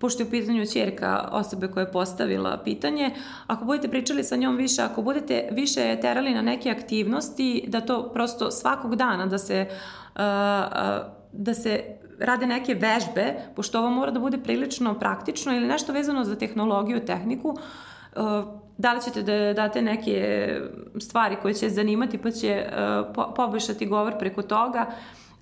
pošto 0.01 0.23
je 0.23 0.27
u 0.27 0.31
pitanju 0.31 0.67
čerka 0.73 1.29
osobe 1.33 1.69
koja 1.69 1.85
je 1.85 1.93
postavila 1.93 2.61
pitanje, 2.65 3.11
ako 3.47 3.65
budete 3.65 3.89
pričali 3.89 4.25
sa 4.25 4.37
njom 4.37 4.57
više, 4.57 4.83
ako 4.83 5.03
budete 5.03 5.49
više 5.53 5.99
terali 6.01 6.35
na 6.35 6.43
neke 6.43 6.71
aktivnosti, 6.71 7.65
da 7.69 7.81
to 7.81 8.13
prosto 8.13 8.51
svakog 8.51 8.97
dana 8.97 9.27
da 9.27 9.39
se, 9.39 9.67
uh, 9.71 10.21
uh, 10.21 11.13
da 11.33 11.55
se 11.55 11.85
rade 12.19 12.47
neke 12.47 12.75
vežbe, 12.75 13.35
pošto 13.57 13.79
ovo 13.79 13.91
mora 13.91 14.11
da 14.11 14.21
bude 14.21 14.39
prilično 14.39 14.99
praktično 14.99 15.57
ili 15.57 15.67
nešto 15.67 15.93
vezano 15.93 16.25
za 16.25 16.37
tehnologiju, 16.37 17.05
tehniku, 17.07 17.49
uh, 17.49 17.57
da 18.79 18.93
li 18.93 19.03
ćete 19.03 19.23
da 19.23 19.53
date 19.53 19.83
neke 19.83 20.49
stvari 21.01 21.37
koje 21.43 21.55
će 21.55 21.69
zanimati 21.69 22.19
pa 22.19 22.31
će 22.31 22.67
poboljšati 23.37 23.87
govor 23.87 24.19
preko 24.19 24.43
toga, 24.43 24.87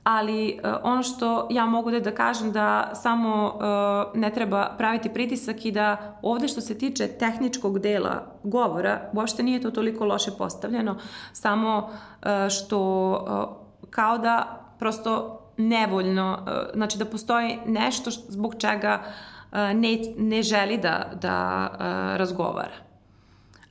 ali 0.05 0.60
uh, 0.64 0.70
ono 0.82 1.02
što 1.02 1.48
ja 1.51 1.66
mogu 1.66 1.90
da, 1.90 2.01
da 2.01 2.14
kažem 2.14 2.52
da 2.52 2.90
samo 2.94 3.55
uh, 3.55 4.20
ne 4.20 4.31
treba 4.31 4.74
praviti 4.78 5.09
pritisak 5.09 5.64
i 5.66 5.72
da 5.72 6.18
ovde 6.22 6.48
što 6.48 6.60
se 6.60 6.78
tiče 6.78 7.09
tehničkog 7.09 7.78
dela 7.78 8.22
govora, 8.43 9.10
uopšte 9.12 9.43
nije 9.43 9.60
to 9.60 9.70
toliko 9.70 10.05
loše 10.05 10.31
postavljeno, 10.39 10.97
samo 11.32 11.78
uh, 11.78 12.28
što 12.48 13.10
uh, 13.10 13.90
kao 13.90 14.18
da 14.18 14.60
prosto 14.78 15.40
nevoljno, 15.56 16.39
uh, 16.40 16.52
znači 16.74 16.98
da 16.98 17.05
postoji 17.05 17.59
nešto 17.66 18.10
što, 18.10 18.22
zbog 18.28 18.55
čega 18.59 19.02
uh, 19.02 19.59
ne, 19.59 19.98
ne 20.18 20.43
želi 20.43 20.78
da, 20.78 21.10
da 21.20 21.68
uh, 21.72 21.78
razgovara. 22.16 22.84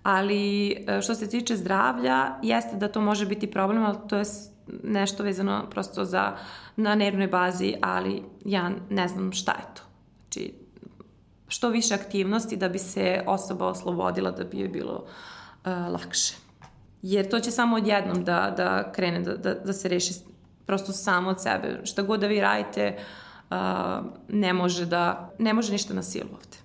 Ali 0.03 0.75
što 1.01 1.15
se 1.15 1.29
tiče 1.29 1.55
zdravlja, 1.57 2.35
jeste 2.41 2.75
da 2.75 2.87
to 2.87 3.01
može 3.01 3.25
biti 3.25 3.51
problem, 3.51 3.83
ali 3.83 3.97
to 4.07 4.17
je 4.17 4.25
nešto 4.83 5.23
vezano 5.23 5.67
prosto 5.69 6.05
za, 6.05 6.35
na 6.75 6.95
nervnoj 6.95 7.27
bazi, 7.27 7.73
ali 7.81 8.23
ja 8.45 8.71
ne 8.89 9.07
znam 9.07 9.31
šta 9.31 9.51
je 9.51 9.75
to. 9.75 9.81
Znači, 10.21 10.53
što 11.47 11.69
više 11.69 11.93
aktivnosti 11.93 12.57
da 12.57 12.69
bi 12.69 12.79
se 12.79 13.23
osoba 13.27 13.67
oslobodila, 13.67 14.31
da 14.31 14.43
bi 14.43 14.59
joj 14.59 14.67
bilo 14.67 14.93
uh, 14.93 15.71
lakše. 15.93 16.33
Jer 17.01 17.29
to 17.29 17.39
će 17.39 17.51
samo 17.51 17.75
odjednom 17.75 18.23
da, 18.23 18.53
da 18.57 18.91
krene, 18.91 19.19
da, 19.19 19.37
da, 19.37 19.53
da 19.53 19.73
se 19.73 19.89
reši 19.89 20.13
prosto 20.65 20.91
samo 20.91 21.29
od 21.29 21.41
sebe. 21.41 21.81
Šta 21.83 22.01
god 22.01 22.19
da 22.19 22.27
vi 22.27 22.41
radite, 22.41 22.97
uh, 23.49 23.57
ne 24.27 24.53
može 24.53 24.85
da, 24.85 25.31
ne 25.39 25.53
može 25.53 25.71
ništa 25.71 25.93
na 25.93 26.03
silu 26.03 26.29
ovde. 26.33 26.62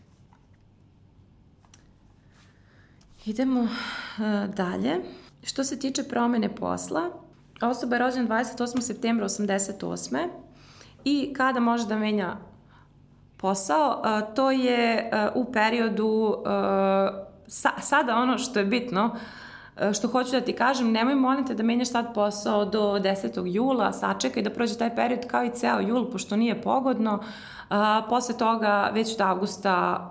Idemo 3.28 3.60
uh, 3.60 3.68
dalje. 4.54 5.00
Što 5.42 5.64
se 5.64 5.78
tiče 5.78 6.02
promene 6.02 6.54
posla, 6.54 7.10
Osoba 7.60 7.96
je 7.96 8.00
rođena 8.00 8.28
28. 8.28 8.80
septembra 8.80 9.28
88. 9.28 10.28
I 11.04 11.34
kada 11.36 11.60
može 11.60 11.86
da 11.86 11.98
menja 11.98 12.36
posao, 13.36 14.02
to 14.36 14.50
je 14.50 15.10
u 15.34 15.52
periodu 15.52 16.36
sada 17.78 18.16
ono 18.16 18.38
što 18.38 18.58
je 18.58 18.64
bitno, 18.64 19.16
što 19.92 20.08
hoću 20.08 20.30
da 20.30 20.40
ti 20.40 20.52
kažem, 20.52 20.92
nemoj 20.92 21.14
molite 21.14 21.54
da 21.54 21.62
menjaš 21.62 21.90
sad 21.90 22.14
posao 22.14 22.64
do 22.64 22.80
10. 22.80 23.42
jula, 23.54 23.92
sačekaj 23.92 24.42
da 24.42 24.50
prođe 24.50 24.78
taj 24.78 24.94
period 24.94 25.26
kao 25.26 25.44
i 25.44 25.50
ceo 25.50 25.80
jul, 25.80 26.10
pošto 26.10 26.36
nije 26.36 26.62
pogodno. 26.62 27.20
posle 28.08 28.38
toga, 28.38 28.90
već 28.94 29.14
od 29.14 29.20
avgusta, 29.20 30.08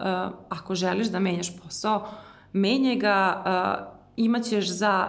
ako 0.49 0.75
želiš 0.75 1.07
da 1.07 1.19
menjaš 1.19 1.59
posao, 1.59 2.07
menjaj 2.53 2.95
ga, 2.95 3.43
imaćeš 4.15 4.69
za 4.69 5.07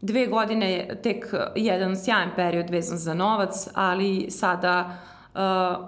dve 0.00 0.26
godine 0.26 0.88
tek 1.02 1.34
jedan 1.56 1.96
sjajan 1.96 2.30
period 2.36 2.70
vezan 2.70 2.98
za 2.98 3.14
novac, 3.14 3.68
ali 3.74 4.26
sada 4.30 4.98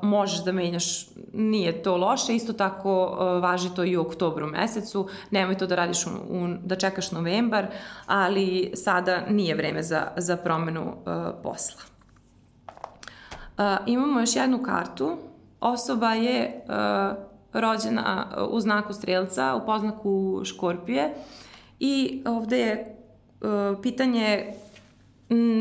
možeš 0.03 0.45
da 0.45 0.53
menjaš, 0.53 1.09
nije 1.33 1.83
to 1.83 1.97
loše, 1.97 2.35
isto 2.35 2.53
tako 2.53 3.07
uh, 3.07 3.43
važi 3.43 3.75
to 3.75 3.85
i 3.85 3.97
u 3.97 4.01
oktobru 4.01 4.47
mesecu, 4.47 5.09
nemoj 5.31 5.59
to 5.59 5.67
da 5.67 5.75
radiš 5.75 6.07
u, 6.07 6.11
u, 6.11 6.49
da 6.65 6.77
čekaš 6.77 7.13
novembar, 7.13 7.67
ali 8.07 8.73
sada 8.75 9.21
nije 9.29 9.55
vreme 9.55 9.83
za, 9.83 10.09
za 10.17 10.37
promenu 10.37 10.83
uh, 10.83 10.95
posla. 11.43 11.81
Uh, 13.59 13.65
imamo 13.87 14.21
još 14.21 14.37
jednu 14.37 14.63
kartu, 14.63 15.17
osoba 15.61 16.13
je 16.13 16.65
uh, 16.69 17.36
rođena 17.61 18.27
u 18.51 18.61
znaku 18.61 18.93
strelca, 18.93 19.55
u 19.55 19.67
poznaku 19.67 20.41
škorpije 20.45 21.15
i 21.81 22.23
ovde 22.27 22.59
je 22.59 22.97
uh, 23.41 23.81
pitanje 23.83 24.53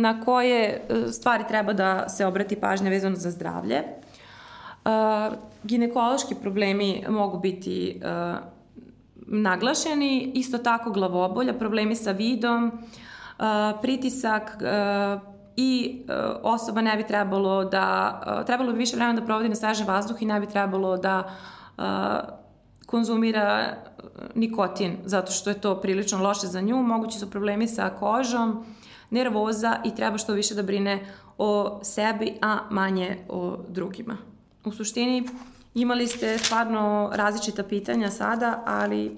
na 0.02 0.22
koje 0.22 0.88
e, 0.90 1.12
stvari 1.12 1.44
treba 1.48 1.74
da 1.74 2.10
se 2.10 2.26
obrati 2.26 2.56
pažnja 2.56 2.90
vezano 2.90 3.16
za 3.16 3.32
zdravlje. 3.32 3.84
Uh, 4.86 5.36
ginekološki 5.64 6.36
problemi 6.36 7.04
mogu 7.10 7.40
biti 7.40 8.02
uh, 8.02 8.40
naglašeni, 9.28 10.32
isto 10.34 10.58
tako 10.58 10.92
glavobolja, 10.92 11.54
problemi 11.54 11.96
sa 11.96 12.12
vidom, 12.12 12.66
uh, 12.68 13.46
pritisak 13.82 14.58
uh, 14.62 15.22
i 15.56 16.02
uh, 16.10 16.16
osoba 16.44 16.82
ne 16.82 16.98
bi 16.98 17.04
trebalo 17.04 17.66
da, 17.66 18.22
uh, 18.40 18.46
trebalo 18.46 18.72
bi 18.72 18.78
više 18.78 18.96
vremena 18.96 19.20
da 19.20 19.26
provodi 19.26 19.50
na 19.50 19.56
svežem 19.56 19.88
vazduhu 19.88 20.18
i 20.22 20.26
ne 20.26 20.40
bi 20.40 20.48
trebalo 20.48 20.98
da 20.98 21.36
uh, 21.78 21.84
konzumira 22.86 23.76
nikotin, 24.36 24.98
zato 25.06 25.32
što 25.32 25.50
je 25.50 25.62
to 25.62 25.82
prilično 25.82 26.24
loše 26.24 26.48
za 26.48 26.62
nju. 26.62 26.84
Mogući 26.84 27.20
su 27.20 27.30
problemi 27.32 27.68
sa 27.68 27.90
kožom, 27.90 28.66
nervoza 29.10 29.78
i 29.86 29.96
treba 29.96 30.18
što 30.18 30.34
više 30.34 30.56
da 30.56 30.64
brine 30.64 31.06
o 31.38 31.80
sebi, 31.84 32.38
a 32.42 32.60
manje 32.70 33.18
o 33.30 33.58
drugima. 33.68 34.18
U 34.66 34.72
suštini 34.72 35.28
imali 35.74 36.08
ste 36.08 36.38
stvarno 36.38 37.12
različita 37.14 37.64
pitanja 37.64 38.12
sada, 38.12 38.64
ali 38.66 39.18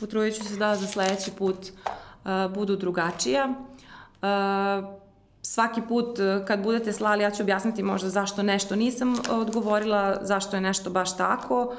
potrudit 0.00 0.34
ću 0.34 0.44
se 0.44 0.56
da 0.56 0.76
za 0.76 0.86
sledeći 0.86 1.30
put 1.30 1.56
uh, 1.58 2.54
budu 2.54 2.76
drugačija. 2.76 3.48
Uh, 3.48 5.03
svaki 5.46 5.82
put 5.88 6.18
kad 6.46 6.62
budete 6.62 6.92
slali, 6.92 7.22
ja 7.22 7.30
ću 7.30 7.42
objasniti 7.42 7.82
možda 7.82 8.08
zašto 8.08 8.42
nešto 8.42 8.76
nisam 8.76 9.14
odgovorila, 9.30 10.18
zašto 10.22 10.56
je 10.56 10.60
nešto 10.60 10.90
baš 10.90 11.16
tako. 11.16 11.74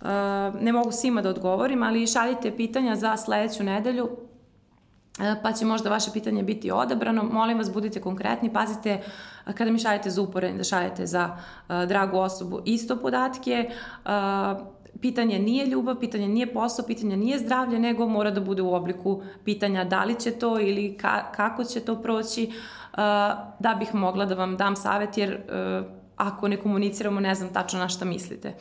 Uh, 0.00 0.08
ne 0.60 0.72
mogu 0.72 0.92
svima 0.92 1.22
da 1.22 1.28
odgovorim, 1.28 1.82
ali 1.82 2.06
šaljite 2.06 2.56
pitanja 2.56 2.96
za 2.96 3.16
sledeću 3.16 3.64
nedelju 3.64 4.08
E, 5.20 5.34
pa 5.42 5.52
će 5.52 5.64
možda 5.64 5.90
vaše 5.90 6.10
pitanje 6.12 6.42
biti 6.42 6.70
odabrano. 6.70 7.22
Molim 7.22 7.58
vas, 7.58 7.72
budite 7.72 8.00
konkretni, 8.00 8.52
pazite 8.52 8.90
e, 9.46 9.52
kada 9.52 9.70
mi 9.70 9.78
šaljete 9.78 10.10
za 10.10 10.22
uporedni, 10.22 10.58
da 10.58 10.64
šaljete 10.64 11.06
za 11.06 11.36
dragu 11.68 12.18
osobu 12.18 12.60
isto 12.64 12.96
podatke. 12.96 13.70
Pitanje 15.00 15.38
nije 15.38 15.66
ljubav, 15.66 16.00
pitanje 16.00 16.28
nije 16.28 16.52
posao, 16.52 16.86
pitanje 16.86 17.16
nije 17.16 17.38
zdravlje, 17.38 17.78
nego 17.78 18.08
mora 18.08 18.30
da 18.30 18.40
bude 18.40 18.62
u 18.62 18.74
obliku 18.74 19.22
pitanja 19.44 19.84
da 19.84 20.04
li 20.04 20.20
će 20.20 20.30
to 20.30 20.60
ili 20.60 20.96
ka, 20.96 21.32
kako 21.32 21.64
će 21.64 21.80
to 21.80 22.02
proći, 22.02 22.46
uh, 22.48 22.77
da 23.58 23.76
bih 23.78 23.94
mogla 23.94 24.26
da 24.26 24.34
vam 24.34 24.56
dam 24.56 24.76
savet, 24.76 25.18
jer 25.18 25.40
ako 26.16 26.48
ne 26.48 26.56
komuniciramo 26.56 27.20
ne 27.20 27.34
znam 27.34 27.52
tačno 27.52 27.78
na 27.78 27.88
šta 27.88 28.04
mislite. 28.04 28.54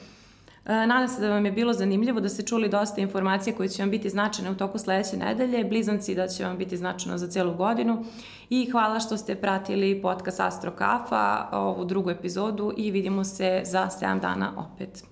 E, 0.68 0.88
nadam 0.88 1.08
se 1.08 1.22
da 1.22 1.30
vam 1.30 1.46
je 1.46 1.52
bilo 1.52 1.74
zanimljivo, 1.74 2.20
da 2.20 2.30
ste 2.30 2.44
čuli 2.44 2.70
dosta 2.70 3.02
informacija 3.02 3.56
koje 3.56 3.70
će 3.70 3.84
vam 3.84 3.92
biti 3.92 4.10
značajne 4.10 4.52
u 4.52 4.56
toku 4.56 4.78
sledeće 4.78 5.18
nedelje, 5.18 5.66
blizanci 5.66 6.16
da 6.16 6.28
će 6.28 6.46
vam 6.46 6.58
biti 6.58 6.78
značajno 6.78 7.18
za 7.18 7.28
celu 7.28 7.54
godinu 7.54 8.04
i 8.50 8.70
hvala 8.72 9.00
što 9.00 9.18
ste 9.18 9.36
pratili 9.36 10.02
podcast 10.02 10.40
Astro 10.40 10.72
Kafa, 10.72 11.48
ovu 11.52 11.86
drugu 11.86 12.10
epizodu 12.10 12.74
i 12.78 12.92
vidimo 12.92 13.24
se 13.24 13.62
za 13.66 13.90
7 14.02 14.20
dana 14.20 14.52
opet. 14.58 15.04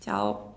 Ćao! 0.00 0.52